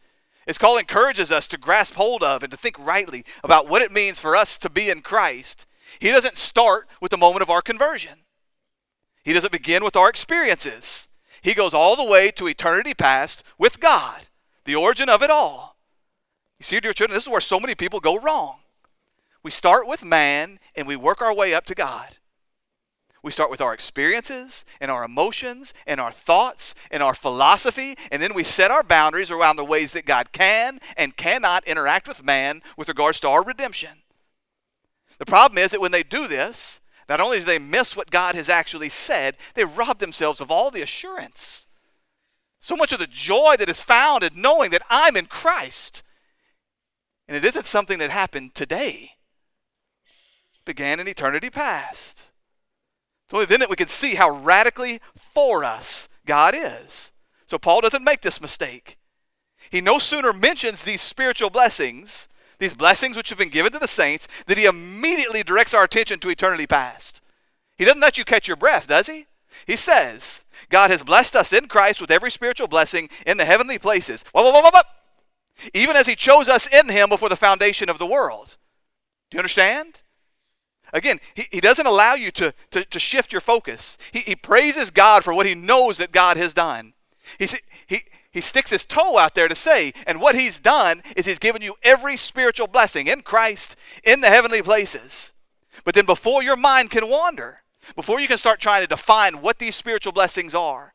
As 0.46 0.58
Paul 0.58 0.78
encourages 0.78 1.32
us 1.32 1.46
to 1.48 1.58
grasp 1.58 1.94
hold 1.94 2.22
of 2.22 2.42
and 2.42 2.50
to 2.50 2.56
think 2.56 2.76
rightly 2.78 3.24
about 3.42 3.68
what 3.68 3.82
it 3.82 3.92
means 3.92 4.20
for 4.20 4.36
us 4.36 4.58
to 4.58 4.70
be 4.70 4.90
in 4.90 5.00
Christ. 5.00 5.66
He 5.98 6.10
doesn't 6.10 6.36
start 6.36 6.88
with 7.00 7.10
the 7.10 7.16
moment 7.16 7.42
of 7.42 7.50
our 7.50 7.62
conversion. 7.62 8.20
He 9.22 9.32
doesn't 9.32 9.52
begin 9.52 9.84
with 9.84 9.96
our 9.96 10.10
experiences. 10.10 11.08
He 11.40 11.54
goes 11.54 11.72
all 11.72 11.96
the 11.96 12.10
way 12.10 12.30
to 12.32 12.46
eternity 12.46 12.94
past 12.94 13.42
with 13.58 13.80
God 13.80 14.28
the 14.64 14.74
origin 14.74 15.08
of 15.08 15.22
it 15.22 15.30
all. 15.30 15.76
You 16.58 16.64
see, 16.64 16.80
dear 16.80 16.92
children, 16.92 17.14
this 17.14 17.24
is 17.24 17.30
where 17.30 17.40
so 17.40 17.60
many 17.60 17.74
people 17.74 18.00
go 18.00 18.18
wrong. 18.18 18.60
We 19.42 19.50
start 19.50 19.86
with 19.86 20.04
man 20.04 20.58
and 20.74 20.86
we 20.86 20.96
work 20.96 21.20
our 21.20 21.34
way 21.34 21.54
up 21.54 21.66
to 21.66 21.74
God. 21.74 22.18
We 23.24 23.32
start 23.32 23.50
with 23.50 23.60
our 23.60 23.74
experiences 23.74 24.64
and 24.80 24.90
our 24.90 25.02
emotions 25.02 25.74
and 25.86 25.98
our 25.98 26.12
thoughts 26.12 26.74
and 26.90 27.02
our 27.02 27.14
philosophy, 27.14 27.96
and 28.12 28.22
then 28.22 28.34
we 28.34 28.44
set 28.44 28.70
our 28.70 28.82
boundaries 28.82 29.30
around 29.30 29.56
the 29.56 29.64
ways 29.64 29.92
that 29.94 30.06
God 30.06 30.30
can 30.32 30.78
and 30.96 31.16
cannot 31.16 31.66
interact 31.66 32.06
with 32.06 32.24
man 32.24 32.62
with 32.76 32.88
regards 32.88 33.18
to 33.20 33.28
our 33.28 33.42
redemption. 33.42 34.02
The 35.18 35.26
problem 35.26 35.58
is 35.58 35.70
that 35.72 35.80
when 35.80 35.92
they 35.92 36.02
do 36.02 36.28
this, 36.28 36.80
not 37.08 37.20
only 37.20 37.38
do 37.38 37.44
they 37.44 37.58
miss 37.58 37.96
what 37.96 38.10
God 38.10 38.34
has 38.34 38.48
actually 38.48 38.90
said, 38.90 39.36
they 39.54 39.64
rob 39.64 39.98
themselves 39.98 40.40
of 40.40 40.50
all 40.50 40.70
the 40.70 40.82
assurance 40.82 41.66
so 42.64 42.76
much 42.76 42.92
of 42.94 42.98
the 42.98 43.06
joy 43.06 43.56
that 43.58 43.68
is 43.68 43.82
found 43.82 44.24
in 44.24 44.30
knowing 44.34 44.70
that 44.70 44.80
I'm 44.88 45.18
in 45.18 45.26
Christ. 45.26 46.02
And 47.28 47.36
it 47.36 47.44
isn't 47.44 47.66
something 47.66 47.98
that 47.98 48.08
happened 48.08 48.54
today. 48.54 49.10
It 50.54 50.64
began 50.64 50.98
in 50.98 51.06
eternity 51.06 51.50
past. 51.50 52.30
It's 53.24 53.34
only 53.34 53.46
then 53.46 53.60
that 53.60 53.70
we 53.70 53.76
can 53.76 53.88
see 53.88 54.14
how 54.14 54.30
radically 54.30 55.00
for 55.16 55.64
us 55.64 56.08
God 56.26 56.54
is. 56.56 57.12
So 57.46 57.58
Paul 57.58 57.80
doesn't 57.80 58.04
make 58.04 58.20
this 58.20 58.40
mistake. 58.40 58.98
He 59.70 59.80
no 59.80 59.98
sooner 59.98 60.32
mentions 60.32 60.84
these 60.84 61.00
spiritual 61.00 61.50
blessings, 61.50 62.28
these 62.58 62.74
blessings 62.74 63.16
which 63.16 63.30
have 63.30 63.38
been 63.38 63.48
given 63.48 63.72
to 63.72 63.78
the 63.78 63.88
saints, 63.88 64.28
that 64.46 64.58
he 64.58 64.66
immediately 64.66 65.42
directs 65.42 65.74
our 65.74 65.84
attention 65.84 66.18
to 66.20 66.28
eternity 66.28 66.66
past. 66.66 67.22
He 67.76 67.84
doesn't 67.84 68.00
let 68.00 68.18
you 68.18 68.24
catch 68.24 68.46
your 68.46 68.56
breath, 68.56 68.86
does 68.86 69.06
he? 69.06 69.26
He 69.66 69.76
says, 69.76 70.44
God 70.68 70.90
has 70.90 71.02
blessed 71.02 71.36
us 71.36 71.52
in 71.52 71.68
Christ 71.68 72.00
with 72.00 72.10
every 72.10 72.30
spiritual 72.30 72.68
blessing 72.68 73.08
in 73.26 73.36
the 73.36 73.44
heavenly 73.44 73.78
places. 73.78 74.24
Whoa, 74.32 74.42
whoa, 74.42 74.52
whoa, 74.52 74.70
whoa, 74.72 74.80
Even 75.72 75.96
as 75.96 76.06
He 76.06 76.14
chose 76.14 76.48
us 76.48 76.66
in 76.66 76.88
Him 76.88 77.08
before 77.08 77.28
the 77.28 77.36
foundation 77.36 77.88
of 77.88 77.98
the 77.98 78.06
world. 78.06 78.56
Do 79.30 79.36
you 79.36 79.40
understand? 79.40 80.02
Again, 80.94 81.18
he, 81.34 81.46
he 81.50 81.60
doesn't 81.60 81.86
allow 81.86 82.14
you 82.14 82.30
to, 82.30 82.54
to, 82.70 82.84
to 82.84 82.98
shift 83.00 83.32
your 83.32 83.40
focus. 83.40 83.98
He, 84.12 84.20
he 84.20 84.36
praises 84.36 84.92
God 84.92 85.24
for 85.24 85.34
what 85.34 85.44
he 85.44 85.54
knows 85.54 85.98
that 85.98 86.12
God 86.12 86.36
has 86.36 86.54
done. 86.54 86.94
He, 87.38 87.48
he, 87.86 88.02
he 88.30 88.40
sticks 88.40 88.70
his 88.70 88.86
toe 88.86 89.18
out 89.18 89.34
there 89.34 89.48
to 89.48 89.56
say, 89.56 89.92
and 90.06 90.20
what 90.20 90.36
he's 90.36 90.60
done 90.60 91.02
is 91.16 91.26
he's 91.26 91.40
given 91.40 91.62
you 91.62 91.74
every 91.82 92.16
spiritual 92.16 92.68
blessing 92.68 93.08
in 93.08 93.22
Christ 93.22 93.76
in 94.04 94.20
the 94.20 94.28
heavenly 94.28 94.62
places. 94.62 95.32
But 95.84 95.96
then 95.96 96.06
before 96.06 96.44
your 96.44 96.56
mind 96.56 96.90
can 96.90 97.08
wander, 97.08 97.62
before 97.96 98.20
you 98.20 98.28
can 98.28 98.38
start 98.38 98.60
trying 98.60 98.82
to 98.82 98.88
define 98.88 99.42
what 99.42 99.58
these 99.58 99.74
spiritual 99.74 100.12
blessings 100.12 100.54
are, 100.54 100.94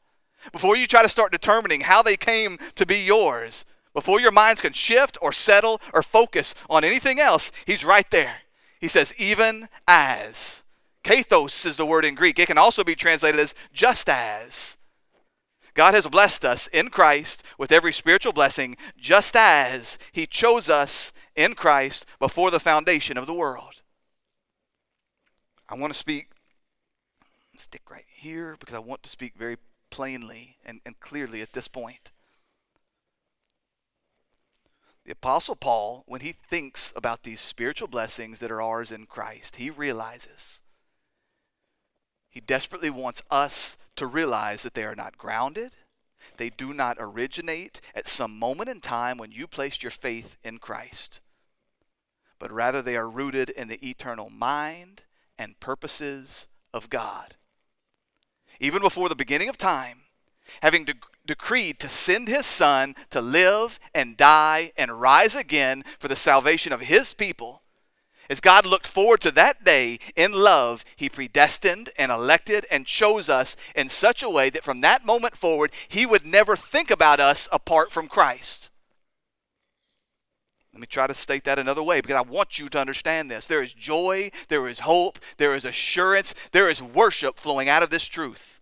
before 0.53 0.77
you 0.77 0.87
try 0.87 1.03
to 1.03 1.09
start 1.09 1.33
determining 1.33 1.81
how 1.81 2.01
they 2.01 2.15
came 2.15 2.57
to 2.75 2.85
be 2.85 3.03
yours, 3.05 3.65
before 3.93 4.21
your 4.21 4.31
minds 4.31 4.61
can 4.61 4.71
shift 4.71 5.17
or 5.21 5.33
settle 5.33 5.81
or 5.93 6.01
focus 6.01 6.55
on 6.69 6.85
anything 6.85 7.19
else, 7.19 7.51
he's 7.65 7.83
right 7.83 8.09
there. 8.11 8.37
He 8.79 8.87
says, 8.87 9.13
even 9.17 9.67
as. 9.87 10.63
Kathos 11.03 11.65
is 11.65 11.77
the 11.77 11.85
word 11.85 12.05
in 12.05 12.15
Greek. 12.15 12.39
It 12.39 12.47
can 12.47 12.57
also 12.57 12.83
be 12.83 12.95
translated 12.95 13.39
as 13.39 13.55
just 13.73 14.09
as. 14.09 14.77
God 15.73 15.93
has 15.93 16.07
blessed 16.07 16.43
us 16.43 16.67
in 16.67 16.89
Christ 16.89 17.43
with 17.57 17.71
every 17.71 17.93
spiritual 17.93 18.33
blessing, 18.33 18.75
just 18.97 19.35
as 19.35 19.97
He 20.11 20.25
chose 20.25 20.69
us 20.69 21.13
in 21.35 21.53
Christ 21.53 22.05
before 22.19 22.51
the 22.51 22.59
foundation 22.59 23.17
of 23.17 23.27
the 23.27 23.33
world. 23.33 23.81
I 25.69 25.75
want 25.75 25.93
to 25.93 25.99
speak, 25.99 26.29
stick 27.57 27.89
right 27.89 28.05
here 28.13 28.57
because 28.59 28.75
I 28.75 28.79
want 28.79 29.03
to 29.03 29.09
speak 29.09 29.35
very 29.37 29.57
plainly 29.89 30.57
and, 30.65 30.81
and 30.85 30.99
clearly 30.99 31.41
at 31.41 31.53
this 31.53 31.67
point. 31.67 32.11
The 35.09 35.13
Apostle 35.13 35.55
Paul, 35.55 36.03
when 36.05 36.21
he 36.21 36.33
thinks 36.33 36.93
about 36.95 37.23
these 37.23 37.41
spiritual 37.41 37.87
blessings 37.87 38.39
that 38.39 38.51
are 38.51 38.61
ours 38.61 38.91
in 38.91 39.07
Christ, 39.07 39.55
he 39.55 39.71
realizes, 39.71 40.61
he 42.29 42.39
desperately 42.39 42.91
wants 42.91 43.23
us 43.31 43.75
to 43.95 44.05
realize 44.05 44.61
that 44.61 44.75
they 44.75 44.83
are 44.83 44.95
not 44.95 45.17
grounded, 45.17 45.75
they 46.37 46.51
do 46.51 46.75
not 46.75 46.97
originate 46.99 47.81
at 47.95 48.07
some 48.07 48.37
moment 48.37 48.69
in 48.69 48.81
time 48.81 49.17
when 49.17 49.31
you 49.31 49.47
placed 49.47 49.81
your 49.81 49.89
faith 49.89 50.37
in 50.43 50.59
Christ, 50.59 51.21
but 52.37 52.51
rather 52.51 52.83
they 52.83 52.95
are 52.95 53.09
rooted 53.09 53.49
in 53.49 53.67
the 53.67 53.83
eternal 53.83 54.29
mind 54.29 55.05
and 55.39 55.59
purposes 55.59 56.47
of 56.71 56.87
God. 56.87 57.35
Even 58.59 58.83
before 58.83 59.09
the 59.09 59.15
beginning 59.15 59.49
of 59.49 59.57
time, 59.57 60.01
having 60.61 60.85
decreed 61.29 61.77
to 61.77 61.87
send 61.87 62.27
his 62.27 62.47
son 62.47 62.95
to 63.11 63.21
live 63.21 63.79
and 63.93 64.17
die 64.17 64.71
and 64.75 64.99
rise 64.99 65.35
again 65.35 65.83
for 65.99 66.07
the 66.07 66.15
salvation 66.15 66.73
of 66.73 66.81
his 66.81 67.13
people, 67.13 67.61
as 68.31 68.41
God 68.41 68.65
looked 68.65 68.87
forward 68.87 69.21
to 69.21 69.31
that 69.31 69.63
day 69.63 69.99
in 70.15 70.31
love, 70.31 70.83
he 70.95 71.07
predestined 71.07 71.91
and 71.99 72.11
elected 72.11 72.65
and 72.71 72.87
chose 72.87 73.29
us 73.29 73.55
in 73.75 73.89
such 73.89 74.23
a 74.23 74.29
way 74.29 74.49
that 74.49 74.63
from 74.63 74.81
that 74.81 75.05
moment 75.05 75.35
forward, 75.35 75.71
he 75.87 76.03
would 76.03 76.25
never 76.25 76.55
think 76.55 76.89
about 76.89 77.19
us 77.19 77.47
apart 77.51 77.91
from 77.91 78.07
Christ. 78.07 78.71
Let 80.73 80.81
me 80.81 80.87
try 80.87 81.05
to 81.05 81.13
state 81.13 81.43
that 81.43 81.59
another 81.59 81.83
way 81.83 82.01
because 82.01 82.15
I 82.15 82.21
want 82.21 82.57
you 82.57 82.69
to 82.69 82.79
understand 82.79 83.29
this. 83.29 83.45
There 83.45 83.61
is 83.61 83.73
joy, 83.73 84.31
there 84.47 84.67
is 84.67 84.79
hope, 84.79 85.19
there 85.37 85.55
is 85.55 85.63
assurance, 85.63 86.33
there 86.53 86.71
is 86.71 86.81
worship 86.81 87.37
flowing 87.39 87.69
out 87.69 87.83
of 87.83 87.91
this 87.91 88.05
truth 88.05 88.58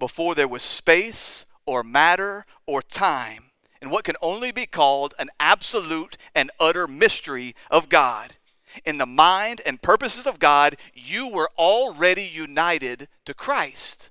before 0.00 0.34
there 0.34 0.48
was 0.48 0.64
space 0.64 1.46
or 1.64 1.84
matter 1.84 2.44
or 2.66 2.82
time 2.82 3.52
in 3.80 3.90
what 3.90 4.04
can 4.04 4.16
only 4.20 4.50
be 4.50 4.66
called 4.66 5.14
an 5.18 5.28
absolute 5.38 6.16
and 6.34 6.50
utter 6.58 6.88
mystery 6.88 7.54
of 7.70 7.88
God. 7.88 8.38
In 8.84 8.98
the 8.98 9.06
mind 9.06 9.60
and 9.64 9.80
purposes 9.80 10.26
of 10.26 10.38
God, 10.38 10.76
you 10.94 11.28
were 11.28 11.50
already 11.56 12.24
united 12.24 13.08
to 13.24 13.34
Christ. 13.34 14.10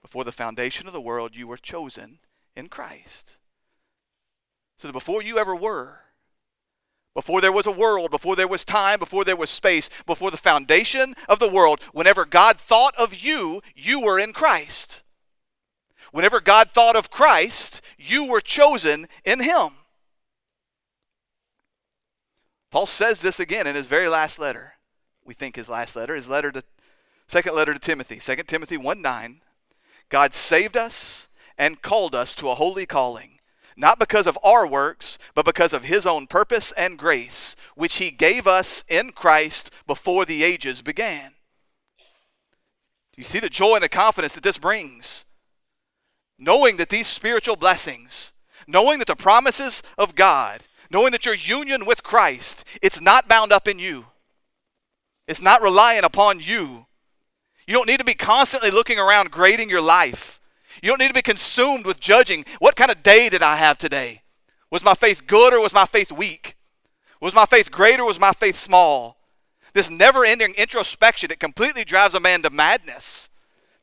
Before 0.00 0.24
the 0.24 0.32
foundation 0.32 0.86
of 0.86 0.92
the 0.92 1.00
world, 1.00 1.36
you 1.36 1.46
were 1.46 1.56
chosen 1.56 2.18
in 2.54 2.68
Christ. 2.68 3.38
So 4.76 4.88
that 4.88 4.92
before 4.92 5.22
you 5.22 5.38
ever 5.38 5.54
were, 5.54 6.01
before 7.14 7.40
there 7.40 7.52
was 7.52 7.66
a 7.66 7.72
world, 7.72 8.10
before 8.10 8.36
there 8.36 8.48
was 8.48 8.64
time, 8.64 8.98
before 8.98 9.24
there 9.24 9.36
was 9.36 9.50
space, 9.50 9.90
before 10.06 10.30
the 10.30 10.36
foundation 10.36 11.14
of 11.28 11.38
the 11.38 11.50
world, 11.50 11.80
whenever 11.92 12.24
God 12.24 12.56
thought 12.56 12.94
of 12.96 13.14
you, 13.14 13.60
you 13.74 14.00
were 14.00 14.18
in 14.18 14.32
Christ. 14.32 15.02
Whenever 16.10 16.40
God 16.40 16.70
thought 16.70 16.96
of 16.96 17.10
Christ, 17.10 17.80
you 17.98 18.30
were 18.30 18.40
chosen 18.40 19.08
in 19.24 19.40
Him. 19.40 19.70
Paul 22.70 22.86
says 22.86 23.20
this 23.20 23.38
again 23.38 23.66
in 23.66 23.74
his 23.74 23.86
very 23.86 24.08
last 24.08 24.38
letter. 24.38 24.74
We 25.24 25.34
think 25.34 25.56
his 25.56 25.68
last 25.68 25.94
letter, 25.94 26.14
his 26.16 26.30
letter 26.30 26.50
to 26.52 26.64
second 27.26 27.54
letter 27.54 27.74
to 27.74 27.78
Timothy, 27.78 28.16
2 28.16 28.42
Timothy 28.44 28.78
1 28.78 29.02
9. 29.02 29.42
God 30.08 30.34
saved 30.34 30.76
us 30.76 31.28
and 31.58 31.82
called 31.82 32.14
us 32.14 32.34
to 32.34 32.48
a 32.48 32.54
holy 32.54 32.86
calling 32.86 33.31
not 33.82 33.98
because 33.98 34.28
of 34.28 34.38
our 34.44 34.64
works, 34.64 35.18
but 35.34 35.44
because 35.44 35.72
of 35.72 35.84
his 35.84 36.06
own 36.06 36.28
purpose 36.28 36.70
and 36.72 36.96
grace, 36.96 37.56
which 37.74 37.96
he 37.96 38.12
gave 38.12 38.46
us 38.46 38.84
in 38.88 39.10
Christ 39.10 39.72
before 39.88 40.24
the 40.24 40.44
ages 40.44 40.82
began. 40.82 41.32
Do 41.98 43.16
you 43.16 43.24
see 43.24 43.40
the 43.40 43.50
joy 43.50 43.74
and 43.74 43.82
the 43.82 43.88
confidence 43.88 44.34
that 44.34 44.44
this 44.44 44.56
brings? 44.56 45.26
Knowing 46.38 46.76
that 46.76 46.90
these 46.90 47.08
spiritual 47.08 47.56
blessings, 47.56 48.32
knowing 48.68 49.00
that 49.00 49.08
the 49.08 49.16
promises 49.16 49.82
of 49.98 50.14
God, 50.14 50.66
knowing 50.88 51.10
that 51.10 51.26
your 51.26 51.34
union 51.34 51.84
with 51.84 52.04
Christ, 52.04 52.64
it's 52.80 53.00
not 53.00 53.28
bound 53.28 53.52
up 53.52 53.66
in 53.66 53.80
you. 53.80 54.06
It's 55.26 55.42
not 55.42 55.60
reliant 55.60 56.04
upon 56.04 56.38
you. 56.38 56.86
You 57.66 57.74
don't 57.74 57.88
need 57.88 57.98
to 57.98 58.04
be 58.04 58.14
constantly 58.14 58.70
looking 58.70 59.00
around 59.00 59.32
grading 59.32 59.70
your 59.70 59.80
life 59.80 60.31
you 60.82 60.88
don't 60.88 60.98
need 60.98 61.08
to 61.08 61.14
be 61.14 61.22
consumed 61.22 61.86
with 61.86 62.00
judging 62.00 62.44
what 62.58 62.76
kind 62.76 62.90
of 62.90 63.02
day 63.02 63.28
did 63.28 63.42
I 63.42 63.56
have 63.56 63.78
today? 63.78 64.22
Was 64.70 64.82
my 64.82 64.94
faith 64.94 65.26
good 65.26 65.54
or 65.54 65.60
was 65.60 65.72
my 65.72 65.86
faith 65.86 66.10
weak? 66.10 66.56
Was 67.20 67.34
my 67.34 67.46
faith 67.46 67.70
great 67.70 68.00
or 68.00 68.06
was 68.06 68.18
my 68.18 68.32
faith 68.32 68.56
small? 68.56 69.16
This 69.74 69.90
never 69.90 70.24
ending 70.24 70.54
introspection 70.58 71.28
that 71.28 71.38
completely 71.38 71.84
drives 71.84 72.14
a 72.14 72.20
man 72.20 72.42
to 72.42 72.50
madness, 72.50 73.30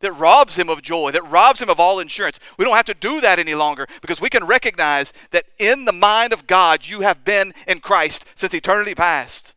that 0.01 0.11
robs 0.11 0.57
him 0.57 0.69
of 0.69 0.81
joy, 0.81 1.11
that 1.11 1.29
robs 1.29 1.61
him 1.61 1.69
of 1.69 1.79
all 1.79 1.99
insurance. 1.99 2.39
We 2.57 2.65
don't 2.65 2.75
have 2.75 2.85
to 2.85 2.93
do 2.93 3.21
that 3.21 3.39
any 3.39 3.55
longer 3.55 3.87
because 4.01 4.19
we 4.19 4.29
can 4.29 4.45
recognize 4.45 5.13
that 5.31 5.45
in 5.57 5.85
the 5.85 5.93
mind 5.93 6.33
of 6.33 6.47
God 6.47 6.85
you 6.85 7.01
have 7.01 7.23
been 7.23 7.53
in 7.65 7.79
Christ 7.79 8.25
since 8.35 8.53
eternity 8.53 8.93
past. 8.93 9.55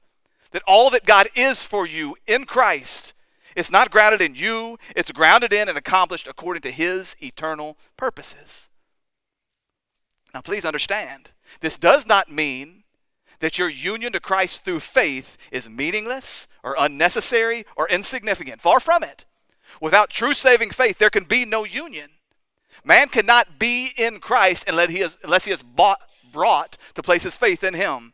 That 0.52 0.62
all 0.66 0.90
that 0.90 1.06
God 1.06 1.28
is 1.34 1.66
for 1.66 1.86
you 1.86 2.16
in 2.26 2.44
Christ 2.44 3.14
it's 3.56 3.70
not 3.70 3.90
grounded 3.90 4.20
in 4.22 4.34
you, 4.34 4.78
it's 4.96 5.12
grounded 5.12 5.52
in 5.52 5.68
and 5.68 5.78
accomplished 5.78 6.26
according 6.26 6.62
to 6.62 6.70
His 6.70 7.16
eternal 7.20 7.76
purposes. 7.96 8.70
Now, 10.34 10.40
please 10.40 10.64
understand, 10.64 11.32
this 11.60 11.76
does 11.76 12.06
not 12.06 12.30
mean 12.30 12.84
that 13.40 13.58
your 13.58 13.68
union 13.68 14.12
to 14.12 14.20
Christ 14.20 14.64
through 14.64 14.80
faith 14.80 15.36
is 15.50 15.68
meaningless 15.68 16.48
or 16.62 16.76
unnecessary 16.78 17.64
or 17.76 17.88
insignificant. 17.88 18.60
Far 18.60 18.80
from 18.80 19.02
it. 19.02 19.26
Without 19.80 20.10
true 20.10 20.32
saving 20.32 20.70
faith, 20.70 20.98
there 20.98 21.10
can 21.10 21.24
be 21.24 21.44
no 21.44 21.64
union. 21.64 22.10
Man 22.84 23.08
cannot 23.08 23.58
be 23.58 23.92
in 23.96 24.20
Christ 24.20 24.68
unless 24.68 24.90
he 24.90 25.00
is, 25.00 25.18
unless 25.22 25.44
he 25.44 25.52
is 25.52 25.62
bought, 25.62 26.00
brought 26.32 26.78
to 26.94 27.02
place 27.02 27.22
his 27.24 27.36
faith 27.36 27.62
in 27.62 27.74
Him. 27.74 28.11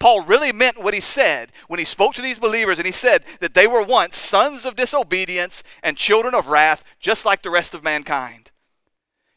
Paul 0.00 0.22
really 0.22 0.50
meant 0.50 0.82
what 0.82 0.94
he 0.94 1.00
said 1.00 1.52
when 1.68 1.78
he 1.78 1.84
spoke 1.84 2.14
to 2.14 2.22
these 2.22 2.38
believers 2.38 2.78
and 2.78 2.86
he 2.86 2.92
said 2.92 3.22
that 3.40 3.54
they 3.54 3.66
were 3.66 3.84
once 3.84 4.16
sons 4.16 4.64
of 4.64 4.74
disobedience 4.74 5.62
and 5.82 5.96
children 5.96 6.34
of 6.34 6.48
wrath, 6.48 6.82
just 6.98 7.26
like 7.26 7.42
the 7.42 7.50
rest 7.50 7.74
of 7.74 7.84
mankind. 7.84 8.50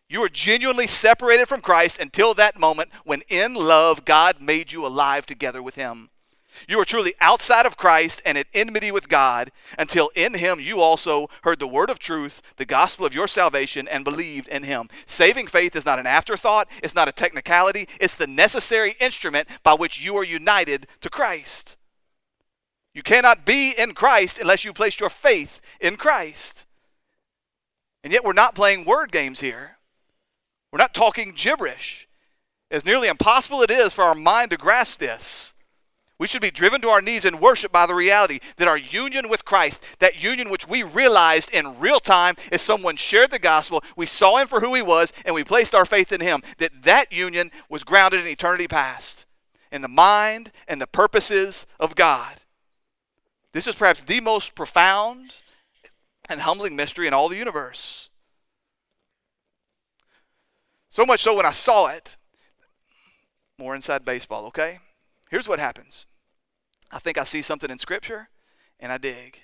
You 0.07 0.21
were 0.21 0.29
genuinely 0.29 0.87
separated 0.87 1.47
from 1.47 1.61
Christ 1.61 1.99
until 1.99 2.33
that 2.35 2.59
moment 2.59 2.91
when, 3.03 3.23
in 3.27 3.55
love, 3.55 4.05
God 4.05 4.41
made 4.41 4.71
you 4.71 4.85
alive 4.85 5.25
together 5.25 5.61
with 5.61 5.75
Him. 5.75 6.09
You 6.67 6.77
were 6.77 6.85
truly 6.85 7.13
outside 7.19 7.65
of 7.65 7.77
Christ 7.77 8.21
and 8.25 8.37
at 8.37 8.47
enmity 8.53 8.91
with 8.91 9.09
God 9.09 9.51
until 9.77 10.11
in 10.15 10.35
Him 10.35 10.59
you 10.59 10.79
also 10.81 11.27
heard 11.43 11.59
the 11.59 11.67
word 11.67 11.89
of 11.89 11.99
truth, 11.99 12.41
the 12.57 12.65
gospel 12.65 13.05
of 13.05 13.13
your 13.13 13.27
salvation, 13.27 13.87
and 13.87 14.03
believed 14.03 14.47
in 14.47 14.63
Him. 14.63 14.89
Saving 15.05 15.47
faith 15.47 15.75
is 15.75 15.85
not 15.85 15.99
an 15.99 16.07
afterthought, 16.07 16.69
it's 16.81 16.95
not 16.95 17.07
a 17.07 17.13
technicality, 17.13 17.87
it's 17.99 18.15
the 18.15 18.27
necessary 18.27 18.95
instrument 18.99 19.47
by 19.63 19.73
which 19.73 20.03
you 20.03 20.15
are 20.15 20.23
united 20.23 20.87
to 21.01 21.09
Christ. 21.09 21.77
You 22.93 23.01
cannot 23.03 23.45
be 23.45 23.73
in 23.77 23.93
Christ 23.93 24.37
unless 24.37 24.63
you 24.63 24.71
place 24.71 24.99
your 24.99 25.09
faith 25.09 25.61
in 25.79 25.95
Christ. 25.95 26.65
And 28.03 28.13
yet 28.13 28.23
we're 28.23 28.33
not 28.33 28.55
playing 28.55 28.85
word 28.85 29.11
games 29.11 29.39
here. 29.39 29.77
We're 30.71 30.79
not 30.79 30.93
talking 30.93 31.33
gibberish. 31.35 32.07
As 32.69 32.85
nearly 32.85 33.07
impossible 33.07 33.61
it 33.61 33.71
is 33.71 33.93
for 33.93 34.03
our 34.03 34.15
mind 34.15 34.51
to 34.51 34.57
grasp 34.57 34.99
this 34.99 35.52
We 36.23 36.29
should 36.29 36.41
be 36.41 36.51
driven 36.51 36.79
to 36.79 36.87
our 36.87 37.01
knees 37.01 37.25
in 37.25 37.41
worship 37.41 37.73
by 37.73 37.85
the 37.85 37.95
reality 37.95 38.39
that 38.55 38.69
our 38.69 38.77
union 38.77 39.27
with 39.27 39.43
Christ, 39.43 39.83
that 39.99 40.23
union 40.23 40.49
which 40.49 40.65
we 40.65 40.81
realized 40.81 41.53
in 41.53 41.77
real 41.81 41.99
time 41.99 42.35
as 42.49 42.61
someone 42.61 42.95
shared 42.95 43.29
the 43.29 43.39
gospel, 43.39 43.83
we 43.97 44.05
saw 44.05 44.37
him 44.37 44.47
for 44.47 44.61
who 44.61 44.73
he 44.73 44.81
was, 44.81 45.11
and 45.25 45.35
we 45.35 45.43
placed 45.43 45.75
our 45.75 45.83
faith 45.83 46.13
in 46.13 46.21
him, 46.21 46.39
that 46.59 46.83
that 46.83 47.11
union 47.11 47.51
was 47.67 47.83
grounded 47.83 48.21
in 48.21 48.27
eternity 48.27 48.69
past, 48.69 49.25
in 49.69 49.81
the 49.81 49.89
mind 49.89 50.53
and 50.65 50.79
the 50.79 50.87
purposes 50.87 51.67
of 51.77 51.93
God. 51.93 52.43
This 53.51 53.67
is 53.67 53.75
perhaps 53.75 54.01
the 54.01 54.21
most 54.21 54.55
profound 54.55 55.33
and 56.29 56.39
humbling 56.39 56.77
mystery 56.77 57.05
in 57.05 57.13
all 57.13 57.27
the 57.27 57.35
universe. 57.35 58.09
So 60.87 61.05
much 61.05 61.21
so 61.21 61.35
when 61.35 61.45
I 61.45 61.51
saw 61.51 61.87
it, 61.87 62.15
more 63.59 63.75
inside 63.75 64.05
baseball, 64.05 64.45
okay? 64.45 64.79
Here's 65.29 65.49
what 65.49 65.59
happens 65.59 66.05
I 66.93 66.99
think 66.99 67.17
I 67.17 67.23
see 67.23 67.41
something 67.41 67.71
in 67.71 67.79
Scripture 67.79 68.29
and 68.79 68.91
I 68.91 68.97
dig. 68.97 69.39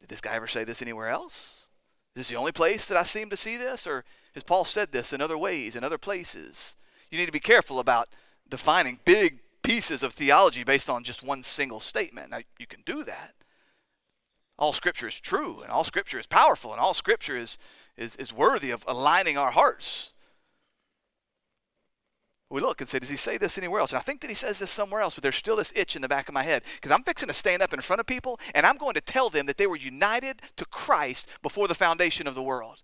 Did 0.00 0.08
this 0.08 0.20
guy 0.20 0.34
ever 0.34 0.48
say 0.48 0.64
this 0.64 0.80
anywhere 0.80 1.08
else? 1.08 1.66
Is 2.14 2.20
this 2.20 2.28
the 2.28 2.36
only 2.36 2.52
place 2.52 2.88
that 2.88 2.96
I 2.96 3.02
seem 3.02 3.28
to 3.30 3.36
see 3.36 3.56
this? 3.56 3.86
Or 3.86 4.04
has 4.34 4.42
Paul 4.42 4.64
said 4.64 4.92
this 4.92 5.12
in 5.12 5.20
other 5.20 5.36
ways, 5.36 5.76
in 5.76 5.84
other 5.84 5.98
places? 5.98 6.76
You 7.10 7.18
need 7.18 7.26
to 7.26 7.32
be 7.32 7.38
careful 7.38 7.78
about 7.78 8.08
defining 8.48 8.98
big 9.04 9.40
pieces 9.62 10.02
of 10.02 10.14
theology 10.14 10.64
based 10.64 10.88
on 10.88 11.04
just 11.04 11.22
one 11.22 11.42
single 11.42 11.80
statement. 11.80 12.30
Now, 12.30 12.40
you 12.58 12.66
can 12.66 12.80
do 12.86 13.04
that. 13.04 13.34
All 14.58 14.72
Scripture 14.72 15.08
is 15.08 15.20
true, 15.20 15.60
and 15.60 15.70
all 15.70 15.84
Scripture 15.84 16.18
is 16.18 16.26
powerful, 16.26 16.72
and 16.72 16.80
all 16.80 16.94
Scripture 16.94 17.36
is, 17.36 17.58
is, 17.98 18.16
is 18.16 18.32
worthy 18.32 18.70
of 18.70 18.84
aligning 18.88 19.36
our 19.36 19.50
hearts 19.50 20.14
we 22.48 22.60
look 22.60 22.80
and 22.80 22.88
say, 22.88 23.00
does 23.00 23.08
he 23.08 23.16
say 23.16 23.38
this 23.38 23.58
anywhere 23.58 23.80
else? 23.80 23.90
And 23.90 23.98
I 23.98 24.02
think 24.02 24.20
that 24.20 24.30
he 24.30 24.34
says 24.34 24.58
this 24.60 24.70
somewhere 24.70 25.00
else, 25.00 25.14
but 25.14 25.22
there's 25.22 25.36
still 25.36 25.56
this 25.56 25.72
itch 25.74 25.96
in 25.96 26.02
the 26.02 26.08
back 26.08 26.28
of 26.28 26.34
my 26.34 26.44
head 26.44 26.62
because 26.76 26.92
I'm 26.92 27.02
fixing 27.02 27.26
to 27.26 27.34
stand 27.34 27.60
up 27.60 27.72
in 27.72 27.80
front 27.80 27.98
of 27.98 28.06
people 28.06 28.38
and 28.54 28.64
I'm 28.64 28.76
going 28.76 28.94
to 28.94 29.00
tell 29.00 29.30
them 29.30 29.46
that 29.46 29.56
they 29.56 29.66
were 29.66 29.76
united 29.76 30.42
to 30.56 30.64
Christ 30.66 31.26
before 31.42 31.66
the 31.66 31.74
foundation 31.74 32.28
of 32.28 32.36
the 32.36 32.42
world. 32.42 32.82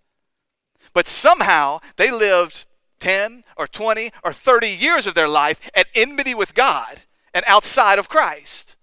But 0.92 1.06
somehow 1.06 1.78
they 1.96 2.10
lived 2.10 2.64
10 2.98 3.44
or 3.56 3.68
20 3.68 4.10
or 4.24 4.32
30 4.32 4.68
years 4.68 5.06
of 5.06 5.14
their 5.14 5.28
life 5.28 5.70
at 5.74 5.86
enmity 5.94 6.34
with 6.34 6.54
God 6.54 7.02
and 7.32 7.44
outside 7.46 8.00
of 8.00 8.08
Christ. 8.08 8.76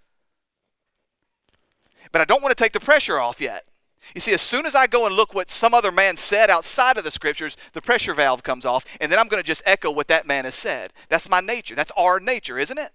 But 2.12 2.22
I 2.22 2.26
don't 2.26 2.42
want 2.42 2.58
to 2.58 2.64
take 2.64 2.74
the 2.74 2.80
pressure 2.80 3.20
off 3.20 3.42
yet. 3.42 3.69
You 4.16 4.22
see, 4.22 4.34
as 4.34 4.42
soon 4.42 4.66
as 4.66 4.76
I 4.76 4.88
go 4.88 5.06
and 5.06 5.16
look 5.16 5.34
what 5.34 5.50
some 5.50 5.74
other 5.74 5.92
man 5.92 6.18
said 6.18 6.50
outside 6.50 6.98
of 6.98 7.04
the 7.04 7.12
scriptures, 7.12 7.56
the 7.74 7.82
pressure 7.82 8.14
valve 8.14 8.44
comes 8.44 8.66
off, 8.66 8.86
and 9.00 9.12
then 9.12 9.20
I'm 9.20 9.28
going 9.28 9.42
to 9.42 9.48
just 9.48 9.64
echo 9.66 9.92
what 9.92 10.08
that 10.08 10.26
man 10.26 10.46
has 10.46 10.56
said. 10.56 10.94
That's 11.10 11.30
my 11.30 11.42
nature. 11.42 11.76
That's 11.76 11.92
our 11.96 12.20
nature, 12.20 12.58
isn't 12.58 12.78
it? 12.78 12.92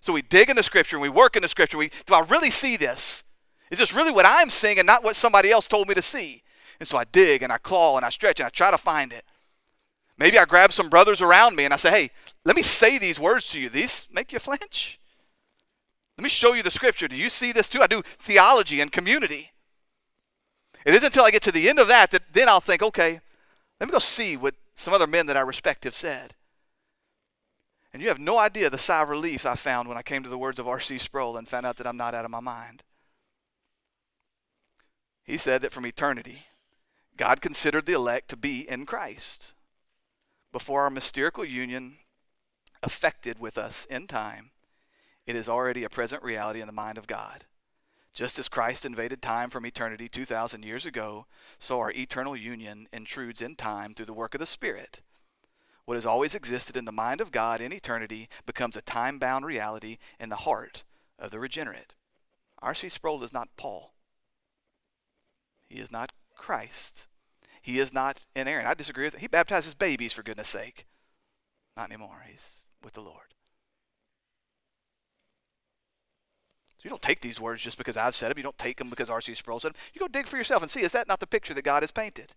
So 0.00 0.12
we 0.12 0.22
dig 0.22 0.50
in 0.50 0.56
the 0.56 0.62
scripture 0.62 0.96
and 0.96 1.02
we 1.02 1.08
work 1.08 1.36
in 1.36 1.42
the 1.42 1.48
scripture. 1.48 1.78
We, 1.78 1.90
do 2.06 2.14
I 2.14 2.22
really 2.22 2.50
see 2.50 2.76
this? 2.76 3.24
Is 3.70 3.78
this 3.78 3.94
really 3.94 4.10
what 4.10 4.26
I'm 4.26 4.50
seeing 4.50 4.78
and 4.78 4.86
not 4.86 5.04
what 5.04 5.16
somebody 5.16 5.50
else 5.50 5.68
told 5.68 5.88
me 5.88 5.94
to 5.94 6.02
see? 6.02 6.42
And 6.80 6.88
so 6.88 6.98
I 6.98 7.04
dig 7.04 7.42
and 7.42 7.52
I 7.52 7.58
claw 7.58 7.96
and 7.96 8.04
I 8.04 8.08
stretch 8.08 8.40
and 8.40 8.46
I 8.46 8.50
try 8.50 8.70
to 8.72 8.78
find 8.78 9.12
it. 9.12 9.24
Maybe 10.18 10.38
I 10.38 10.44
grab 10.44 10.72
some 10.72 10.90
brothers 10.90 11.22
around 11.22 11.56
me 11.56 11.64
and 11.64 11.72
I 11.72 11.76
say, 11.76 11.90
hey, 11.90 12.10
let 12.44 12.56
me 12.56 12.62
say 12.62 12.98
these 12.98 13.20
words 13.20 13.48
to 13.50 13.60
you. 13.60 13.68
These 13.68 14.08
make 14.12 14.32
you 14.32 14.40
flinch? 14.40 14.98
Let 16.18 16.24
me 16.24 16.28
show 16.28 16.52
you 16.52 16.62
the 16.62 16.70
scripture. 16.70 17.08
Do 17.08 17.16
you 17.16 17.28
see 17.28 17.52
this 17.52 17.68
too? 17.68 17.80
I 17.80 17.86
do 17.86 18.02
theology 18.02 18.80
and 18.80 18.90
community. 18.92 19.52
It 20.84 20.94
isn't 20.94 21.06
until 21.06 21.24
I 21.24 21.30
get 21.30 21.42
to 21.42 21.52
the 21.52 21.68
end 21.68 21.78
of 21.78 21.88
that 21.88 22.10
that 22.10 22.22
then 22.32 22.48
I'll 22.48 22.60
think, 22.60 22.82
okay, 22.82 23.20
let 23.80 23.88
me 23.88 23.92
go 23.92 23.98
see 23.98 24.36
what 24.36 24.54
some 24.74 24.94
other 24.94 25.06
men 25.06 25.26
that 25.26 25.36
I 25.36 25.40
respect 25.40 25.84
have 25.84 25.94
said. 25.94 26.34
And 27.92 28.02
you 28.02 28.08
have 28.08 28.18
no 28.18 28.38
idea 28.38 28.70
the 28.70 28.78
sigh 28.78 29.02
of 29.02 29.10
relief 29.10 29.44
I 29.44 29.54
found 29.54 29.88
when 29.88 29.98
I 29.98 30.02
came 30.02 30.22
to 30.22 30.28
the 30.28 30.38
words 30.38 30.58
of 30.58 30.66
R.C. 30.66 30.98
Sproul 30.98 31.36
and 31.36 31.46
found 31.46 31.66
out 31.66 31.76
that 31.76 31.86
I'm 31.86 31.96
not 31.96 32.14
out 32.14 32.24
of 32.24 32.30
my 32.30 32.40
mind. 32.40 32.82
He 35.24 35.36
said 35.36 35.62
that 35.62 35.72
from 35.72 35.86
eternity, 35.86 36.44
God 37.16 37.40
considered 37.40 37.86
the 37.86 37.92
elect 37.92 38.28
to 38.30 38.36
be 38.36 38.68
in 38.68 38.86
Christ. 38.86 39.52
Before 40.52 40.82
our 40.82 40.90
mysterical 40.90 41.44
union 41.44 41.98
affected 42.82 43.38
with 43.38 43.58
us 43.58 43.84
in 43.86 44.06
time, 44.06 44.50
it 45.26 45.36
is 45.36 45.48
already 45.48 45.84
a 45.84 45.90
present 45.90 46.22
reality 46.22 46.60
in 46.60 46.66
the 46.66 46.72
mind 46.72 46.98
of 46.98 47.06
God. 47.06 47.44
Just 48.14 48.38
as 48.38 48.48
Christ 48.48 48.84
invaded 48.84 49.22
time 49.22 49.48
from 49.48 49.64
eternity 49.64 50.08
2,000 50.08 50.64
years 50.64 50.84
ago, 50.84 51.26
so 51.58 51.80
our 51.80 51.90
eternal 51.92 52.36
union 52.36 52.86
intrudes 52.92 53.40
in 53.40 53.56
time 53.56 53.94
through 53.94 54.06
the 54.06 54.12
work 54.12 54.34
of 54.34 54.40
the 54.40 54.46
Spirit. 54.46 55.00
What 55.84 55.94
has 55.94 56.06
always 56.06 56.34
existed 56.34 56.76
in 56.76 56.84
the 56.84 56.92
mind 56.92 57.20
of 57.20 57.32
God 57.32 57.60
in 57.60 57.72
eternity 57.72 58.28
becomes 58.46 58.76
a 58.76 58.82
time 58.82 59.18
bound 59.18 59.46
reality 59.46 59.96
in 60.20 60.28
the 60.28 60.36
heart 60.36 60.84
of 61.18 61.30
the 61.30 61.40
regenerate. 61.40 61.94
R.C. 62.60 62.88
Sproul 62.88 63.24
is 63.24 63.32
not 63.32 63.48
Paul. 63.56 63.94
He 65.68 65.78
is 65.78 65.90
not 65.90 66.12
Christ. 66.36 67.08
He 67.62 67.78
is 67.78 67.92
not 67.92 68.26
inerrant. 68.36 68.68
I 68.68 68.74
disagree 68.74 69.04
with 69.04 69.14
it. 69.14 69.20
He 69.20 69.26
baptizes 69.26 69.74
babies, 69.74 70.12
for 70.12 70.22
goodness 70.22 70.48
sake. 70.48 70.86
Not 71.76 71.90
anymore. 71.90 72.24
He's 72.28 72.64
with 72.84 72.92
the 72.92 73.00
Lord. 73.00 73.31
So 76.82 76.88
you 76.88 76.90
don't 76.90 77.02
take 77.02 77.20
these 77.20 77.38
words 77.38 77.62
just 77.62 77.78
because 77.78 77.96
I've 77.96 78.16
said 78.16 78.32
them. 78.32 78.38
You 78.38 78.42
don't 78.42 78.58
take 78.58 78.78
them 78.78 78.90
because 78.90 79.08
R.C. 79.08 79.34
Sproul 79.34 79.60
said 79.60 79.72
them. 79.72 79.80
You 79.94 80.00
go 80.00 80.08
dig 80.08 80.26
for 80.26 80.36
yourself 80.36 80.62
and 80.62 80.70
see, 80.70 80.80
is 80.80 80.90
that 80.90 81.06
not 81.06 81.20
the 81.20 81.28
picture 81.28 81.54
that 81.54 81.62
God 81.62 81.84
has 81.84 81.92
painted? 81.92 82.34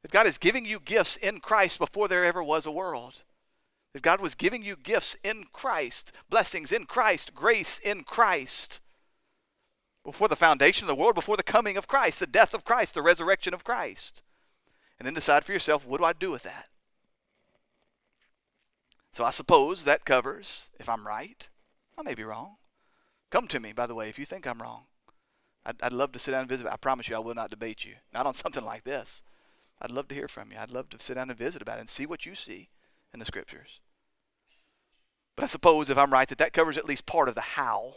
That 0.00 0.10
God 0.10 0.26
is 0.26 0.38
giving 0.38 0.64
you 0.64 0.80
gifts 0.80 1.18
in 1.18 1.40
Christ 1.40 1.78
before 1.78 2.08
there 2.08 2.24
ever 2.24 2.42
was 2.42 2.64
a 2.64 2.70
world. 2.70 3.22
That 3.92 4.00
God 4.00 4.22
was 4.22 4.34
giving 4.34 4.62
you 4.62 4.76
gifts 4.76 5.14
in 5.22 5.44
Christ, 5.52 6.10
blessings 6.30 6.72
in 6.72 6.86
Christ, 6.86 7.34
grace 7.34 7.78
in 7.78 8.02
Christ. 8.02 8.80
Before 10.02 10.28
the 10.28 10.36
foundation 10.36 10.88
of 10.88 10.96
the 10.96 11.02
world, 11.02 11.14
before 11.14 11.36
the 11.36 11.42
coming 11.42 11.76
of 11.76 11.86
Christ, 11.86 12.18
the 12.18 12.26
death 12.26 12.54
of 12.54 12.64
Christ, 12.64 12.94
the 12.94 13.02
resurrection 13.02 13.52
of 13.52 13.62
Christ. 13.62 14.22
And 14.98 15.06
then 15.06 15.12
decide 15.12 15.44
for 15.44 15.52
yourself, 15.52 15.86
what 15.86 15.98
do 15.98 16.04
I 16.04 16.14
do 16.14 16.30
with 16.30 16.44
that? 16.44 16.68
So 19.12 19.22
I 19.22 19.30
suppose 19.30 19.84
that 19.84 20.06
covers, 20.06 20.70
if 20.78 20.88
I'm 20.88 21.06
right, 21.06 21.46
I 21.98 22.02
may 22.02 22.14
be 22.14 22.24
wrong, 22.24 22.56
Come 23.30 23.46
to 23.48 23.60
me, 23.60 23.72
by 23.72 23.86
the 23.86 23.94
way, 23.94 24.08
if 24.08 24.18
you 24.18 24.24
think 24.24 24.46
I'm 24.46 24.60
wrong. 24.60 24.84
I'd, 25.64 25.80
I'd 25.82 25.92
love 25.92 26.12
to 26.12 26.18
sit 26.18 26.32
down 26.32 26.40
and 26.40 26.48
visit. 26.48 26.66
I 26.66 26.76
promise 26.76 27.08
you, 27.08 27.16
I 27.16 27.20
will 27.20 27.34
not 27.34 27.50
debate 27.50 27.84
you. 27.84 27.94
Not 28.12 28.26
on 28.26 28.34
something 28.34 28.64
like 28.64 28.84
this. 28.84 29.22
I'd 29.80 29.90
love 29.90 30.08
to 30.08 30.14
hear 30.14 30.28
from 30.28 30.50
you. 30.50 30.58
I'd 30.58 30.70
love 30.70 30.90
to 30.90 31.00
sit 31.00 31.14
down 31.14 31.30
and 31.30 31.38
visit 31.38 31.62
about 31.62 31.78
it 31.78 31.80
and 31.80 31.88
see 31.88 32.06
what 32.06 32.26
you 32.26 32.34
see 32.34 32.68
in 33.14 33.20
the 33.20 33.26
scriptures. 33.26 33.80
But 35.36 35.44
I 35.44 35.46
suppose 35.46 35.88
if 35.88 35.96
I'm 35.96 36.12
right 36.12 36.28
that 36.28 36.38
that 36.38 36.52
covers 36.52 36.76
at 36.76 36.86
least 36.86 37.06
part 37.06 37.28
of 37.28 37.34
the 37.34 37.40
how. 37.40 37.94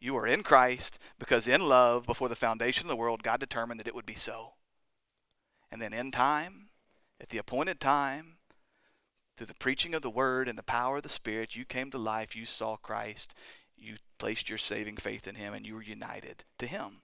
You 0.00 0.16
are 0.16 0.26
in 0.26 0.42
Christ 0.42 0.98
because 1.18 1.48
in 1.48 1.68
love, 1.68 2.04
before 2.06 2.28
the 2.28 2.36
foundation 2.36 2.86
of 2.86 2.90
the 2.90 2.96
world, 2.96 3.22
God 3.22 3.40
determined 3.40 3.80
that 3.80 3.88
it 3.88 3.94
would 3.94 4.04
be 4.04 4.14
so. 4.14 4.54
And 5.70 5.80
then 5.80 5.92
in 5.92 6.10
time, 6.10 6.68
at 7.20 7.30
the 7.30 7.38
appointed 7.38 7.80
time, 7.80 8.36
through 9.36 9.46
the 9.46 9.54
preaching 9.54 9.94
of 9.94 10.02
the 10.02 10.10
word 10.10 10.48
and 10.48 10.58
the 10.58 10.62
power 10.62 10.98
of 10.98 11.02
the 11.02 11.08
Spirit, 11.08 11.56
you 11.56 11.64
came 11.64 11.90
to 11.90 11.98
life, 11.98 12.36
you 12.36 12.44
saw 12.44 12.76
Christ, 12.76 13.34
you 13.76 13.96
placed 14.18 14.48
your 14.48 14.58
saving 14.58 14.96
faith 14.96 15.26
in 15.26 15.34
Him 15.34 15.54
and 15.54 15.66
you 15.66 15.74
were 15.74 15.82
united 15.82 16.44
to 16.58 16.66
Him. 16.66 17.02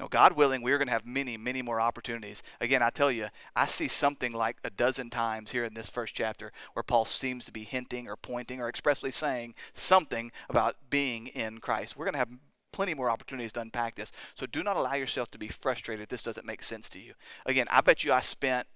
Now, 0.00 0.06
God 0.06 0.34
willing, 0.34 0.62
we're 0.62 0.78
going 0.78 0.86
to 0.86 0.92
have 0.92 1.06
many, 1.06 1.36
many 1.36 1.60
more 1.60 1.80
opportunities. 1.80 2.44
Again, 2.60 2.82
I 2.82 2.90
tell 2.90 3.10
you, 3.10 3.28
I 3.56 3.66
see 3.66 3.88
something 3.88 4.32
like 4.32 4.56
a 4.62 4.70
dozen 4.70 5.10
times 5.10 5.50
here 5.50 5.64
in 5.64 5.74
this 5.74 5.90
first 5.90 6.14
chapter 6.14 6.52
where 6.74 6.84
Paul 6.84 7.04
seems 7.04 7.44
to 7.46 7.52
be 7.52 7.64
hinting 7.64 8.08
or 8.08 8.14
pointing 8.14 8.60
or 8.60 8.68
expressly 8.68 9.10
saying 9.10 9.54
something 9.72 10.30
about 10.48 10.76
being 10.88 11.26
in 11.28 11.58
Christ. 11.58 11.96
We're 11.96 12.04
going 12.04 12.12
to 12.12 12.20
have 12.20 12.30
plenty 12.70 12.94
more 12.94 13.10
opportunities 13.10 13.52
to 13.54 13.60
unpack 13.60 13.96
this. 13.96 14.12
So 14.36 14.46
do 14.46 14.62
not 14.62 14.76
allow 14.76 14.94
yourself 14.94 15.32
to 15.32 15.38
be 15.38 15.48
frustrated 15.48 16.04
if 16.04 16.08
this 16.10 16.22
doesn't 16.22 16.46
make 16.46 16.62
sense 16.62 16.88
to 16.90 17.00
you. 17.00 17.14
Again, 17.44 17.66
I 17.68 17.80
bet 17.80 18.04
you 18.04 18.12
I 18.12 18.20
spent 18.20 18.68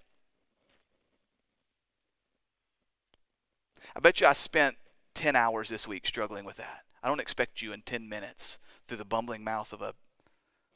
I 3.95 4.01
bet 4.01 4.21
you 4.21 4.27
I 4.27 4.33
spent 4.33 4.77
10 5.15 5.37
hours 5.37 5.69
this 5.69 5.87
week 5.87 6.07
struggling 6.07 6.45
with 6.45 6.57
that. 6.57 6.83
I 7.03 7.09
don't 7.09 7.21
expect 7.21 7.63
you 7.63 7.73
in 7.73 7.83
10 7.83 8.09
minutes 8.09 8.59
through 8.87 8.99
the 8.99 9.05
bumbling 9.05 9.45
mouth 9.45 9.73
of 9.73 9.83
a 9.83 9.95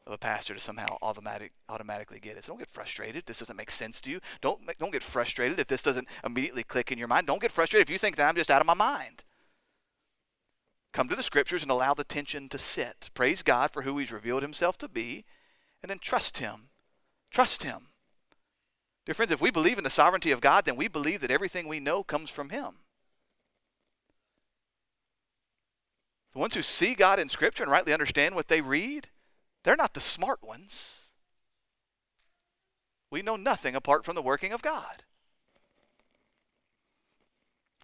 of 0.06 0.12
a 0.12 0.18
pastor 0.18 0.54
to 0.54 0.60
somehow 0.60 0.96
automatic, 1.02 1.52
automatically 1.68 2.20
get 2.20 2.36
it. 2.36 2.44
So 2.44 2.52
don't 2.52 2.60
get 2.60 2.70
frustrated 2.70 3.16
if 3.16 3.24
this 3.24 3.40
doesn't 3.40 3.56
make 3.56 3.72
sense 3.72 4.00
to 4.02 4.10
you. 4.10 4.20
Don't 4.40 4.60
don't 4.78 4.92
get 4.92 5.02
frustrated 5.02 5.58
if 5.58 5.66
this 5.66 5.82
doesn't 5.82 6.08
immediately 6.24 6.62
click 6.62 6.92
in 6.92 6.98
your 6.98 7.08
mind. 7.08 7.26
Don't 7.26 7.42
get 7.42 7.50
frustrated 7.50 7.88
if 7.88 7.92
you 7.92 7.98
think 7.98 8.16
that 8.16 8.28
I'm 8.28 8.36
just 8.36 8.50
out 8.50 8.60
of 8.60 8.66
my 8.66 8.74
mind. 8.74 9.24
Come 10.92 11.08
to 11.08 11.16
the 11.16 11.22
scriptures 11.22 11.62
and 11.62 11.70
allow 11.70 11.92
the 11.92 12.04
tension 12.04 12.48
to 12.48 12.58
sit. 12.58 13.10
Praise 13.14 13.42
God 13.42 13.70
for 13.70 13.82
who 13.82 13.98
He's 13.98 14.12
revealed 14.12 14.42
Himself 14.42 14.78
to 14.78 14.88
be, 14.88 15.24
and 15.82 15.90
then 15.90 15.98
trust 15.98 16.38
Him. 16.38 16.70
Trust 17.30 17.64
Him. 17.64 17.88
Dear 19.04 19.14
friends, 19.14 19.30
if 19.30 19.42
we 19.42 19.50
believe 19.50 19.76
in 19.76 19.84
the 19.84 19.90
sovereignty 19.90 20.30
of 20.30 20.40
God, 20.40 20.64
then 20.64 20.76
we 20.76 20.88
believe 20.88 21.20
that 21.20 21.30
everything 21.30 21.68
we 21.68 21.80
know 21.80 22.02
comes 22.02 22.30
from 22.30 22.48
Him. 22.48 22.78
The 26.36 26.40
ones 26.40 26.54
who 26.54 26.60
see 26.60 26.94
God 26.94 27.18
in 27.18 27.30
Scripture 27.30 27.62
and 27.62 27.72
rightly 27.72 27.94
understand 27.94 28.34
what 28.34 28.48
they 28.48 28.60
read, 28.60 29.08
they're 29.64 29.74
not 29.74 29.94
the 29.94 30.02
smart 30.02 30.42
ones. 30.42 31.12
We 33.10 33.22
know 33.22 33.36
nothing 33.36 33.74
apart 33.74 34.04
from 34.04 34.16
the 34.16 34.20
working 34.20 34.52
of 34.52 34.60
God. 34.60 35.02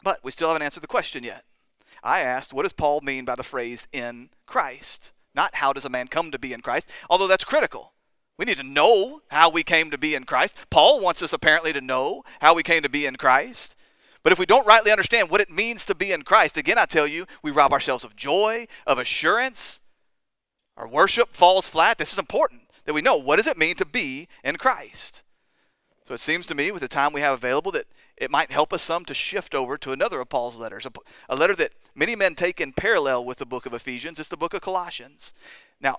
But 0.03 0.23
we 0.23 0.33
still 0.33 0.49
haven't 0.49 0.61
answered 0.61 0.83
the 0.83 0.87
question 0.87 1.25
yet. 1.25 1.45
I 2.03 2.21
asked, 2.21 2.53
what 2.53 2.65
does 2.65 2.75
Paul 2.75 3.01
mean 3.01 3.25
by 3.25 3.37
the 3.37 3.43
phrase 3.43 3.89
in 3.91 4.29
Christ? 4.45 5.15
Not 5.35 5.55
how 5.55 5.73
does 5.73 5.87
a 5.87 5.89
man 5.89 6.09
come 6.09 6.31
to 6.31 6.39
be 6.39 6.53
in 6.53 6.61
Christ, 6.61 6.91
although 7.09 7.29
that's 7.29 7.47
critical. 7.47 7.95
We 8.37 8.45
need 8.45 8.59
to 8.59 8.63
know 8.63 9.23
how 9.29 9.49
we 9.49 9.63
came 9.63 9.91
to 9.91 9.97
be 9.97 10.15
in 10.15 10.25
Christ. 10.25 10.59
Paul 10.69 11.01
wants 11.01 11.23
us 11.23 11.33
apparently 11.33 11.73
to 11.73 11.81
know 11.81 12.23
how 12.43 12.53
we 12.53 12.63
came 12.63 12.83
to 12.83 12.91
be 12.91 13.07
in 13.07 13.17
Christ. 13.17 13.77
But 14.23 14.33
if 14.33 14.39
we 14.39 14.47
don't 14.47 14.67
rightly 14.67 14.93
understand 14.93 15.31
what 15.31 15.41
it 15.41 15.51
means 15.51 15.85
to 15.87 15.95
be 15.95 16.13
in 16.13 16.23
Christ, 16.23 16.57
again, 16.57 16.79
I 16.79 16.87
tell 16.87 17.07
you, 17.07 17.27
we 17.43 17.51
rob 17.51 17.73
ourselves 17.73 18.05
of 18.05 18.15
joy, 18.15 18.67
of 18.87 18.99
assurance. 18.99 19.81
Our 20.77 20.89
worship 20.89 21.35
falls 21.35 21.69
flat. 21.69 21.99
This 21.99 22.13
is 22.13 22.19
important 22.19 22.63
that 22.85 22.95
we 22.95 23.03
know 23.03 23.17
what 23.17 23.37
does 23.37 23.47
it 23.47 23.59
mean 23.59 23.75
to 23.77 23.85
be 23.85 24.29
in 24.45 24.57
Christ. 24.57 25.23
So 26.05 26.15
it 26.15 26.21
seems 26.21 26.47
to 26.47 26.55
me, 26.55 26.71
with 26.71 26.83
the 26.83 26.89
time 26.89 27.13
we 27.13 27.21
have 27.21 27.35
available, 27.35 27.73
that 27.73 27.87
it 28.17 28.31
might 28.31 28.51
help 28.51 28.73
us 28.73 28.83
some 28.83 29.05
to 29.07 29.15
shift 29.15 29.55
over 29.55 29.79
to 29.79 29.93
another 29.93 30.21
of 30.21 30.29
Paul's 30.29 30.57
letters, 30.57 30.87
a, 31.29 31.37
letter 31.37 31.55
that 31.55 31.73
many 31.95 32.17
men 32.17 32.35
take 32.35 32.61
in 32.61 32.73
parallel 32.73 33.25
with 33.25 33.39
the 33.39 33.47
book 33.47 33.67
of 33.67 33.75
Ephesians. 33.75 34.19
It's 34.19 34.29
the 34.29 34.37
book 34.37 34.55
of 34.55 34.61
Colossians. 34.61 35.33
Now, 35.81 35.97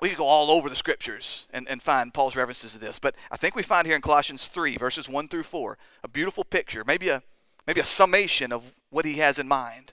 we 0.00 0.08
could 0.08 0.18
go 0.18 0.26
all 0.26 0.50
over 0.50 0.68
the 0.68 0.76
scriptures 0.76 1.46
and, 1.52 1.68
and 1.68 1.82
find 1.82 2.14
Paul's 2.14 2.36
references 2.36 2.72
to 2.72 2.78
this, 2.78 2.98
but 2.98 3.14
I 3.30 3.36
think 3.36 3.54
we 3.54 3.62
find 3.62 3.86
here 3.86 3.96
in 3.96 4.02
Colossians 4.02 4.46
3, 4.46 4.76
verses 4.76 5.08
1 5.08 5.28
through 5.28 5.42
4, 5.42 5.78
a 6.02 6.08
beautiful 6.08 6.44
picture, 6.44 6.84
maybe 6.86 7.08
a, 7.08 7.22
maybe 7.66 7.80
a 7.80 7.84
summation 7.84 8.52
of 8.52 8.80
what 8.88 9.04
he 9.04 9.14
has 9.14 9.38
in 9.38 9.46
mind. 9.46 9.92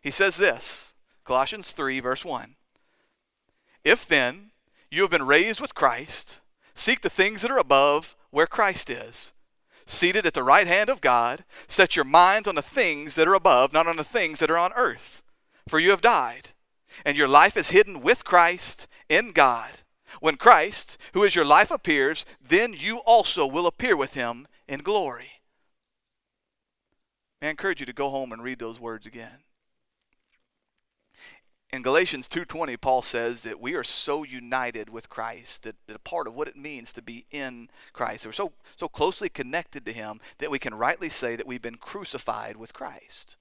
He 0.00 0.10
says 0.10 0.36
this 0.36 0.94
Colossians 1.24 1.72
3, 1.72 2.00
verse 2.00 2.24
1 2.24 2.56
If 3.84 4.06
then 4.06 4.50
you 4.90 5.02
have 5.02 5.10
been 5.10 5.26
raised 5.26 5.60
with 5.60 5.74
Christ, 5.74 6.40
seek 6.74 7.02
the 7.02 7.10
things 7.10 7.42
that 7.42 7.50
are 7.50 7.58
above 7.58 8.16
where 8.30 8.46
Christ 8.46 8.88
is, 8.88 9.32
seated 9.84 10.24
at 10.24 10.34
the 10.34 10.42
right 10.42 10.66
hand 10.66 10.88
of 10.88 11.00
God. 11.00 11.44
Set 11.66 11.96
your 11.96 12.04
minds 12.04 12.48
on 12.48 12.54
the 12.54 12.62
things 12.62 13.16
that 13.16 13.28
are 13.28 13.34
above, 13.34 13.72
not 13.72 13.86
on 13.86 13.96
the 13.96 14.04
things 14.04 14.38
that 14.38 14.50
are 14.50 14.58
on 14.58 14.72
earth. 14.74 15.22
For 15.68 15.78
you 15.78 15.90
have 15.90 16.00
died, 16.00 16.50
and 17.04 17.16
your 17.16 17.28
life 17.28 17.56
is 17.56 17.70
hidden 17.70 18.00
with 18.00 18.24
Christ 18.24 18.88
in 19.10 19.32
God. 19.32 19.80
When 20.20 20.36
Christ, 20.36 20.96
who 21.12 21.22
is 21.22 21.34
your 21.34 21.44
life, 21.44 21.70
appears, 21.70 22.24
then 22.40 22.74
you 22.76 22.98
also 22.98 23.46
will 23.46 23.66
appear 23.66 23.96
with 23.96 24.14
him 24.14 24.48
in 24.66 24.80
glory. 24.80 25.42
May 27.42 27.48
I 27.48 27.50
encourage 27.50 27.80
you 27.80 27.86
to 27.86 27.92
go 27.92 28.08
home 28.08 28.32
and 28.32 28.42
read 28.42 28.58
those 28.58 28.80
words 28.80 29.06
again. 29.06 29.44
In 31.72 31.82
Galatians 31.82 32.28
2:20 32.28 32.76
Paul 32.76 33.00
says 33.00 33.42
that 33.42 33.60
we 33.60 33.74
are 33.74 33.84
so 33.84 34.24
united 34.24 34.90
with 34.90 35.08
Christ 35.08 35.62
that, 35.62 35.76
that 35.86 35.96
a 35.96 36.00
part 36.00 36.26
of 36.26 36.34
what 36.34 36.48
it 36.48 36.56
means 36.56 36.92
to 36.92 37.02
be 37.02 37.26
in 37.30 37.70
Christ. 37.92 38.26
We're 38.26 38.32
so 38.32 38.52
so 38.76 38.88
closely 38.88 39.28
connected 39.28 39.86
to 39.86 39.92
him 39.92 40.20
that 40.38 40.50
we 40.50 40.58
can 40.58 40.74
rightly 40.74 41.08
say 41.08 41.36
that 41.36 41.46
we've 41.46 41.62
been 41.62 41.76
crucified 41.76 42.56
with 42.56 42.74
Christ. 42.74 43.36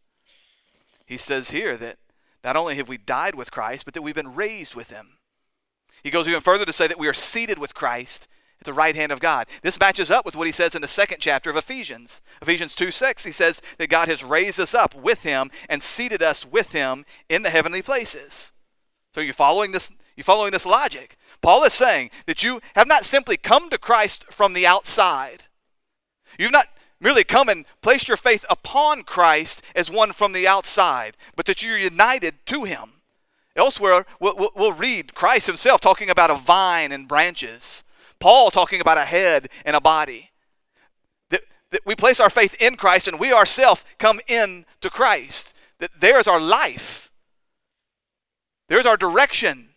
He 1.08 1.18
says 1.18 1.50
here 1.50 1.76
that 1.78 1.98
not 2.44 2.56
only 2.56 2.76
have 2.76 2.88
we 2.88 3.00
died 3.00 3.34
with 3.34 3.52
Christ, 3.52 3.84
but 3.84 3.96
that 3.96 4.04
we've 4.04 4.14
been 4.14 4.36
raised 4.36 4.76
with 4.76 4.92
him. 4.92 5.19
He 6.04 6.12
goes 6.12 6.28
even 6.28 6.42
further 6.42 6.66
to 6.66 6.74
say 6.74 6.88
that 6.88 7.00
we 7.00 7.08
are 7.08 7.14
seated 7.14 7.60
with 7.60 7.74
Christ 7.74 8.28
at 8.60 8.66
the 8.66 8.74
right 8.74 8.96
hand 8.96 9.12
of 9.12 9.20
God. 9.20 9.48
This 9.62 9.80
matches 9.80 10.12
up 10.12 10.26
with 10.26 10.36
what 10.36 10.48
he 10.48 10.52
says 10.52 10.76
in 10.76 10.82
the 10.82 10.88
second 10.88 11.20
chapter 11.20 11.50
of 11.50 11.56
Ephesians. 11.56 12.22
Ephesians 12.42 12.76
2 12.76 12.92
6, 12.92 13.26
he 13.26 13.32
says 13.32 13.62
that 13.78 13.90
God 13.90 14.08
has 14.08 14.24
raised 14.24 14.60
us 14.60 14.74
up 14.74 14.94
with 14.96 15.24
him 15.24 15.50
and 15.70 15.82
seated 15.82 16.22
us 16.22 16.46
with 16.46 16.74
him 16.74 17.06
in 17.30 17.44
the 17.44 17.50
heavenly 17.50 17.82
places. 17.82 18.54
So 19.14 19.22
you're 19.22 19.34
following 19.34 19.72
this, 19.72 19.92
you're 20.16 20.24
following 20.24 20.52
this 20.52 20.66
logic. 20.66 21.16
Paul 21.42 21.64
is 21.64 21.74
saying 21.74 22.12
that 22.28 22.44
you 22.44 22.60
have 22.76 22.88
not 22.88 23.06
simply 23.06 23.38
come 23.38 23.70
to 23.70 23.78
Christ 23.78 24.26
from 24.30 24.54
the 24.54 24.68
outside. 24.68 25.46
You've 26.38 26.52
not 26.52 26.68
merely 27.02 27.24
come 27.24 27.50
and 27.50 27.66
placed 27.82 28.08
your 28.08 28.18
faith 28.18 28.46
upon 28.50 29.04
Christ 29.04 29.62
as 29.76 29.90
one 29.90 30.12
from 30.12 30.34
the 30.34 30.48
outside, 30.48 31.16
but 31.36 31.46
that 31.46 31.64
you're 31.64 31.78
united 31.78 32.46
to 32.48 32.66
him. 32.66 32.99
Elsewhere, 33.60 34.06
we'll, 34.22 34.52
we'll, 34.56 34.74
read 34.74 35.14
Christ 35.14 35.46
himself 35.46 35.82
talking 35.82 36.10
about 36.10 36.32
a 36.32 36.36
vine 36.36 36.94
and 36.94 37.08
branches. 37.08 37.84
Paul 38.20 38.52
talking 38.52 38.80
about 38.80 38.98
a 38.98 39.04
head 39.04 39.50
and 39.66 39.76
a 39.76 39.82
body. 39.82 40.32
That, 41.30 41.42
that 41.72 41.82
we 41.86 41.94
place 41.94 42.22
our 42.22 42.30
faith 42.30 42.56
in 42.62 42.78
Christ 42.78 43.08
and 43.08 43.20
we 43.20 43.34
ourselves 43.34 43.84
come 43.98 44.20
in 44.28 44.66
to 44.80 44.90
Christ. 44.90 45.54
That 45.80 45.92
there's 46.00 46.28
our 46.28 46.40
life. 46.40 47.12
There's 48.70 48.86
our 48.86 48.98
direction. 48.98 49.70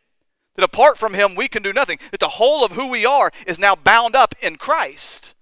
That 0.55 0.65
apart 0.65 0.97
from 0.97 1.15
Him, 1.15 1.35
we 1.35 1.49
can 1.49 1.63
do 1.63 1.73
nothing. 1.73 1.99
That 2.13 2.21
the 2.21 2.29
whole 2.29 2.65
of 2.65 2.73
who 2.73 2.89
we 2.89 3.05
are 3.05 3.31
is 3.49 3.59
now 3.59 3.75
bound 3.75 4.15
up 4.15 4.35
in 4.41 4.57
Christ. 4.57 5.35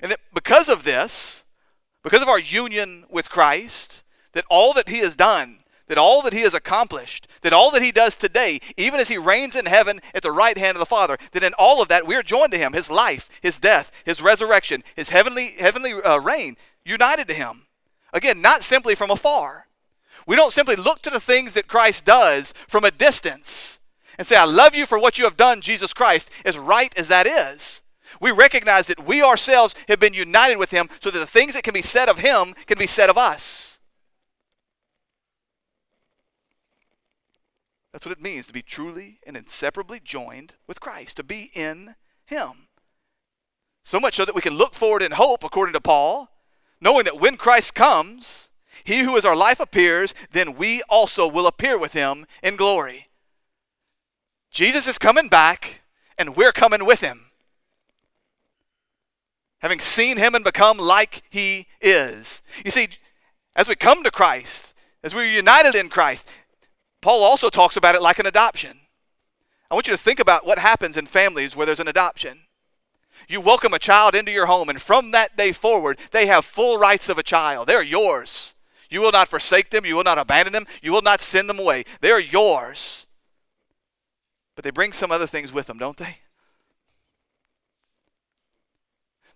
And 0.00 0.12
that 0.12 0.20
because 0.32 0.68
of 0.68 0.84
this, 0.84 1.44
because 2.04 2.22
of 2.22 2.28
our 2.28 2.38
union 2.38 3.06
with 3.10 3.28
Christ, 3.28 4.04
that 4.34 4.44
all 4.48 4.72
that 4.74 4.88
He 4.88 4.98
has 4.98 5.16
done 5.16 5.57
that 5.88 5.98
all 5.98 6.22
that 6.22 6.32
he 6.32 6.42
has 6.42 6.54
accomplished, 6.54 7.26
that 7.42 7.52
all 7.52 7.70
that 7.70 7.82
he 7.82 7.92
does 7.92 8.16
today, 8.16 8.60
even 8.76 9.00
as 9.00 9.08
he 9.08 9.18
reigns 9.18 9.56
in 9.56 9.66
heaven 9.66 10.00
at 10.14 10.22
the 10.22 10.32
right 10.32 10.56
hand 10.56 10.76
of 10.76 10.80
the 10.80 10.86
Father, 10.86 11.16
that 11.32 11.42
in 11.42 11.54
all 11.58 11.82
of 11.82 11.88
that 11.88 12.06
we 12.06 12.14
are 12.14 12.22
joined 12.22 12.52
to 12.52 12.58
him, 12.58 12.72
his 12.72 12.90
life, 12.90 13.28
his 13.42 13.58
death, 13.58 13.90
his 14.04 14.22
resurrection, 14.22 14.84
his 14.94 15.08
heavenly 15.08 15.52
heavenly 15.58 15.92
uh, 15.92 16.18
reign, 16.18 16.56
united 16.84 17.28
to 17.28 17.34
him. 17.34 17.66
Again, 18.12 18.40
not 18.40 18.62
simply 18.62 18.94
from 18.94 19.10
afar. 19.10 19.66
We 20.26 20.36
don't 20.36 20.52
simply 20.52 20.76
look 20.76 21.02
to 21.02 21.10
the 21.10 21.20
things 21.20 21.54
that 21.54 21.68
Christ 21.68 22.04
does 22.04 22.52
from 22.68 22.84
a 22.84 22.90
distance 22.90 23.80
and 24.18 24.26
say, 24.26 24.36
I 24.36 24.44
love 24.44 24.74
you 24.74 24.84
for 24.84 24.98
what 24.98 25.16
you 25.16 25.24
have 25.24 25.36
done, 25.36 25.60
Jesus 25.60 25.94
Christ, 25.94 26.30
as 26.44 26.58
right 26.58 26.92
as 26.98 27.08
that 27.08 27.26
is. 27.26 27.82
We 28.20 28.30
recognize 28.30 28.86
that 28.88 29.06
we 29.06 29.22
ourselves 29.22 29.74
have 29.88 30.00
been 30.00 30.14
united 30.14 30.56
with 30.56 30.70
him 30.70 30.88
so 31.00 31.10
that 31.10 31.18
the 31.18 31.26
things 31.26 31.54
that 31.54 31.62
can 31.62 31.74
be 31.74 31.82
said 31.82 32.08
of 32.08 32.18
him 32.18 32.54
can 32.66 32.78
be 32.78 32.86
said 32.86 33.10
of 33.10 33.18
us. 33.18 33.77
That's 37.98 38.06
what 38.06 38.16
it 38.16 38.22
means 38.22 38.46
to 38.46 38.52
be 38.52 38.62
truly 38.62 39.18
and 39.26 39.36
inseparably 39.36 39.98
joined 39.98 40.54
with 40.68 40.78
Christ, 40.78 41.16
to 41.16 41.24
be 41.24 41.50
in 41.52 41.96
Him. 42.26 42.68
So 43.82 43.98
much 43.98 44.14
so 44.14 44.24
that 44.24 44.36
we 44.36 44.40
can 44.40 44.54
look 44.54 44.76
forward 44.76 45.02
in 45.02 45.10
hope, 45.10 45.42
according 45.42 45.72
to 45.72 45.80
Paul, 45.80 46.30
knowing 46.80 47.02
that 47.06 47.18
when 47.18 47.36
Christ 47.36 47.74
comes, 47.74 48.52
He 48.84 49.00
who 49.00 49.16
is 49.16 49.24
our 49.24 49.34
life 49.34 49.58
appears, 49.58 50.14
then 50.30 50.54
we 50.54 50.80
also 50.88 51.26
will 51.26 51.48
appear 51.48 51.76
with 51.76 51.92
Him 51.92 52.24
in 52.40 52.54
glory. 52.54 53.08
Jesus 54.52 54.86
is 54.86 54.96
coming 54.96 55.26
back, 55.26 55.82
and 56.16 56.36
we're 56.36 56.52
coming 56.52 56.86
with 56.86 57.00
Him. 57.00 57.32
Having 59.58 59.80
seen 59.80 60.18
Him 60.18 60.36
and 60.36 60.44
become 60.44 60.78
like 60.78 61.22
He 61.30 61.66
is. 61.80 62.44
You 62.64 62.70
see, 62.70 62.90
as 63.56 63.68
we 63.68 63.74
come 63.74 64.04
to 64.04 64.10
Christ, 64.12 64.72
as 65.02 65.16
we're 65.16 65.24
united 65.24 65.74
in 65.74 65.88
Christ, 65.88 66.30
Paul 67.00 67.22
also 67.22 67.48
talks 67.48 67.76
about 67.76 67.94
it 67.94 68.02
like 68.02 68.18
an 68.18 68.26
adoption. 68.26 68.80
I 69.70 69.74
want 69.74 69.86
you 69.86 69.92
to 69.92 69.98
think 69.98 70.20
about 70.20 70.46
what 70.46 70.58
happens 70.58 70.96
in 70.96 71.06
families 71.06 71.54
where 71.54 71.66
there's 71.66 71.80
an 71.80 71.88
adoption. 71.88 72.40
You 73.28 73.40
welcome 73.40 73.74
a 73.74 73.78
child 73.78 74.14
into 74.14 74.32
your 74.32 74.46
home, 74.46 74.68
and 74.68 74.80
from 74.80 75.10
that 75.10 75.36
day 75.36 75.52
forward, 75.52 75.98
they 76.12 76.26
have 76.26 76.44
full 76.44 76.78
rights 76.78 77.08
of 77.08 77.18
a 77.18 77.22
child. 77.22 77.68
They're 77.68 77.82
yours. 77.82 78.54
You 78.90 79.00
will 79.02 79.12
not 79.12 79.28
forsake 79.28 79.70
them. 79.70 79.84
You 79.84 79.96
will 79.96 80.04
not 80.04 80.18
abandon 80.18 80.52
them. 80.52 80.66
You 80.82 80.92
will 80.92 81.02
not 81.02 81.20
send 81.20 81.48
them 81.48 81.58
away. 81.58 81.84
They're 82.00 82.20
yours. 82.20 83.06
But 84.54 84.64
they 84.64 84.70
bring 84.70 84.92
some 84.92 85.12
other 85.12 85.26
things 85.26 85.52
with 85.52 85.66
them, 85.66 85.78
don't 85.78 85.96
they? 85.96 86.18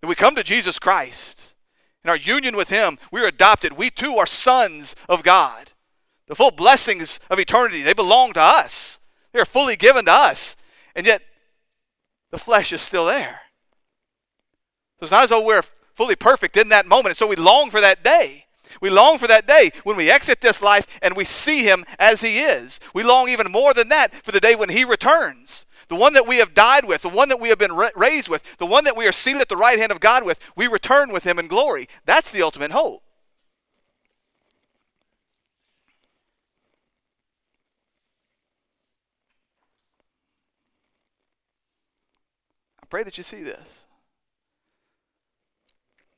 When 0.01 0.09
we 0.09 0.15
come 0.15 0.35
to 0.35 0.43
Jesus 0.43 0.79
Christ, 0.79 1.55
in 2.03 2.11
our 2.11 2.17
union 2.17 2.57
with 2.57 2.71
Him, 2.71 2.99
we're 3.13 3.29
adopted. 3.29 3.75
We 3.75 3.91
too 3.91 4.17
are 4.17 4.27
sons 4.27 4.97
of 5.09 5.23
God. 5.23 5.72
The 6.33 6.37
full 6.37 6.51
blessings 6.51 7.21
of 7.29 7.39
eternity, 7.39 7.83
they 7.83 7.93
belong 7.93 8.33
to 8.33 8.41
us. 8.41 9.01
They're 9.33 9.45
fully 9.45 9.77
given 9.77 10.07
to 10.07 10.13
us. 10.13 10.57
And 10.97 11.07
yet, 11.07 11.21
the 12.31 12.39
flesh 12.39 12.73
is 12.73 12.81
still 12.81 13.05
there. 13.05 13.43
So 14.99 15.03
it's 15.05 15.13
not 15.13 15.25
as 15.25 15.29
though 15.29 15.45
we're 15.45 15.61
fully 15.93 16.17
perfect 16.17 16.57
in 16.57 16.71
that 16.71 16.87
moment. 16.87 17.09
And 17.09 17.17
so 17.19 17.27
we 17.27 17.37
long 17.37 17.69
for 17.69 17.83
that 17.83 18.03
day. 18.03 18.47
We 18.81 18.89
long 18.89 19.19
for 19.19 19.27
that 19.27 19.47
day 19.47 19.73
when 19.85 19.95
we 19.95 20.11
exit 20.11 20.41
this 20.41 20.63
life 20.63 20.87
and 21.03 21.15
we 21.15 21.25
see 21.27 21.65
him 21.65 21.85
as 21.99 22.23
he 22.23 22.39
is. 22.41 22.81
We 22.95 23.03
long 23.03 23.29
even 23.29 23.53
more 23.53 23.75
than 23.75 23.91
that 23.91 24.15
for 24.15 24.33
the 24.33 24.41
day 24.41 24.55
when 24.55 24.71
he 24.71 24.87
returns. 24.87 25.67
The 25.89 25.97
one 25.97 26.15
that 26.15 26.27
we 26.27 26.39
have 26.39 26.55
died 26.55 26.87
with, 26.87 27.03
the 27.03 27.11
one 27.11 27.29
that 27.29 27.41
we 27.41 27.51
have 27.51 27.59
been 27.59 27.79
raised 27.95 28.31
with, 28.31 28.57
the 28.57 28.65
one 28.65 28.85
that 28.85 28.97
we 28.97 29.07
are 29.07 29.13
seated 29.13 29.43
at 29.43 29.51
the 29.51 29.57
right 29.59 29.79
hand 29.79 29.93
of 29.93 30.01
God 30.01 30.25
with, 30.25 30.41
we 30.57 30.67
return 30.67 31.13
with 31.13 31.25
him 31.25 31.39
in 31.39 31.47
glory. 31.47 31.89
That's 32.07 32.31
the 32.31 32.41
ultimate 32.41 32.71
hope. 32.71 33.03
Pray 42.93 43.03
that 43.03 43.17
you 43.17 43.25
see 43.25 43.43
this. 43.43 43.85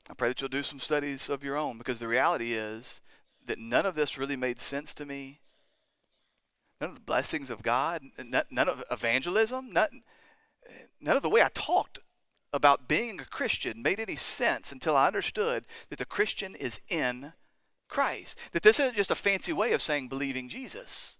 I 0.09 0.13
pray 0.13 0.27
that 0.27 0.41
you'll 0.41 0.49
do 0.49 0.61
some 0.61 0.81
studies 0.81 1.29
of 1.29 1.41
your 1.41 1.55
own 1.55 1.77
because 1.77 1.99
the 1.99 2.07
reality 2.09 2.51
is 2.51 2.99
that 3.45 3.59
none 3.59 3.85
of 3.85 3.95
this 3.95 4.17
really 4.17 4.35
made 4.35 4.59
sense 4.59 4.93
to 4.95 5.05
me. 5.05 5.39
None 6.81 6.89
of 6.89 6.95
the 6.97 7.01
blessings 7.01 7.49
of 7.49 7.63
God, 7.63 8.01
none 8.51 8.67
of 8.67 8.83
evangelism, 8.91 9.71
none, 9.71 10.03
none 10.99 11.15
of 11.15 11.23
the 11.23 11.29
way 11.29 11.41
I 11.41 11.49
talked 11.53 11.99
about 12.51 12.89
being 12.89 13.21
a 13.21 13.25
Christian 13.25 13.81
made 13.81 14.01
any 14.01 14.17
sense 14.17 14.73
until 14.73 14.97
I 14.97 15.07
understood 15.07 15.63
that 15.89 15.97
the 15.97 16.03
Christian 16.03 16.55
is 16.55 16.81
in 16.89 17.31
Christ. 17.87 18.37
That 18.51 18.63
this 18.63 18.81
isn't 18.81 18.97
just 18.97 19.11
a 19.11 19.15
fancy 19.15 19.53
way 19.53 19.71
of 19.71 19.81
saying 19.81 20.09
believing 20.09 20.49
Jesus. 20.49 21.19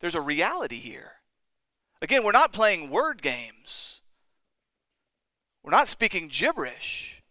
There's 0.00 0.14
a 0.14 0.20
reality 0.20 0.80
here. 0.80 1.19
Again, 2.02 2.24
we're 2.24 2.32
not 2.32 2.52
playing 2.52 2.90
word 2.90 3.22
games. 3.22 4.02
We're 5.62 5.70
not 5.70 5.88
speaking 5.88 6.28
gibberish. 6.28 7.22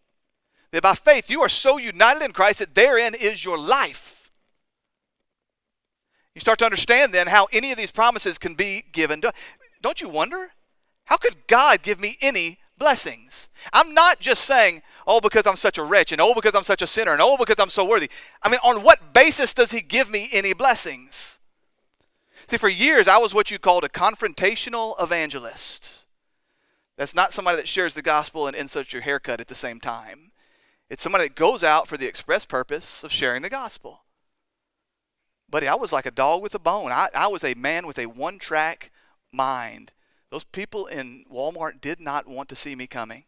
That 0.72 0.82
by 0.82 0.94
faith 0.94 1.28
you 1.28 1.40
are 1.40 1.48
so 1.48 1.78
united 1.78 2.22
in 2.22 2.32
Christ 2.32 2.60
that 2.60 2.74
therein 2.74 3.14
is 3.14 3.44
your 3.44 3.58
life. 3.58 4.30
You 6.34 6.40
start 6.40 6.60
to 6.60 6.64
understand 6.64 7.12
then 7.12 7.26
how 7.26 7.48
any 7.52 7.72
of 7.72 7.78
these 7.78 7.90
promises 7.90 8.38
can 8.38 8.54
be 8.54 8.84
given. 8.92 9.20
Don't 9.82 10.00
you 10.00 10.08
wonder? 10.08 10.52
How 11.06 11.16
could 11.16 11.48
God 11.48 11.82
give 11.82 11.98
me 11.98 12.16
any 12.20 12.58
blessings? 12.78 13.48
I'm 13.72 13.92
not 13.94 14.20
just 14.20 14.44
saying, 14.44 14.82
oh, 15.08 15.20
because 15.20 15.44
I'm 15.44 15.56
such 15.56 15.76
a 15.76 15.82
wretch, 15.82 16.12
and 16.12 16.20
oh, 16.20 16.34
because 16.34 16.54
I'm 16.54 16.62
such 16.62 16.82
a 16.82 16.86
sinner, 16.86 17.10
and 17.10 17.20
oh, 17.20 17.36
because 17.36 17.58
I'm 17.58 17.68
so 17.68 17.84
worthy. 17.84 18.08
I 18.44 18.48
mean, 18.48 18.60
on 18.62 18.84
what 18.84 19.12
basis 19.12 19.52
does 19.52 19.72
He 19.72 19.80
give 19.80 20.08
me 20.08 20.28
any 20.32 20.52
blessings? 20.52 21.39
See, 22.50 22.56
for 22.56 22.68
years, 22.68 23.06
I 23.06 23.18
was 23.18 23.32
what 23.32 23.52
you 23.52 23.60
called 23.60 23.84
a 23.84 23.88
confrontational 23.88 25.00
evangelist. 25.00 26.04
That's 26.98 27.14
not 27.14 27.32
somebody 27.32 27.58
that 27.58 27.68
shares 27.68 27.94
the 27.94 28.02
gospel 28.02 28.48
and 28.48 28.56
inserts 28.56 28.92
your 28.92 29.02
haircut 29.02 29.40
at 29.40 29.46
the 29.46 29.54
same 29.54 29.78
time. 29.78 30.32
It's 30.88 31.00
somebody 31.00 31.28
that 31.28 31.36
goes 31.36 31.62
out 31.62 31.86
for 31.86 31.96
the 31.96 32.08
express 32.08 32.44
purpose 32.44 33.04
of 33.04 33.12
sharing 33.12 33.42
the 33.42 33.50
gospel. 33.50 34.02
Buddy, 35.48 35.68
I 35.68 35.76
was 35.76 35.92
like 35.92 36.06
a 36.06 36.10
dog 36.10 36.42
with 36.42 36.52
a 36.56 36.58
bone. 36.58 36.90
I, 36.90 37.06
I 37.14 37.28
was 37.28 37.44
a 37.44 37.54
man 37.54 37.86
with 37.86 38.00
a 38.00 38.06
one 38.06 38.40
track 38.40 38.90
mind. 39.32 39.92
Those 40.32 40.42
people 40.42 40.86
in 40.86 41.26
Walmart 41.32 41.80
did 41.80 42.00
not 42.00 42.26
want 42.26 42.48
to 42.48 42.56
see 42.56 42.74
me 42.74 42.88
coming. 42.88 43.26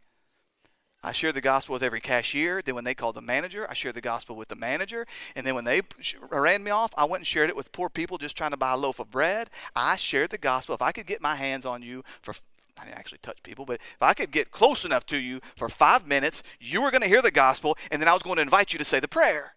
I 1.04 1.12
shared 1.12 1.34
the 1.34 1.40
gospel 1.40 1.72
with 1.72 1.82
every 1.82 2.00
cashier. 2.00 2.62
Then, 2.62 2.74
when 2.74 2.84
they 2.84 2.94
called 2.94 3.16
the 3.16 3.22
manager, 3.22 3.66
I 3.68 3.74
shared 3.74 3.96
the 3.96 4.00
gospel 4.00 4.36
with 4.36 4.48
the 4.48 4.56
manager. 4.56 5.06
And 5.34 5.46
then, 5.46 5.54
when 5.54 5.64
they 5.64 5.82
ran 6.30 6.62
me 6.62 6.70
off, 6.70 6.92
I 6.96 7.04
went 7.04 7.20
and 7.20 7.26
shared 7.26 7.50
it 7.50 7.56
with 7.56 7.72
poor 7.72 7.88
people 7.88 8.18
just 8.18 8.36
trying 8.36 8.52
to 8.52 8.56
buy 8.56 8.72
a 8.72 8.76
loaf 8.76 9.00
of 9.00 9.10
bread. 9.10 9.50
I 9.74 9.96
shared 9.96 10.30
the 10.30 10.38
gospel. 10.38 10.74
If 10.74 10.82
I 10.82 10.92
could 10.92 11.06
get 11.06 11.20
my 11.20 11.34
hands 11.34 11.66
on 11.66 11.82
you 11.82 12.04
for 12.22 12.34
I 12.78 12.84
didn't 12.84 12.98
actually 12.98 13.18
touch 13.22 13.42
people, 13.42 13.64
but 13.64 13.80
if 13.80 14.02
I 14.02 14.14
could 14.14 14.30
get 14.30 14.50
close 14.50 14.84
enough 14.84 15.04
to 15.06 15.18
you 15.18 15.40
for 15.56 15.68
five 15.68 16.06
minutes, 16.06 16.42
you 16.58 16.82
were 16.82 16.90
going 16.90 17.02
to 17.02 17.08
hear 17.08 17.22
the 17.22 17.30
gospel, 17.30 17.76
and 17.90 18.00
then 18.00 18.08
I 18.08 18.14
was 18.14 18.22
going 18.22 18.36
to 18.36 18.42
invite 18.42 18.72
you 18.72 18.78
to 18.78 18.84
say 18.84 18.98
the 18.98 19.08
prayer. 19.08 19.54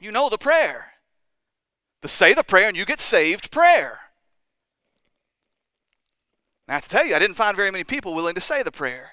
You 0.00 0.10
know 0.10 0.28
the 0.28 0.38
prayer. 0.38 0.94
The 2.02 2.08
say 2.08 2.34
the 2.34 2.42
prayer 2.42 2.68
and 2.68 2.76
you 2.76 2.84
get 2.84 2.98
saved 2.98 3.52
prayer. 3.52 4.00
I 6.68 6.74
have 6.74 6.82
to 6.84 6.88
tell 6.88 7.06
you, 7.06 7.14
I 7.14 7.18
didn't 7.18 7.36
find 7.36 7.56
very 7.56 7.70
many 7.70 7.84
people 7.84 8.14
willing 8.14 8.34
to 8.34 8.40
say 8.40 8.62
the 8.62 8.72
prayer. 8.72 9.12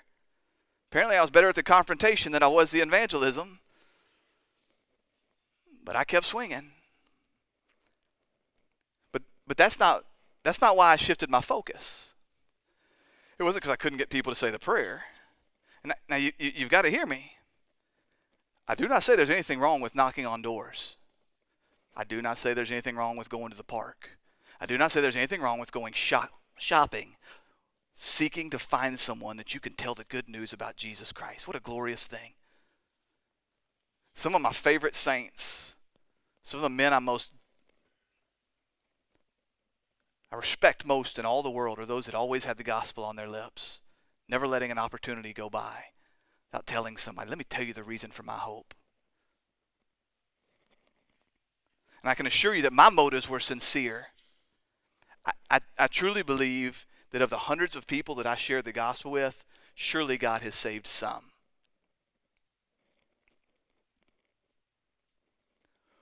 Apparently, 0.92 1.18
I 1.18 1.22
was 1.22 1.30
better 1.30 1.50
at 1.50 1.56
the 1.56 1.64
confrontation 1.64 2.32
than 2.32 2.42
I 2.42 2.48
was 2.48 2.72
the 2.72 2.80
evangelism. 2.80 3.60
But 5.84 5.96
I 5.96 6.04
kept 6.04 6.26
swinging. 6.26 6.72
But, 9.12 9.22
but 9.46 9.56
that's, 9.56 9.80
not, 9.80 10.06
that's 10.44 10.62
not 10.62 10.76
why 10.76 10.92
I 10.92 10.96
shifted 10.96 11.30
my 11.30 11.42
focus. 11.42 12.14
It 13.38 13.44
wasn't 13.44 13.64
because 13.64 13.74
I 13.74 13.78
couldn't 13.78 14.00
get 14.00 14.10
people 14.10 14.32
to 14.32 14.36
say 14.36 14.50
the 14.50 14.60
prayer. 14.60 15.04
And 15.84 15.94
now, 16.10 16.16
you, 16.16 16.32
you, 16.40 16.52
you've 16.56 16.70
got 16.70 16.82
to 16.82 16.90
hear 16.90 17.06
me. 17.06 17.34
I 18.68 18.74
do 18.74 18.88
not 18.88 19.04
say 19.04 19.16
there's 19.16 19.30
anything 19.30 19.60
wrong 19.60 19.82
with 19.82 19.96
knocking 19.96 20.26
on 20.26 20.42
doors. 20.42 20.96
I 21.96 22.04
do 22.04 22.22
not 22.22 22.38
say 22.40 22.54
there's 22.54 22.72
anything 22.72 22.96
wrong 22.96 23.16
with 23.16 23.30
going 23.30 23.52
to 23.52 23.58
the 23.58 23.64
park. 23.64 24.18
I 24.60 24.66
do 24.66 24.78
not 24.78 24.92
say 24.92 25.02
there's 25.02 25.16
anything 25.16 25.42
wrong 25.42 25.60
with 25.60 25.72
going 25.72 25.94
shop, 25.94 26.32
shopping 26.58 27.16
seeking 28.02 28.50
to 28.50 28.58
find 28.58 28.98
someone 28.98 29.36
that 29.36 29.54
you 29.54 29.60
can 29.60 29.74
tell 29.74 29.94
the 29.94 30.06
good 30.06 30.30
news 30.30 30.54
about 30.54 30.78
Jesus 30.78 31.12
Christ. 31.12 31.48
What 31.48 31.58
a 31.58 31.62
glorious 31.62 32.08
thing. 32.08 32.32
Some 34.14 34.34
of 34.34 34.42
my 34.42 34.54
favorite 34.54 34.96
saints, 34.96 35.76
some 36.42 36.60
of 36.60 36.62
the 36.62 36.70
men 36.70 36.94
I 36.94 37.00
most 37.00 37.34
I 40.32 40.36
respect 40.36 40.86
most 40.86 41.18
in 41.18 41.26
all 41.26 41.42
the 41.42 41.50
world 41.50 41.80
are 41.80 41.86
those 41.86 42.06
that 42.06 42.14
always 42.14 42.46
had 42.46 42.58
the 42.58 42.64
gospel 42.64 43.04
on 43.04 43.16
their 43.16 43.28
lips, 43.28 43.80
never 44.28 44.48
letting 44.48 44.70
an 44.70 44.78
opportunity 44.78 45.34
go 45.34 45.50
by 45.50 45.86
without 46.52 46.68
telling 46.68 46.98
somebody, 46.98 47.30
let 47.30 47.40
me 47.40 47.46
tell 47.50 47.64
you 47.64 47.74
the 47.74 47.84
reason 47.84 48.12
for 48.12 48.24
my 48.24 48.34
hope. 48.34 48.76
And 52.04 52.10
I 52.10 52.14
can 52.14 52.28
assure 52.28 52.54
you 52.54 52.62
that 52.62 52.72
my 52.72 52.90
motives 52.90 53.28
were 53.28 53.40
sincere. 53.40 54.08
I, 55.26 55.32
I, 55.50 55.60
I 55.80 55.88
truly 55.88 56.22
believe 56.22 56.86
that 57.12 57.22
of 57.22 57.30
the 57.30 57.38
hundreds 57.38 57.76
of 57.76 57.88
people 57.88 58.16
that 58.16 58.28
I 58.28 58.36
shared 58.36 58.66
the 58.66 58.72
gospel 58.72 59.12
with, 59.12 59.44
surely 59.74 60.18
God 60.18 60.42
has 60.42 60.56
saved 60.56 60.88
some. 60.88 61.32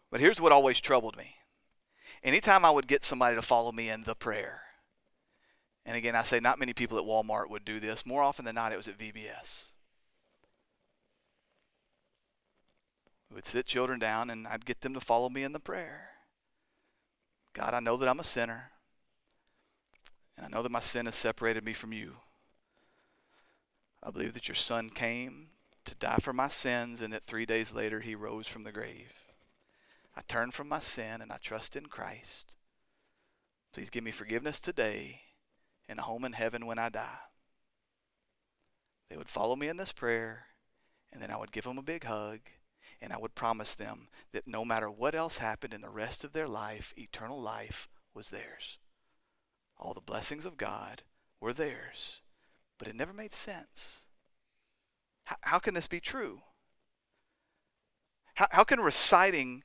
But 0.09 0.21
here's 0.21 0.41
what 0.41 0.51
always 0.51 0.79
troubled 0.79 1.17
me. 1.17 1.35
Anytime 2.23 2.65
I 2.65 2.71
would 2.71 2.87
get 2.87 3.03
somebody 3.03 3.35
to 3.35 3.41
follow 3.41 3.71
me 3.71 3.89
in 3.89 4.03
the 4.03 4.15
prayer, 4.15 4.61
and 5.85 5.95
again, 5.95 6.15
I 6.15 6.23
say 6.23 6.39
not 6.39 6.59
many 6.59 6.73
people 6.73 6.97
at 6.97 7.05
Walmart 7.05 7.49
would 7.49 7.63
do 7.63 7.79
this. 7.79 8.05
More 8.05 8.21
often 8.21 8.43
than 8.43 8.55
not, 8.55 8.73
it 8.73 8.77
was 8.77 8.89
at 8.89 8.97
VBS. 8.97 9.67
We 13.29 13.35
would 13.35 13.45
sit 13.45 13.65
children 13.65 13.99
down 13.99 14.29
and 14.29 14.47
I'd 14.47 14.65
get 14.65 14.81
them 14.81 14.93
to 14.93 14.99
follow 14.99 15.29
me 15.29 15.43
in 15.43 15.53
the 15.53 15.59
prayer. 15.59 16.09
God, 17.53 17.73
I 17.73 17.79
know 17.79 17.97
that 17.97 18.09
I'm 18.09 18.19
a 18.19 18.25
sinner. 18.25 18.71
And 20.37 20.45
I 20.45 20.49
know 20.49 20.61
that 20.61 20.71
my 20.71 20.79
sin 20.79 21.07
has 21.07 21.15
separated 21.15 21.65
me 21.65 21.73
from 21.73 21.91
you. 21.91 22.17
I 24.03 24.11
believe 24.11 24.33
that 24.33 24.47
your 24.47 24.55
son 24.55 24.89
came 24.89 25.47
to 25.85 25.95
die 25.95 26.19
for 26.21 26.33
my 26.33 26.47
sins 26.47 27.01
and 27.01 27.11
that 27.11 27.23
three 27.23 27.45
days 27.45 27.73
later 27.73 28.01
he 28.01 28.13
rose 28.13 28.47
from 28.47 28.63
the 28.63 28.71
grave. 28.71 29.13
I 30.15 30.21
turn 30.27 30.51
from 30.51 30.69
my 30.69 30.79
sin 30.79 31.21
and 31.21 31.31
I 31.31 31.37
trust 31.41 31.75
in 31.75 31.87
Christ. 31.87 32.55
Please 33.73 33.89
give 33.89 34.03
me 34.03 34.11
forgiveness 34.11 34.59
today 34.59 35.21
and 35.89 35.99
a 35.99 36.03
home 36.03 36.25
in 36.25 36.33
heaven 36.33 36.65
when 36.65 36.79
I 36.79 36.89
die. 36.89 37.19
They 39.09 39.17
would 39.17 39.29
follow 39.29 39.55
me 39.55 39.67
in 39.67 39.77
this 39.77 39.93
prayer, 39.93 40.47
and 41.13 41.21
then 41.21 41.31
I 41.31 41.37
would 41.37 41.51
give 41.51 41.63
them 41.63 41.77
a 41.77 41.83
big 41.83 42.03
hug, 42.03 42.39
and 43.01 43.13
I 43.13 43.17
would 43.17 43.35
promise 43.35 43.73
them 43.73 44.09
that 44.33 44.47
no 44.47 44.65
matter 44.65 44.89
what 44.89 45.15
else 45.15 45.37
happened 45.37 45.73
in 45.73 45.81
the 45.81 45.89
rest 45.89 46.23
of 46.23 46.33
their 46.33 46.47
life, 46.47 46.93
eternal 46.97 47.41
life 47.41 47.87
was 48.13 48.29
theirs. 48.29 48.77
All 49.79 49.93
the 49.93 50.01
blessings 50.01 50.45
of 50.45 50.57
God 50.57 51.03
were 51.39 51.53
theirs, 51.53 52.21
but 52.77 52.87
it 52.87 52.95
never 52.95 53.13
made 53.13 53.33
sense. 53.33 54.05
How, 55.25 55.35
how 55.41 55.59
can 55.59 55.73
this 55.73 55.87
be 55.87 55.99
true? 55.99 56.41
How, 58.35 58.47
how 58.51 58.63
can 58.63 58.79
reciting, 58.79 59.63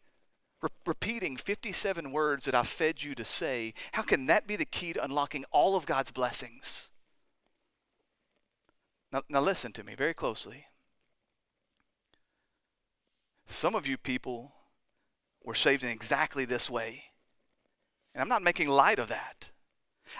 re- 0.60 0.70
repeating 0.86 1.36
57 1.36 2.10
words 2.12 2.44
that 2.44 2.54
I 2.54 2.62
fed 2.62 3.02
you 3.02 3.14
to 3.14 3.24
say, 3.24 3.74
how 3.92 4.02
can 4.02 4.26
that 4.26 4.46
be 4.46 4.56
the 4.56 4.64
key 4.64 4.92
to 4.92 5.04
unlocking 5.04 5.44
all 5.50 5.76
of 5.76 5.86
God's 5.86 6.10
blessings? 6.10 6.90
Now, 9.12 9.22
now 9.28 9.40
listen 9.40 9.72
to 9.72 9.84
me 9.84 9.94
very 9.94 10.14
closely. 10.14 10.66
Some 13.46 13.74
of 13.74 13.86
you 13.86 13.96
people 13.98 14.52
were 15.44 15.54
saved 15.54 15.84
in 15.84 15.90
exactly 15.90 16.44
this 16.44 16.70
way. 16.70 17.04
And 18.14 18.22
I'm 18.22 18.28
not 18.28 18.42
making 18.42 18.68
light 18.68 18.98
of 18.98 19.08
that. 19.08 19.51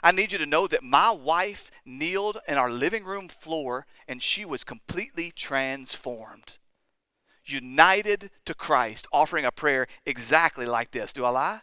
I 0.03 0.13
need 0.13 0.33
you 0.33 0.39
to 0.39 0.47
know 0.47 0.67
that 0.67 0.83
my 0.83 1.11
wife 1.11 1.71
kneeled 1.85 2.39
in 2.47 2.57
our 2.57 2.71
living 2.71 3.05
room 3.05 3.29
floor 3.29 3.87
and 4.07 4.23
she 4.23 4.45
was 4.45 4.65
completely 4.65 5.31
transformed. 5.31 6.59
United 7.45 8.31
to 8.45 8.55
Christ, 8.55 9.09
offering 9.13 9.45
a 9.45 9.51
prayer 9.51 9.87
exactly 10.07 10.67
like 10.67 10.93
this. 10.93 11.13
Do 11.13 11.25
I 11.25 11.31
lie? 11.31 11.61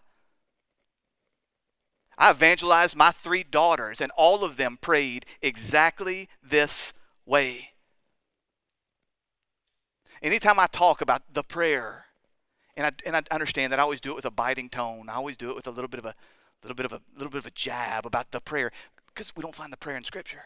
I 2.17 2.31
evangelized 2.31 2.97
my 2.97 3.11
three 3.11 3.43
daughters, 3.43 4.01
and 4.01 4.11
all 4.17 4.43
of 4.43 4.57
them 4.57 4.77
prayed 4.81 5.25
exactly 5.41 6.27
this 6.43 6.93
way. 7.25 7.69
Anytime 10.21 10.59
I 10.59 10.67
talk 10.67 10.99
about 10.99 11.33
the 11.33 11.43
prayer, 11.43 12.07
and 12.75 12.87
I, 12.87 12.91
and 13.05 13.15
I 13.15 13.21
understand 13.31 13.71
that 13.71 13.79
I 13.79 13.83
always 13.83 14.01
do 14.01 14.11
it 14.11 14.17
with 14.17 14.25
a 14.25 14.31
biting 14.31 14.67
tone, 14.67 15.07
I 15.07 15.13
always 15.13 15.37
do 15.37 15.49
it 15.49 15.55
with 15.55 15.65
a 15.65 15.71
little 15.71 15.87
bit 15.87 15.99
of 15.99 16.05
a 16.05 16.15
little 16.67 16.75
bit 16.75 16.85
of 16.85 16.93
a 16.93 17.01
little 17.15 17.31
bit 17.31 17.39
of 17.39 17.45
a 17.45 17.51
jab 17.51 18.05
about 18.05 18.31
the 18.31 18.41
prayer 18.41 18.71
because 19.07 19.33
we 19.35 19.41
don't 19.41 19.55
find 19.55 19.71
the 19.71 19.77
prayer 19.77 19.97
in 19.97 20.03
scripture. 20.03 20.45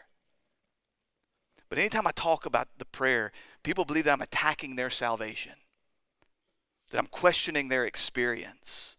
But 1.68 1.78
anytime 1.78 2.06
I 2.06 2.12
talk 2.12 2.46
about 2.46 2.68
the 2.78 2.84
prayer, 2.84 3.32
people 3.62 3.84
believe 3.84 4.04
that 4.04 4.12
I'm 4.12 4.20
attacking 4.20 4.76
their 4.76 4.90
salvation. 4.90 5.54
That 6.90 6.98
I'm 6.98 7.06
questioning 7.06 7.68
their 7.68 7.84
experience. 7.84 8.96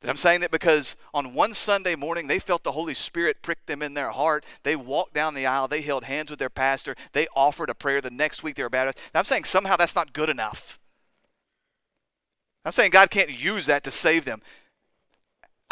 That 0.00 0.10
I'm 0.10 0.16
saying 0.16 0.40
that 0.40 0.50
because 0.50 0.96
on 1.14 1.34
one 1.34 1.54
Sunday 1.54 1.94
morning 1.94 2.26
they 2.26 2.38
felt 2.38 2.64
the 2.64 2.72
Holy 2.72 2.94
Spirit 2.94 3.42
prick 3.42 3.66
them 3.66 3.82
in 3.82 3.94
their 3.94 4.10
heart. 4.10 4.44
They 4.62 4.74
walked 4.74 5.14
down 5.14 5.34
the 5.34 5.46
aisle. 5.46 5.68
They 5.68 5.80
held 5.80 6.04
hands 6.04 6.30
with 6.30 6.38
their 6.38 6.50
pastor. 6.50 6.96
They 7.12 7.28
offered 7.36 7.70
a 7.70 7.74
prayer. 7.74 8.00
The 8.00 8.10
next 8.10 8.42
week 8.42 8.56
they 8.56 8.62
were 8.62 8.70
baptized. 8.70 8.98
I'm 9.14 9.24
saying 9.24 9.44
somehow 9.44 9.76
that's 9.76 9.94
not 9.94 10.12
good 10.12 10.28
enough. 10.28 10.80
I'm 12.64 12.72
saying 12.72 12.90
God 12.90 13.10
can't 13.10 13.30
use 13.30 13.66
that 13.66 13.84
to 13.84 13.90
save 13.90 14.24
them. 14.24 14.40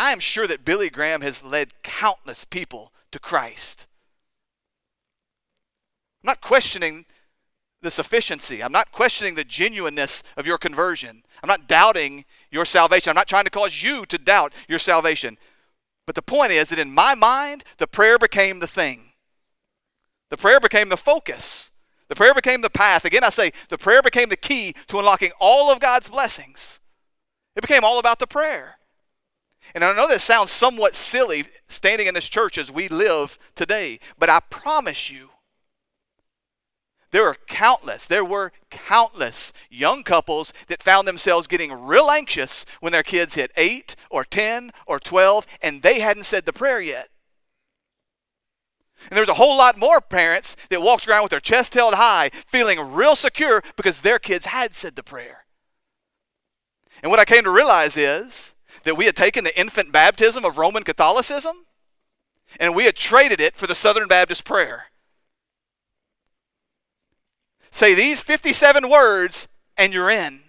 I 0.01 0.13
am 0.13 0.19
sure 0.19 0.47
that 0.47 0.65
Billy 0.65 0.89
Graham 0.89 1.21
has 1.21 1.45
led 1.45 1.83
countless 1.83 2.47
people 2.47 2.91
to 3.13 3.19
Christ. 3.19 3.87
I'm 6.25 6.29
not 6.29 6.41
questioning 6.41 7.05
the 7.83 7.91
sufficiency. 7.91 8.63
I'm 8.63 8.73
not 8.73 8.93
questioning 8.93 9.35
the 9.35 9.45
genuineness 9.45 10.23
of 10.39 10.47
your 10.47 10.57
conversion. 10.57 11.23
I'm 11.43 11.49
not 11.49 11.69
doubting 11.69 12.25
your 12.51 12.65
salvation. 12.65 13.11
I'm 13.11 13.15
not 13.15 13.29
trying 13.29 13.45
to 13.45 13.51
cause 13.51 13.83
you 13.83 14.07
to 14.07 14.17
doubt 14.17 14.55
your 14.69 14.79
salvation. 14.79 15.37
But 16.07 16.15
the 16.15 16.23
point 16.23 16.53
is 16.53 16.71
that 16.71 16.79
in 16.79 16.95
my 16.95 17.15
mind, 17.15 17.63
the 17.77 17.87
prayer 17.87 18.19
became 18.19 18.61
the 18.61 18.67
thing. 18.67 19.13
The 20.31 20.39
prayer 20.39 20.61
became 20.61 20.89
the 20.89 20.97
focus. 20.97 21.73
The 22.09 22.17
prayer 22.17 22.33
became 22.33 22.63
the 22.63 22.71
path. 22.71 23.05
Again, 23.05 23.23
I 23.23 23.29
say 23.29 23.53
the 23.69 23.77
prayer 23.77 24.01
became 24.01 24.31
the 24.31 24.37
key 24.37 24.75
to 24.87 24.99
unlocking 24.99 25.33
all 25.39 25.71
of 25.71 25.79
God's 25.79 26.09
blessings. 26.09 26.81
It 27.55 27.61
became 27.61 27.85
all 27.85 27.99
about 27.99 28.19
the 28.19 28.27
prayer. 28.27 28.79
And 29.75 29.85
I 29.85 29.95
know 29.95 30.09
that 30.09 30.21
sounds 30.21 30.51
somewhat 30.51 30.95
silly 30.95 31.45
standing 31.67 32.07
in 32.07 32.15
this 32.15 32.29
church 32.29 32.59
as 32.59 32.71
we 32.71 32.89
live 32.89 33.39
today, 33.55 34.01
but 34.19 34.31
I 34.31 34.41
promise 34.41 35.11
you, 35.11 35.31
there 37.13 37.27
are 37.27 37.37
countless, 37.49 38.07
there 38.07 38.25
were 38.25 38.53
countless 38.71 39.53
young 39.69 40.05
couples 40.05 40.53
that 40.69 40.83
found 40.83 41.09
themselves 41.09 41.49
getting 41.49 41.73
real 41.73 42.09
anxious 42.09 42.65
when 42.81 42.93
their 42.93 43.03
kids 43.03 43.35
hit 43.35 43.51
8 43.57 43.97
or 44.11 44.25
10 44.25 44.71
or 44.87 45.01
12 45.01 45.47
and 45.61 45.83
they 45.83 46.01
hadn't 46.01 46.25
said 46.25 46.47
the 46.47 46.53
prayer 46.53 46.81
yet. 46.81 47.09
And 49.09 49.17
there's 49.17 49.29
a 49.29 49.35
whole 49.35 49.57
lot 49.57 49.79
more 49.79 50.01
parents 50.01 50.57
that 50.69 50.83
walked 50.83 51.09
around 51.09 51.23
with 51.23 51.31
their 51.31 51.41
chest 51.41 51.75
held 51.75 51.95
high, 51.95 52.31
feeling 52.33 52.79
real 52.93 53.17
secure 53.17 53.63
because 53.77 54.03
their 54.03 54.19
kids 54.19 54.47
had 54.47 54.75
said 54.75 54.95
the 54.95 55.03
prayer. 55.03 55.47
And 57.03 57.11
what 57.11 57.19
I 57.19 57.25
came 57.25 57.45
to 57.45 57.51
realize 57.51 57.97
is 57.97 58.55
that 58.85 58.97
we 58.97 59.05
had 59.05 59.17
taken 59.17 59.45
the 59.45 59.59
infant 59.59 59.93
baptism 59.93 60.45
of 60.45 60.59
Roman 60.59 60.83
Catholicism 60.83 61.67
and 62.59 62.75
we 62.75 62.85
had 62.85 62.97
traded 62.97 63.41
it 63.41 63.55
for 63.55 63.67
the 63.67 63.75
Southern 63.75 64.09
Baptist 64.09 64.45
prayer. 64.45 64.87
Say 67.71 67.95
these 67.95 68.23
57 68.23 68.89
words 68.89 69.49
and 69.77 69.93
you're 69.93 70.11
in. 70.11 70.41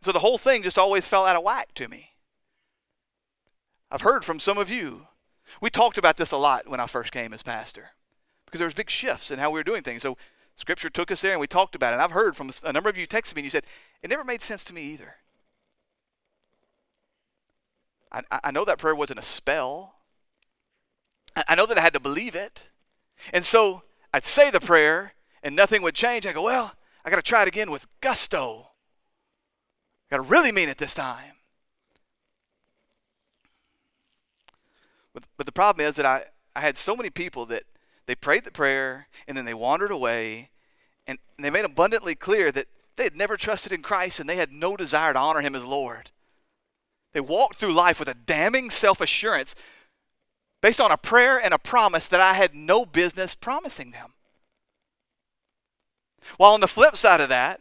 So 0.00 0.12
the 0.12 0.20
whole 0.20 0.38
thing 0.38 0.62
just 0.62 0.78
always 0.78 1.08
fell 1.08 1.26
out 1.26 1.36
of 1.36 1.42
whack 1.42 1.74
to 1.74 1.88
me. 1.88 2.10
I've 3.90 4.02
heard 4.02 4.24
from 4.24 4.38
some 4.38 4.58
of 4.58 4.70
you. 4.70 5.06
We 5.60 5.70
talked 5.70 5.98
about 5.98 6.18
this 6.18 6.30
a 6.30 6.36
lot 6.36 6.68
when 6.68 6.78
I 6.78 6.86
first 6.86 7.10
came 7.10 7.32
as 7.32 7.42
pastor 7.42 7.90
because 8.44 8.58
there 8.58 8.66
was 8.66 8.74
big 8.74 8.90
shifts 8.90 9.30
in 9.30 9.38
how 9.38 9.50
we 9.50 9.58
were 9.58 9.64
doing 9.64 9.82
things. 9.82 10.02
So 10.02 10.16
scripture 10.58 10.90
took 10.90 11.12
us 11.12 11.20
there 11.20 11.30
and 11.30 11.40
we 11.40 11.46
talked 11.46 11.76
about 11.76 11.92
it. 11.92 11.94
And 11.94 12.02
I've 12.02 12.10
heard 12.10 12.36
from 12.36 12.50
a 12.64 12.72
number 12.72 12.90
of 12.90 12.98
you 12.98 13.06
texted 13.06 13.36
me 13.36 13.40
and 13.40 13.44
you 13.44 13.50
said, 13.50 13.64
it 14.02 14.10
never 14.10 14.24
made 14.24 14.42
sense 14.42 14.64
to 14.64 14.74
me 14.74 14.82
either. 14.82 15.14
I, 18.10 18.22
I 18.30 18.50
know 18.50 18.64
that 18.64 18.78
prayer 18.78 18.94
wasn't 18.94 19.20
a 19.20 19.22
spell. 19.22 19.94
I 21.46 21.54
know 21.54 21.64
that 21.66 21.78
I 21.78 21.80
had 21.80 21.92
to 21.92 22.00
believe 22.00 22.34
it. 22.34 22.70
And 23.32 23.44
so 23.44 23.82
I'd 24.12 24.24
say 24.24 24.50
the 24.50 24.60
prayer 24.60 25.12
and 25.44 25.54
nothing 25.54 25.80
would 25.82 25.94
change. 25.94 26.26
I 26.26 26.32
go, 26.32 26.42
well, 26.42 26.74
I 27.04 27.10
got 27.10 27.16
to 27.16 27.22
try 27.22 27.42
it 27.42 27.48
again 27.48 27.70
with 27.70 27.86
gusto. 28.00 28.70
I 30.10 30.16
got 30.16 30.24
to 30.24 30.28
really 30.28 30.50
mean 30.50 30.68
it 30.68 30.78
this 30.78 30.94
time. 30.94 31.34
But, 35.14 35.22
but 35.36 35.46
the 35.46 35.52
problem 35.52 35.86
is 35.86 35.94
that 35.96 36.06
I, 36.06 36.24
I 36.56 36.60
had 36.60 36.76
so 36.76 36.96
many 36.96 37.10
people 37.10 37.46
that 37.46 37.62
they 38.08 38.14
prayed 38.14 38.44
the 38.44 38.50
prayer 38.50 39.06
and 39.28 39.36
then 39.36 39.44
they 39.44 39.52
wandered 39.52 39.90
away 39.90 40.48
and, 41.06 41.18
they 41.38 41.50
made 41.50 41.66
abundantly 41.66 42.14
clear 42.14 42.50
that 42.50 42.66
they 42.96 43.04
had 43.04 43.14
never 43.14 43.36
trusted 43.36 43.70
in 43.70 43.82
Christ 43.82 44.18
and 44.18 44.28
they 44.28 44.36
had 44.36 44.50
no 44.50 44.76
desire 44.76 45.12
to 45.12 45.18
honor 45.18 45.42
him 45.42 45.54
as 45.54 45.64
Lord. 45.64 46.10
They 47.12 47.20
walked 47.20 47.56
through 47.56 47.74
life 47.74 48.00
with 48.00 48.08
a 48.08 48.14
damning 48.14 48.70
self 48.70 49.00
assurance 49.00 49.54
based 50.62 50.80
on 50.80 50.90
a 50.90 50.96
prayer 50.96 51.38
and 51.38 51.52
a 51.52 51.58
promise 51.58 52.06
that 52.08 52.20
I 52.20 52.32
had 52.32 52.54
no 52.54 52.86
business 52.86 53.34
promising 53.34 53.90
them. 53.90 54.14
While 56.38 56.54
on 56.54 56.60
the 56.60 56.66
flip 56.66 56.96
side 56.96 57.20
of 57.20 57.28
that, 57.28 57.60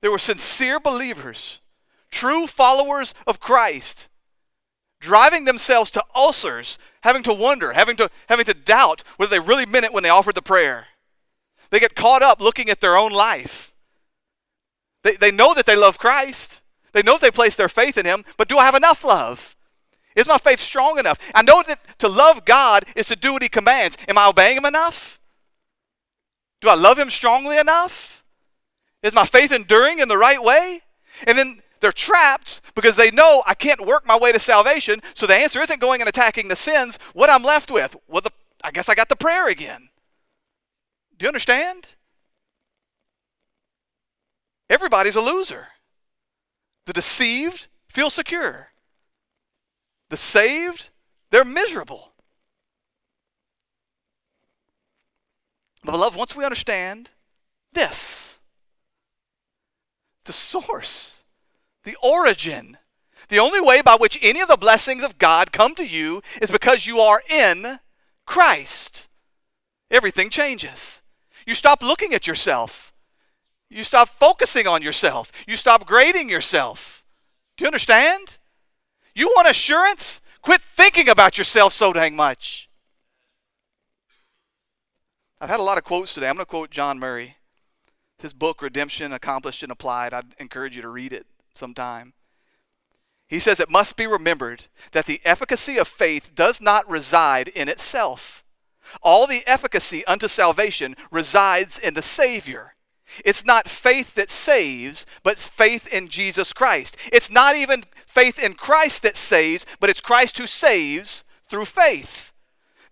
there 0.00 0.10
were 0.10 0.18
sincere 0.18 0.80
believers, 0.80 1.60
true 2.10 2.46
followers 2.46 3.14
of 3.26 3.38
Christ, 3.38 4.08
driving 5.06 5.44
themselves 5.44 5.88
to 5.92 6.02
ulcers, 6.16 6.80
having 7.02 7.22
to 7.22 7.32
wonder, 7.32 7.72
having 7.72 7.94
to, 7.94 8.10
having 8.28 8.44
to 8.44 8.52
doubt 8.52 9.04
whether 9.16 9.30
they 9.30 9.38
really 9.38 9.64
meant 9.64 9.84
it 9.84 9.92
when 9.92 10.02
they 10.02 10.08
offered 10.08 10.34
the 10.34 10.42
prayer. 10.42 10.88
They 11.70 11.78
get 11.78 11.94
caught 11.94 12.22
up 12.22 12.40
looking 12.40 12.68
at 12.68 12.80
their 12.80 12.96
own 12.96 13.12
life. 13.12 13.72
They, 15.04 15.14
they 15.14 15.30
know 15.30 15.54
that 15.54 15.64
they 15.64 15.76
love 15.76 15.96
Christ. 15.96 16.60
They 16.92 17.04
know 17.04 17.12
that 17.12 17.20
they 17.20 17.30
place 17.30 17.54
their 17.54 17.68
faith 17.68 17.96
in 17.96 18.04
Him, 18.04 18.24
but 18.36 18.48
do 18.48 18.58
I 18.58 18.64
have 18.64 18.74
enough 18.74 19.04
love? 19.04 19.54
Is 20.16 20.26
my 20.26 20.38
faith 20.38 20.58
strong 20.58 20.98
enough? 20.98 21.18
I 21.34 21.42
know 21.42 21.62
that 21.68 21.78
to 21.98 22.08
love 22.08 22.44
God 22.44 22.84
is 22.96 23.06
to 23.06 23.16
do 23.16 23.32
what 23.32 23.44
He 23.44 23.48
commands. 23.48 23.96
Am 24.08 24.18
I 24.18 24.26
obeying 24.26 24.56
Him 24.56 24.64
enough? 24.64 25.20
Do 26.60 26.68
I 26.68 26.74
love 26.74 26.98
Him 26.98 27.10
strongly 27.10 27.58
enough? 27.58 28.24
Is 29.04 29.14
my 29.14 29.24
faith 29.24 29.52
enduring 29.52 30.00
in 30.00 30.08
the 30.08 30.18
right 30.18 30.42
way? 30.42 30.80
And 31.28 31.38
then 31.38 31.62
they're 31.80 31.92
trapped 31.92 32.60
because 32.74 32.96
they 32.96 33.10
know 33.10 33.42
I 33.46 33.54
can't 33.54 33.86
work 33.86 34.06
my 34.06 34.18
way 34.18 34.32
to 34.32 34.38
salvation. 34.38 35.00
So 35.14 35.26
the 35.26 35.34
answer 35.34 35.60
isn't 35.60 35.80
going 35.80 36.00
and 36.00 36.08
attacking 36.08 36.48
the 36.48 36.56
sins. 36.56 36.98
What 37.12 37.30
I'm 37.30 37.42
left 37.42 37.70
with, 37.70 37.96
well, 38.08 38.20
the, 38.20 38.30
I 38.62 38.70
guess 38.70 38.88
I 38.88 38.94
got 38.94 39.08
the 39.08 39.16
prayer 39.16 39.48
again. 39.48 39.88
Do 41.18 41.24
you 41.24 41.28
understand? 41.28 41.94
Everybody's 44.68 45.16
a 45.16 45.20
loser. 45.20 45.68
The 46.86 46.92
deceived 46.92 47.68
feel 47.88 48.10
secure. 48.10 48.70
The 50.10 50.16
saved, 50.16 50.90
they're 51.30 51.44
miserable. 51.44 52.12
But, 55.82 55.92
beloved, 55.92 56.18
once 56.18 56.36
we 56.36 56.44
understand 56.44 57.10
this, 57.72 58.38
the 60.24 60.32
source, 60.32 61.15
the 61.86 61.96
origin, 62.02 62.76
the 63.28 63.38
only 63.38 63.60
way 63.60 63.80
by 63.80 63.96
which 63.98 64.18
any 64.20 64.40
of 64.40 64.48
the 64.48 64.56
blessings 64.56 65.04
of 65.04 65.18
God 65.18 65.52
come 65.52 65.74
to 65.76 65.86
you 65.86 66.20
is 66.42 66.50
because 66.50 66.84
you 66.84 66.98
are 66.98 67.22
in 67.30 67.78
Christ. 68.26 69.08
Everything 69.90 70.28
changes. 70.28 71.02
You 71.46 71.54
stop 71.54 71.82
looking 71.82 72.12
at 72.12 72.26
yourself. 72.26 72.92
You 73.70 73.84
stop 73.84 74.08
focusing 74.08 74.66
on 74.66 74.82
yourself. 74.82 75.30
You 75.46 75.56
stop 75.56 75.86
grading 75.86 76.28
yourself. 76.28 77.04
Do 77.56 77.62
you 77.62 77.68
understand? 77.68 78.38
You 79.14 79.28
want 79.28 79.48
assurance? 79.48 80.20
Quit 80.42 80.60
thinking 80.60 81.08
about 81.08 81.38
yourself 81.38 81.72
so 81.72 81.92
dang 81.92 82.16
much. 82.16 82.68
I've 85.40 85.50
had 85.50 85.60
a 85.60 85.64
lot 85.64 85.78
of 85.78 85.84
quotes 85.84 86.14
today. 86.14 86.28
I'm 86.28 86.34
going 86.34 86.46
to 86.46 86.50
quote 86.50 86.70
John 86.70 86.98
Murray. 86.98 87.36
His 88.18 88.32
book, 88.32 88.60
Redemption 88.60 89.12
Accomplished 89.12 89.62
and 89.62 89.70
Applied. 89.70 90.12
I'd 90.12 90.34
encourage 90.38 90.74
you 90.74 90.82
to 90.82 90.88
read 90.88 91.12
it 91.12 91.26
sometime. 91.56 92.12
He 93.28 93.38
says 93.38 93.58
it 93.58 93.70
must 93.70 93.96
be 93.96 94.06
remembered 94.06 94.66
that 94.92 95.06
the 95.06 95.20
efficacy 95.24 95.78
of 95.78 95.88
faith 95.88 96.34
does 96.34 96.60
not 96.60 96.88
reside 96.88 97.48
in 97.48 97.68
itself. 97.68 98.44
All 99.02 99.26
the 99.26 99.42
efficacy 99.46 100.04
unto 100.06 100.28
salvation 100.28 100.94
resides 101.10 101.78
in 101.78 101.94
the 101.94 102.02
Savior. 102.02 102.74
It's 103.24 103.44
not 103.44 103.68
faith 103.68 104.14
that 104.14 104.30
saves, 104.30 105.06
but 105.22 105.38
faith 105.38 105.92
in 105.92 106.08
Jesus 106.08 106.52
Christ. 106.52 106.96
It's 107.12 107.30
not 107.30 107.56
even 107.56 107.84
faith 108.06 108.42
in 108.42 108.54
Christ 108.54 109.02
that 109.02 109.16
saves, 109.16 109.66
but 109.80 109.90
it's 109.90 110.00
Christ 110.00 110.38
who 110.38 110.46
saves 110.46 111.24
through 111.48 111.66
faith. 111.66 112.32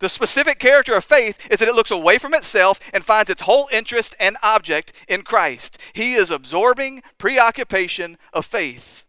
The 0.05 0.11
specific 0.11 0.59
character 0.59 0.95
of 0.95 1.03
faith 1.03 1.49
is 1.51 1.61
that 1.61 1.69
it 1.69 1.75
looks 1.75 1.91
away 1.91 2.19
from 2.19 2.35
itself 2.35 2.79
and 2.93 3.03
finds 3.03 3.31
its 3.31 3.41
whole 3.41 3.71
interest 3.73 4.15
and 4.21 4.37
object 4.43 4.93
in 5.09 5.23
Christ. 5.23 5.79
He 5.95 6.13
is 6.13 6.31
absorbing 6.31 7.03
preoccupation 7.17 8.19
of 8.35 8.45
faith. 8.45 9.07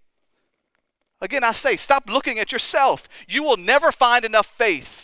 Again, 1.20 1.43
I 1.43 1.52
say, 1.52 1.76
stop 1.76 2.10
looking 2.10 2.39
at 2.39 2.54
yourself. 2.54 3.10
You 3.28 3.43
will 3.43 3.58
never 3.58 3.91
find 3.91 4.24
enough 4.24 4.46
faith 4.46 5.02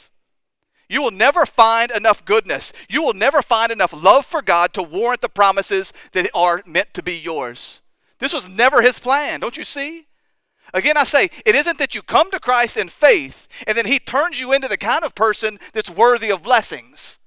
you 0.87 1.01
will 1.01 1.11
never 1.11 1.45
find 1.45 1.89
enough 1.89 2.25
goodness. 2.25 2.73
You 2.89 3.01
will 3.01 3.13
never 3.13 3.41
find 3.41 3.71
enough 3.71 3.93
love 3.93 4.25
for 4.25 4.41
God 4.41 4.73
to 4.73 4.83
warrant 4.83 5.21
the 5.21 5.29
promises 5.29 5.93
that 6.11 6.29
are 6.33 6.61
meant 6.65 6.93
to 6.95 7.01
be 7.01 7.17
yours. 7.17 7.81
This 8.19 8.33
was 8.33 8.49
never 8.49 8.81
his 8.81 8.99
plan, 8.99 9.39
don't 9.39 9.55
you 9.55 9.63
see? 9.63 10.07
Again, 10.73 10.97
I 10.97 11.03
say, 11.03 11.29
it 11.45 11.55
isn't 11.55 11.77
that 11.79 11.95
you 11.95 12.01
come 12.01 12.31
to 12.31 12.39
Christ 12.39 12.77
in 12.77 12.87
faith 12.87 13.47
and 13.67 13.77
then 13.77 13.85
he 13.85 13.99
turns 13.99 14.39
you 14.39 14.53
into 14.53 14.67
the 14.67 14.77
kind 14.77 15.03
of 15.03 15.15
person 15.15 15.59
that's 15.73 15.89
worthy 15.89 16.31
of 16.31 16.43
blessings. 16.43 17.19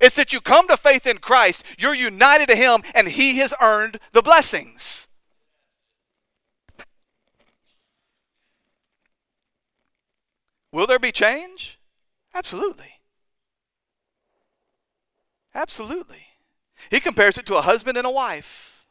It's 0.00 0.16
that 0.16 0.32
you 0.32 0.40
come 0.40 0.68
to 0.68 0.76
faith 0.76 1.06
in 1.06 1.18
Christ, 1.18 1.64
you're 1.78 1.94
united 1.94 2.48
to 2.48 2.56
him, 2.56 2.82
and 2.94 3.08
he 3.08 3.38
has 3.38 3.54
earned 3.60 3.98
the 4.12 4.22
blessings. 4.22 5.08
Will 10.72 10.86
there 10.86 10.98
be 10.98 11.12
change? 11.12 11.78
Absolutely. 12.34 13.00
Absolutely. 15.54 16.26
He 16.90 17.00
compares 17.00 17.38
it 17.38 17.46
to 17.46 17.56
a 17.56 17.62
husband 17.62 17.96
and 17.96 18.06
a 18.06 18.10
wife. 18.10 18.86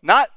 Not 0.00 0.30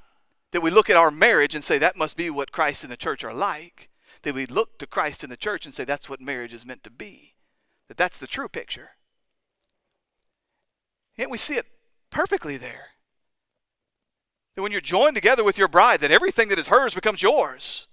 that 0.52 0.62
we 0.62 0.72
look 0.72 0.89
at 0.89 0.95
our 0.95 1.12
marriage 1.12 1.54
and 1.56 1.64
say 1.64 1.78
that 1.78 1.98
must 1.98 2.18
be 2.18 2.30
what 2.30 2.52
Christ 2.52 2.84
and 2.84 2.91
the 2.91 2.98
church 2.98 3.24
are 3.24 3.34
like. 3.34 3.89
that 4.24 4.36
we 4.36 4.45
look 4.45 4.78
to 4.80 4.88
Christ 4.88 5.24
and 5.24 5.32
the 5.32 5.38
church 5.38 5.66
and 5.66 5.74
say 5.74 5.84
that's 5.86 6.10
what 6.10 6.20
marriage 6.20 6.54
is 6.54 6.66
meant 6.66 6.84
to 6.84 6.89
be. 6.89 7.36
That 7.88 7.98
that's 7.98 8.18
the 8.18 8.28
true 8.28 8.50
picture. 8.50 8.91
Yet 11.16 11.30
we 11.30 11.38
see 11.38 11.56
it 11.56 11.66
perfectly 12.10 12.58
there. 12.58 12.88
That 14.56 14.64
when 14.64 14.72
you're 14.72 14.82
joined 14.82 15.16
together 15.16 15.43
with 15.43 15.58
your 15.58 15.68
bride, 15.68 16.02
that 16.02 16.12
everything 16.12 16.50
that 16.50 16.60
is 16.60 16.68
hers 16.68 16.93
becomes 16.93 17.22
yours. 17.22 17.88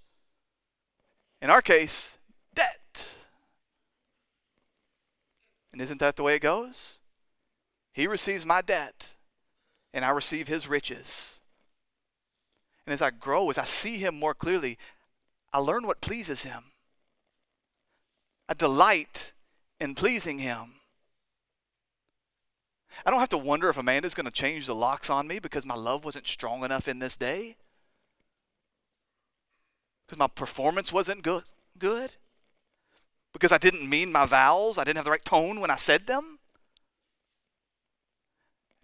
In 1.40 1.50
our 1.50 1.62
case, 1.62 2.18
debt. 2.54 3.14
And 5.72 5.80
isn't 5.80 6.00
that 6.00 6.16
the 6.16 6.22
way 6.22 6.36
it 6.36 6.42
goes? 6.42 7.00
He 7.92 8.06
receives 8.06 8.46
my 8.46 8.60
debt, 8.60 9.14
and 9.92 10.04
I 10.04 10.10
receive 10.10 10.48
his 10.48 10.66
riches. 10.66 11.33
And 12.86 12.92
as 12.92 13.02
I 13.02 13.10
grow, 13.10 13.50
as 13.50 13.58
I 13.58 13.64
see 13.64 13.96
him 13.96 14.18
more 14.18 14.34
clearly, 14.34 14.78
I 15.52 15.58
learn 15.58 15.86
what 15.86 16.00
pleases 16.00 16.42
him. 16.42 16.64
I 18.48 18.54
delight 18.54 19.32
in 19.80 19.94
pleasing 19.94 20.38
him. 20.38 20.74
I 23.04 23.10
don't 23.10 23.20
have 23.20 23.28
to 23.30 23.38
wonder 23.38 23.68
if 23.68 23.78
Amanda's 23.78 24.14
going 24.14 24.26
to 24.26 24.30
change 24.30 24.66
the 24.66 24.74
locks 24.74 25.10
on 25.10 25.26
me 25.26 25.38
because 25.38 25.66
my 25.66 25.74
love 25.74 26.04
wasn't 26.04 26.26
strong 26.26 26.64
enough 26.64 26.86
in 26.86 26.98
this 26.98 27.16
day. 27.16 27.56
Because 30.06 30.18
my 30.18 30.28
performance 30.28 30.92
wasn't 30.92 31.22
good. 31.22 31.44
Good. 31.78 32.14
Because 33.32 33.50
I 33.50 33.58
didn't 33.58 33.88
mean 33.88 34.12
my 34.12 34.26
vowels. 34.26 34.78
I 34.78 34.84
didn't 34.84 34.98
have 34.98 35.06
the 35.06 35.10
right 35.10 35.24
tone 35.24 35.60
when 35.60 35.70
I 35.70 35.76
said 35.76 36.06
them. 36.06 36.38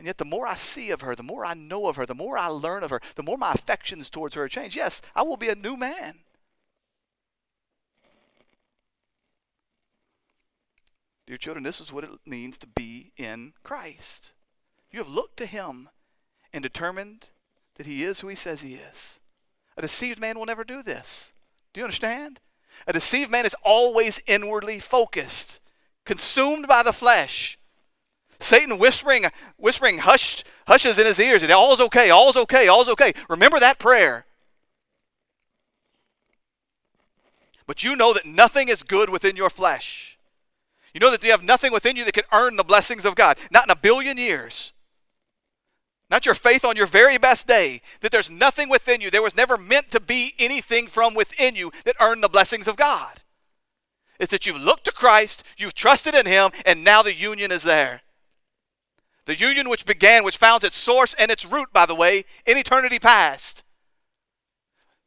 And 0.01 0.07
yet, 0.07 0.17
the 0.17 0.25
more 0.25 0.47
I 0.47 0.55
see 0.55 0.91
of 0.93 1.03
her, 1.03 1.15
the 1.15 1.23
more 1.23 1.45
I 1.45 1.53
know 1.53 1.87
of 1.87 1.97
her, 1.97 2.07
the 2.07 2.15
more 2.15 2.39
I 2.39 2.47
learn 2.47 2.83
of 2.83 2.89
her, 2.89 3.03
the 3.17 3.23
more 3.23 3.37
my 3.37 3.53
affections 3.53 4.09
towards 4.09 4.35
her 4.35 4.49
change. 4.49 4.75
Yes, 4.75 5.03
I 5.15 5.21
will 5.21 5.37
be 5.37 5.51
a 5.51 5.55
new 5.55 5.77
man. 5.77 6.21
Dear 11.27 11.37
children, 11.37 11.65
this 11.65 11.83
is 11.83 11.93
what 11.93 12.05
it 12.05 12.11
means 12.25 12.57
to 12.57 12.67
be 12.67 13.13
in 13.19 13.53
Christ. 13.63 14.33
You 14.91 15.01
have 15.01 15.09
looked 15.11 15.37
to 15.37 15.45
him 15.45 15.91
and 16.51 16.63
determined 16.63 17.29
that 17.75 17.85
he 17.85 18.03
is 18.03 18.21
who 18.21 18.29
he 18.29 18.37
says 18.37 18.63
he 18.63 18.77
is. 18.77 19.21
A 19.77 19.83
deceived 19.83 20.19
man 20.19 20.39
will 20.39 20.47
never 20.47 20.65
do 20.65 20.83
this. 20.83 21.35
Do 21.75 21.81
you 21.81 21.85
understand? 21.85 22.41
A 22.87 22.95
deceived 22.95 23.31
man 23.31 23.45
is 23.45 23.55
always 23.63 24.19
inwardly 24.27 24.79
focused, 24.81 25.61
consumed 26.07 26.67
by 26.67 26.83
the 26.83 26.95
flesh. 26.95 27.59
Satan 28.41 28.79
whispering, 28.79 29.27
whispering 29.57 29.99
hushes 29.99 30.99
in 30.99 31.07
his 31.07 31.21
ears, 31.21 31.43
and 31.43 31.53
all 31.53 31.73
is 31.73 31.81
okay, 31.81 32.11
all 32.11 32.31
is 32.31 32.37
okay, 32.37 32.69
all 32.69 32.83
is 32.83 32.89
okay. 32.89 33.13
Remember 33.29 33.61
that 33.61 33.79
prayer. 33.79 34.25
But 37.67 37.85
you 37.85 37.95
know 37.95 38.13
that 38.13 38.27
nothing 38.27 38.69
is 38.69 38.83
good 38.83 39.11
within 39.11 39.37
your 39.37 39.51
flesh. 39.51 40.19
You 40.93 41.01
know 41.01 41.11
that 41.11 41.23
you 41.23 41.31
have 41.31 41.45
nothing 41.45 41.73
within 41.73 41.95
you 41.95 42.05
that 42.05 42.15
can 42.15 42.25
earn 42.33 42.57
the 42.57 42.65
blessings 42.65 43.05
of 43.05 43.15
God. 43.15 43.39
Not 43.53 43.67
in 43.67 43.71
a 43.71 43.77
billion 43.77 44.19
years. 44.19 44.73
Not 46.11 46.27
your 46.27 46.35
faith 46.35 46.65
on 46.65 46.77
your 46.77 46.87
very 46.87 47.17
best 47.19 47.47
day. 47.47 47.83
That 48.01 48.11
there's 48.11 48.29
nothing 48.29 48.69
within 48.69 49.01
you. 49.01 49.09
There 49.09 49.23
was 49.23 49.37
never 49.37 49.57
meant 49.57 49.93
to 49.93 50.01
be 50.01 50.35
anything 50.41 50.89
from 50.89 51.15
within 51.15 51.55
you 51.55 51.71
that 51.85 51.95
earned 52.01 52.25
the 52.25 52.29
blessings 52.29 52.67
of 52.67 52.77
God. 52.77 53.23
It's 54.19 54.33
that 54.33 54.47
you've 54.47 54.61
looked 54.61 54.85
to 54.87 54.93
Christ, 54.93 55.45
you've 55.57 55.75
trusted 55.75 56.15
in 56.15 56.27
Him, 56.27 56.51
and 56.67 56.83
now 56.83 57.03
the 57.03 57.15
union 57.15 57.53
is 57.53 57.63
there. 57.63 58.03
The 59.31 59.37
union 59.37 59.69
which 59.69 59.87
began, 59.87 60.25
which 60.25 60.39
founds 60.39 60.65
its 60.65 60.75
source 60.75 61.15
and 61.15 61.31
its 61.31 61.47
root, 61.47 61.73
by 61.73 61.87
the 61.87 61.95
way, 61.95 62.25
in 62.47 62.57
eternity 62.57 62.99
past. 62.99 63.63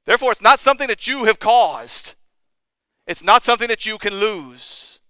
Therefore, 0.05 0.31
it's 0.31 0.41
not 0.41 0.61
something 0.61 0.87
that 0.87 1.05
you 1.05 1.25
have 1.25 1.39
caused. 1.39 2.15
It's 3.05 3.21
not 3.21 3.43
something 3.43 3.67
that 3.67 3.85
you 3.85 3.97
can 3.97 4.13
lose. 4.13 5.01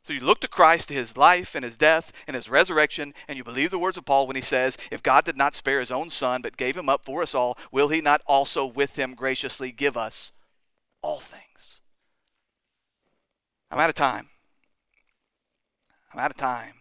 So 0.00 0.14
you 0.14 0.20
look 0.20 0.40
to 0.40 0.48
Christ, 0.48 0.88
to 0.88 0.94
his 0.94 1.18
life 1.18 1.54
and 1.54 1.66
his 1.66 1.76
death 1.76 2.14
and 2.26 2.34
his 2.34 2.48
resurrection, 2.48 3.12
and 3.28 3.36
you 3.36 3.44
believe 3.44 3.70
the 3.70 3.78
words 3.78 3.98
of 3.98 4.06
Paul 4.06 4.26
when 4.26 4.36
he 4.36 4.40
says, 4.40 4.78
If 4.90 5.02
God 5.02 5.26
did 5.26 5.36
not 5.36 5.54
spare 5.54 5.80
his 5.80 5.92
own 5.92 6.08
son, 6.08 6.40
but 6.40 6.56
gave 6.56 6.78
him 6.78 6.88
up 6.88 7.04
for 7.04 7.20
us 7.20 7.34
all, 7.34 7.58
will 7.70 7.88
he 7.88 8.00
not 8.00 8.22
also 8.26 8.64
with 8.64 8.96
him 8.96 9.14
graciously 9.14 9.70
give 9.70 9.98
us 9.98 10.32
all 11.02 11.18
things? 11.18 11.82
I'm 13.70 13.78
out 13.78 13.90
of 13.90 13.94
time. 13.94 14.30
I'm 16.12 16.20
out 16.20 16.30
of 16.30 16.36
time. 16.36 16.74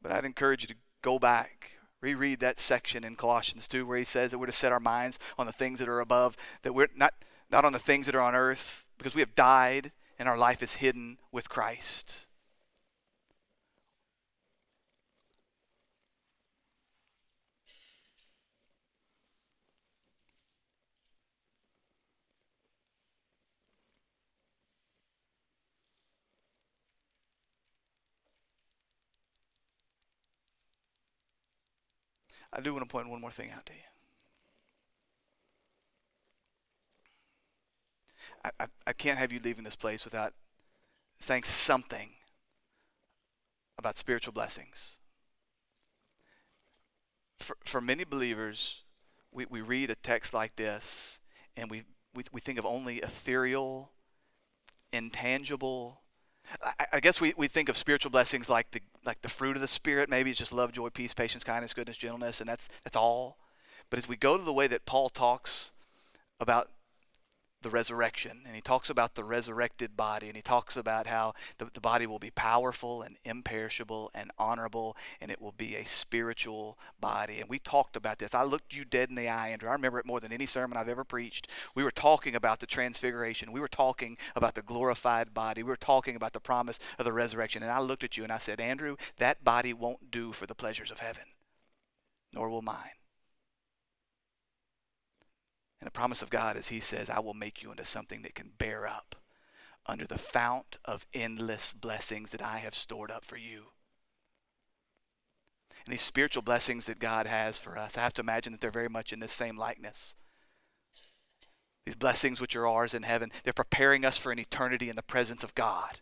But 0.00 0.12
I'd 0.12 0.24
encourage 0.24 0.62
you 0.62 0.68
to 0.68 0.76
go 1.02 1.18
back, 1.18 1.78
reread 2.00 2.40
that 2.40 2.58
section 2.58 3.04
in 3.04 3.16
Colossians 3.16 3.66
2 3.66 3.84
where 3.86 3.98
he 3.98 4.04
says 4.04 4.30
that 4.30 4.38
we're 4.38 4.46
to 4.46 4.52
set 4.52 4.72
our 4.72 4.80
minds 4.80 5.18
on 5.38 5.46
the 5.46 5.52
things 5.52 5.78
that 5.80 5.88
are 5.88 6.00
above, 6.00 6.36
that 6.62 6.74
we're 6.74 6.88
not, 6.94 7.14
not 7.50 7.64
on 7.64 7.72
the 7.72 7.78
things 7.78 8.06
that 8.06 8.14
are 8.14 8.22
on 8.22 8.34
earth, 8.34 8.86
because 8.96 9.14
we 9.14 9.22
have 9.22 9.34
died 9.34 9.92
and 10.18 10.28
our 10.28 10.38
life 10.38 10.62
is 10.62 10.74
hidden 10.74 11.18
with 11.32 11.48
Christ. 11.48 12.27
I 32.52 32.60
do 32.60 32.72
want 32.72 32.88
to 32.88 32.92
point 32.92 33.08
one 33.08 33.20
more 33.20 33.30
thing 33.30 33.50
out 33.50 33.66
to 33.66 33.72
you. 33.72 33.78
I, 38.44 38.50
I, 38.60 38.66
I 38.86 38.92
can't 38.92 39.18
have 39.18 39.32
you 39.32 39.40
leaving 39.42 39.64
this 39.64 39.76
place 39.76 40.04
without 40.04 40.32
saying 41.18 41.42
something 41.44 42.10
about 43.78 43.96
spiritual 43.96 44.32
blessings. 44.32 44.98
For, 47.38 47.56
for 47.64 47.80
many 47.80 48.04
believers, 48.04 48.82
we, 49.30 49.46
we 49.46 49.60
read 49.60 49.90
a 49.90 49.94
text 49.94 50.34
like 50.34 50.56
this 50.56 51.20
and 51.56 51.70
we, 51.70 51.82
we, 52.14 52.24
we 52.32 52.40
think 52.40 52.58
of 52.58 52.66
only 52.66 52.96
ethereal, 52.96 53.90
intangible. 54.92 56.00
I, 56.62 56.86
I 56.94 57.00
guess 57.00 57.20
we, 57.20 57.34
we 57.36 57.46
think 57.46 57.68
of 57.68 57.76
spiritual 57.76 58.10
blessings 58.10 58.48
like 58.48 58.70
the, 58.70 58.80
like 59.08 59.22
the 59.22 59.28
fruit 59.28 59.56
of 59.56 59.60
the 59.62 59.66
Spirit. 59.66 60.08
Maybe 60.08 60.30
it's 60.30 60.38
just 60.38 60.52
love, 60.52 60.70
joy, 60.70 60.90
peace, 60.90 61.14
patience, 61.14 61.42
kindness, 61.42 61.74
goodness, 61.74 61.96
gentleness, 61.96 62.40
and 62.40 62.48
that's, 62.48 62.68
that's 62.84 62.94
all. 62.94 63.38
But 63.90 63.98
as 63.98 64.08
we 64.08 64.14
go 64.14 64.36
to 64.36 64.44
the 64.44 64.52
way 64.52 64.68
that 64.68 64.86
Paul 64.86 65.08
talks 65.08 65.72
about 66.38 66.68
the 67.62 67.70
resurrection. 67.70 68.42
And 68.46 68.54
he 68.54 68.60
talks 68.60 68.88
about 68.88 69.14
the 69.14 69.24
resurrected 69.24 69.96
body 69.96 70.28
and 70.28 70.36
he 70.36 70.42
talks 70.42 70.76
about 70.76 71.06
how 71.06 71.34
the, 71.58 71.68
the 71.72 71.80
body 71.80 72.06
will 72.06 72.18
be 72.18 72.30
powerful 72.30 73.02
and 73.02 73.16
imperishable 73.24 74.10
and 74.14 74.30
honorable 74.38 74.96
and 75.20 75.30
it 75.30 75.40
will 75.40 75.52
be 75.52 75.74
a 75.74 75.84
spiritual 75.84 76.78
body. 77.00 77.40
And 77.40 77.48
we 77.48 77.58
talked 77.58 77.96
about 77.96 78.18
this. 78.18 78.34
I 78.34 78.44
looked 78.44 78.74
you 78.74 78.84
dead 78.84 79.08
in 79.08 79.16
the 79.16 79.28
eye 79.28 79.48
andrew. 79.48 79.68
I 79.68 79.72
remember 79.72 79.98
it 79.98 80.06
more 80.06 80.20
than 80.20 80.32
any 80.32 80.46
sermon 80.46 80.78
i've 80.78 80.88
ever 80.88 81.04
preached. 81.04 81.48
We 81.74 81.82
were 81.82 81.90
talking 81.90 82.34
about 82.36 82.60
the 82.60 82.66
transfiguration. 82.66 83.52
We 83.52 83.60
were 83.60 83.68
talking 83.68 84.16
about 84.36 84.54
the 84.54 84.62
glorified 84.62 85.34
body. 85.34 85.62
We 85.62 85.70
were 85.70 85.76
talking 85.76 86.16
about 86.16 86.32
the 86.32 86.40
promise 86.40 86.78
of 86.98 87.04
the 87.04 87.12
resurrection. 87.12 87.62
And 87.62 87.72
i 87.72 87.80
looked 87.80 88.04
at 88.04 88.16
you 88.16 88.22
and 88.22 88.32
i 88.32 88.38
said 88.38 88.60
andrew 88.60 88.96
that 89.18 89.42
body 89.42 89.72
won't 89.72 90.10
do 90.10 90.32
for 90.32 90.46
the 90.46 90.54
pleasures 90.54 90.90
of 90.90 91.00
heaven 91.00 91.24
nor 92.32 92.48
will 92.48 92.62
mine 92.62 92.97
and 95.80 95.86
the 95.86 95.92
promise 95.92 96.22
of 96.22 96.30
God 96.30 96.56
is 96.56 96.68
He 96.68 96.80
says, 96.80 97.08
I 97.08 97.20
will 97.20 97.34
make 97.34 97.62
you 97.62 97.70
into 97.70 97.84
something 97.84 98.22
that 98.22 98.34
can 98.34 98.50
bear 98.58 98.86
up 98.86 99.16
under 99.86 100.06
the 100.06 100.18
fount 100.18 100.78
of 100.84 101.06
endless 101.14 101.72
blessings 101.72 102.30
that 102.32 102.42
I 102.42 102.58
have 102.58 102.74
stored 102.74 103.10
up 103.10 103.24
for 103.24 103.36
you. 103.36 103.68
And 105.86 105.92
these 105.92 106.02
spiritual 106.02 106.42
blessings 106.42 106.86
that 106.86 106.98
God 106.98 107.26
has 107.26 107.58
for 107.58 107.78
us, 107.78 107.96
I 107.96 108.02
have 108.02 108.14
to 108.14 108.22
imagine 108.22 108.52
that 108.52 108.60
they're 108.60 108.70
very 108.70 108.88
much 108.88 109.12
in 109.12 109.20
this 109.20 109.32
same 109.32 109.56
likeness. 109.56 110.16
These 111.86 111.96
blessings 111.96 112.40
which 112.40 112.54
are 112.54 112.66
ours 112.66 112.92
in 112.92 113.04
heaven, 113.04 113.32
they're 113.44 113.54
preparing 113.54 114.04
us 114.04 114.18
for 114.18 114.30
an 114.30 114.38
eternity 114.38 114.90
in 114.90 114.96
the 114.96 115.02
presence 115.02 115.42
of 115.42 115.54
God. 115.54 116.00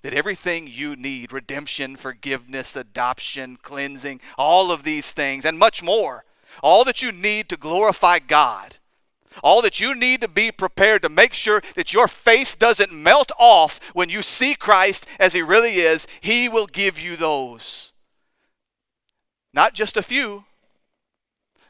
That 0.00 0.14
everything 0.14 0.66
you 0.66 0.96
need 0.96 1.32
redemption, 1.32 1.96
forgiveness, 1.96 2.74
adoption, 2.74 3.58
cleansing, 3.62 4.22
all 4.38 4.72
of 4.72 4.84
these 4.84 5.12
things, 5.12 5.44
and 5.44 5.58
much 5.58 5.82
more 5.82 6.24
all 6.62 6.84
that 6.84 7.02
you 7.02 7.12
need 7.12 7.48
to 7.48 7.56
glorify 7.56 8.18
God, 8.18 8.78
all 9.42 9.62
that 9.62 9.80
you 9.80 9.94
need 9.94 10.20
to 10.20 10.28
be 10.28 10.52
prepared 10.52 11.02
to 11.02 11.08
make 11.08 11.34
sure 11.34 11.62
that 11.74 11.92
your 11.92 12.08
face 12.08 12.54
doesn't 12.54 12.92
melt 12.92 13.32
off 13.38 13.80
when 13.94 14.08
you 14.08 14.22
see 14.22 14.54
Christ 14.54 15.06
as 15.18 15.32
He 15.32 15.42
really 15.42 15.76
is, 15.76 16.06
He 16.20 16.48
will 16.48 16.66
give 16.66 16.98
you 16.98 17.16
those. 17.16 17.92
Not 19.52 19.74
just 19.74 19.96
a 19.96 20.02
few, 20.02 20.44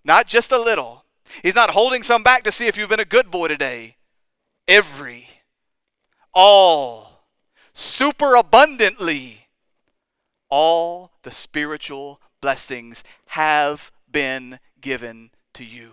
not 0.04 0.26
just 0.26 0.52
a 0.52 0.58
little. 0.58 1.04
He's 1.42 1.54
not 1.54 1.70
holding 1.70 2.02
some 2.02 2.22
back 2.22 2.44
to 2.44 2.52
see 2.52 2.66
if 2.66 2.76
you've 2.76 2.90
been 2.90 3.00
a 3.00 3.04
good 3.04 3.30
boy 3.30 3.48
today. 3.48 3.96
Every, 4.68 5.28
all, 6.32 7.24
super 7.74 8.34
abundantly, 8.36 9.48
all 10.48 11.12
the 11.22 11.30
spiritual 11.30 12.20
blessings 12.40 13.02
have 13.28 13.90
been 14.10 14.58
given 14.84 15.30
to 15.54 15.64
you. 15.64 15.92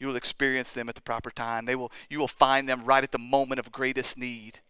You 0.00 0.06
will 0.06 0.16
experience 0.16 0.72
them 0.72 0.88
at 0.88 0.94
the 0.94 1.02
proper 1.02 1.30
time. 1.30 1.66
They 1.66 1.76
will, 1.76 1.92
you 2.08 2.18
will 2.18 2.26
find 2.26 2.66
them 2.66 2.86
right 2.86 3.04
at 3.04 3.12
the 3.12 3.18
moment 3.18 3.58
of 3.58 3.70
greatest 3.70 4.16
need. 4.16 4.60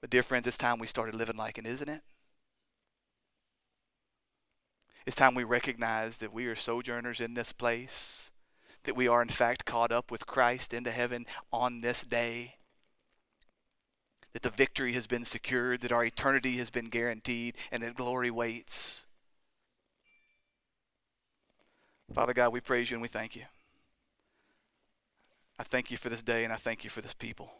But, 0.00 0.08
dear 0.08 0.22
friends, 0.22 0.46
it's 0.46 0.56
time 0.56 0.78
we 0.78 0.86
started 0.86 1.14
living 1.14 1.36
like 1.36 1.58
it, 1.58 1.66
isn't 1.66 1.88
it? 1.88 2.00
It's 5.04 5.16
time 5.16 5.34
we 5.34 5.44
recognize 5.44 6.16
that 6.16 6.32
we 6.32 6.46
are 6.46 6.56
sojourners 6.56 7.20
in 7.20 7.34
this 7.34 7.52
place, 7.52 8.30
that 8.84 8.96
we 8.96 9.06
are, 9.06 9.20
in 9.20 9.28
fact, 9.28 9.66
caught 9.66 9.92
up 9.92 10.10
with 10.10 10.26
Christ 10.26 10.72
into 10.72 10.90
heaven 10.90 11.26
on 11.52 11.82
this 11.82 12.02
day 12.02 12.54
that 14.34 14.42
the 14.42 14.50
victory 14.50 14.92
has 14.92 15.06
been 15.06 15.24
secured, 15.24 15.80
that 15.80 15.92
our 15.92 16.04
eternity 16.04 16.56
has 16.58 16.68
been 16.68 16.86
guaranteed, 16.86 17.56
and 17.72 17.82
that 17.82 17.94
glory 17.94 18.30
waits. 18.30 19.06
Father 22.12 22.34
God, 22.34 22.52
we 22.52 22.60
praise 22.60 22.90
you 22.90 22.96
and 22.96 23.02
we 23.02 23.08
thank 23.08 23.34
you. 23.34 23.44
I 25.58 25.62
thank 25.62 25.90
you 25.90 25.96
for 25.96 26.08
this 26.08 26.22
day 26.22 26.44
and 26.44 26.52
I 26.52 26.56
thank 26.56 26.84
you 26.84 26.90
for 26.90 27.00
this 27.00 27.14
people. 27.14 27.50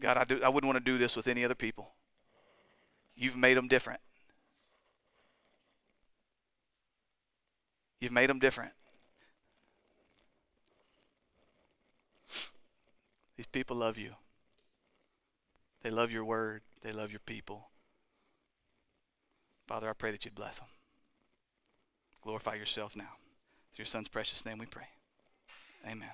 God, 0.00 0.16
I, 0.16 0.24
do, 0.24 0.40
I 0.42 0.48
wouldn't 0.48 0.72
want 0.72 0.84
to 0.84 0.92
do 0.92 0.96
this 0.96 1.16
with 1.16 1.26
any 1.26 1.44
other 1.44 1.54
people. 1.54 1.92
You've 3.16 3.36
made 3.36 3.56
them 3.56 3.68
different. 3.68 4.00
You've 8.00 8.12
made 8.12 8.28
them 8.28 8.38
different. 8.38 8.72
These 13.36 13.46
people 13.46 13.76
love 13.76 13.98
you. 13.98 14.14
They 15.82 15.90
love 15.90 16.10
your 16.10 16.24
word. 16.24 16.62
They 16.82 16.92
love 16.92 17.10
your 17.10 17.20
people. 17.20 17.68
Father, 19.66 19.88
I 19.88 19.92
pray 19.92 20.12
that 20.12 20.24
you'd 20.24 20.34
bless 20.34 20.58
them. 20.58 20.68
Glorify 22.22 22.54
yourself 22.54 22.96
now. 22.96 23.16
Through 23.74 23.82
your 23.82 23.86
son's 23.86 24.08
precious 24.08 24.46
name 24.46 24.58
we 24.58 24.66
pray. 24.66 24.88
Amen. 25.86 26.10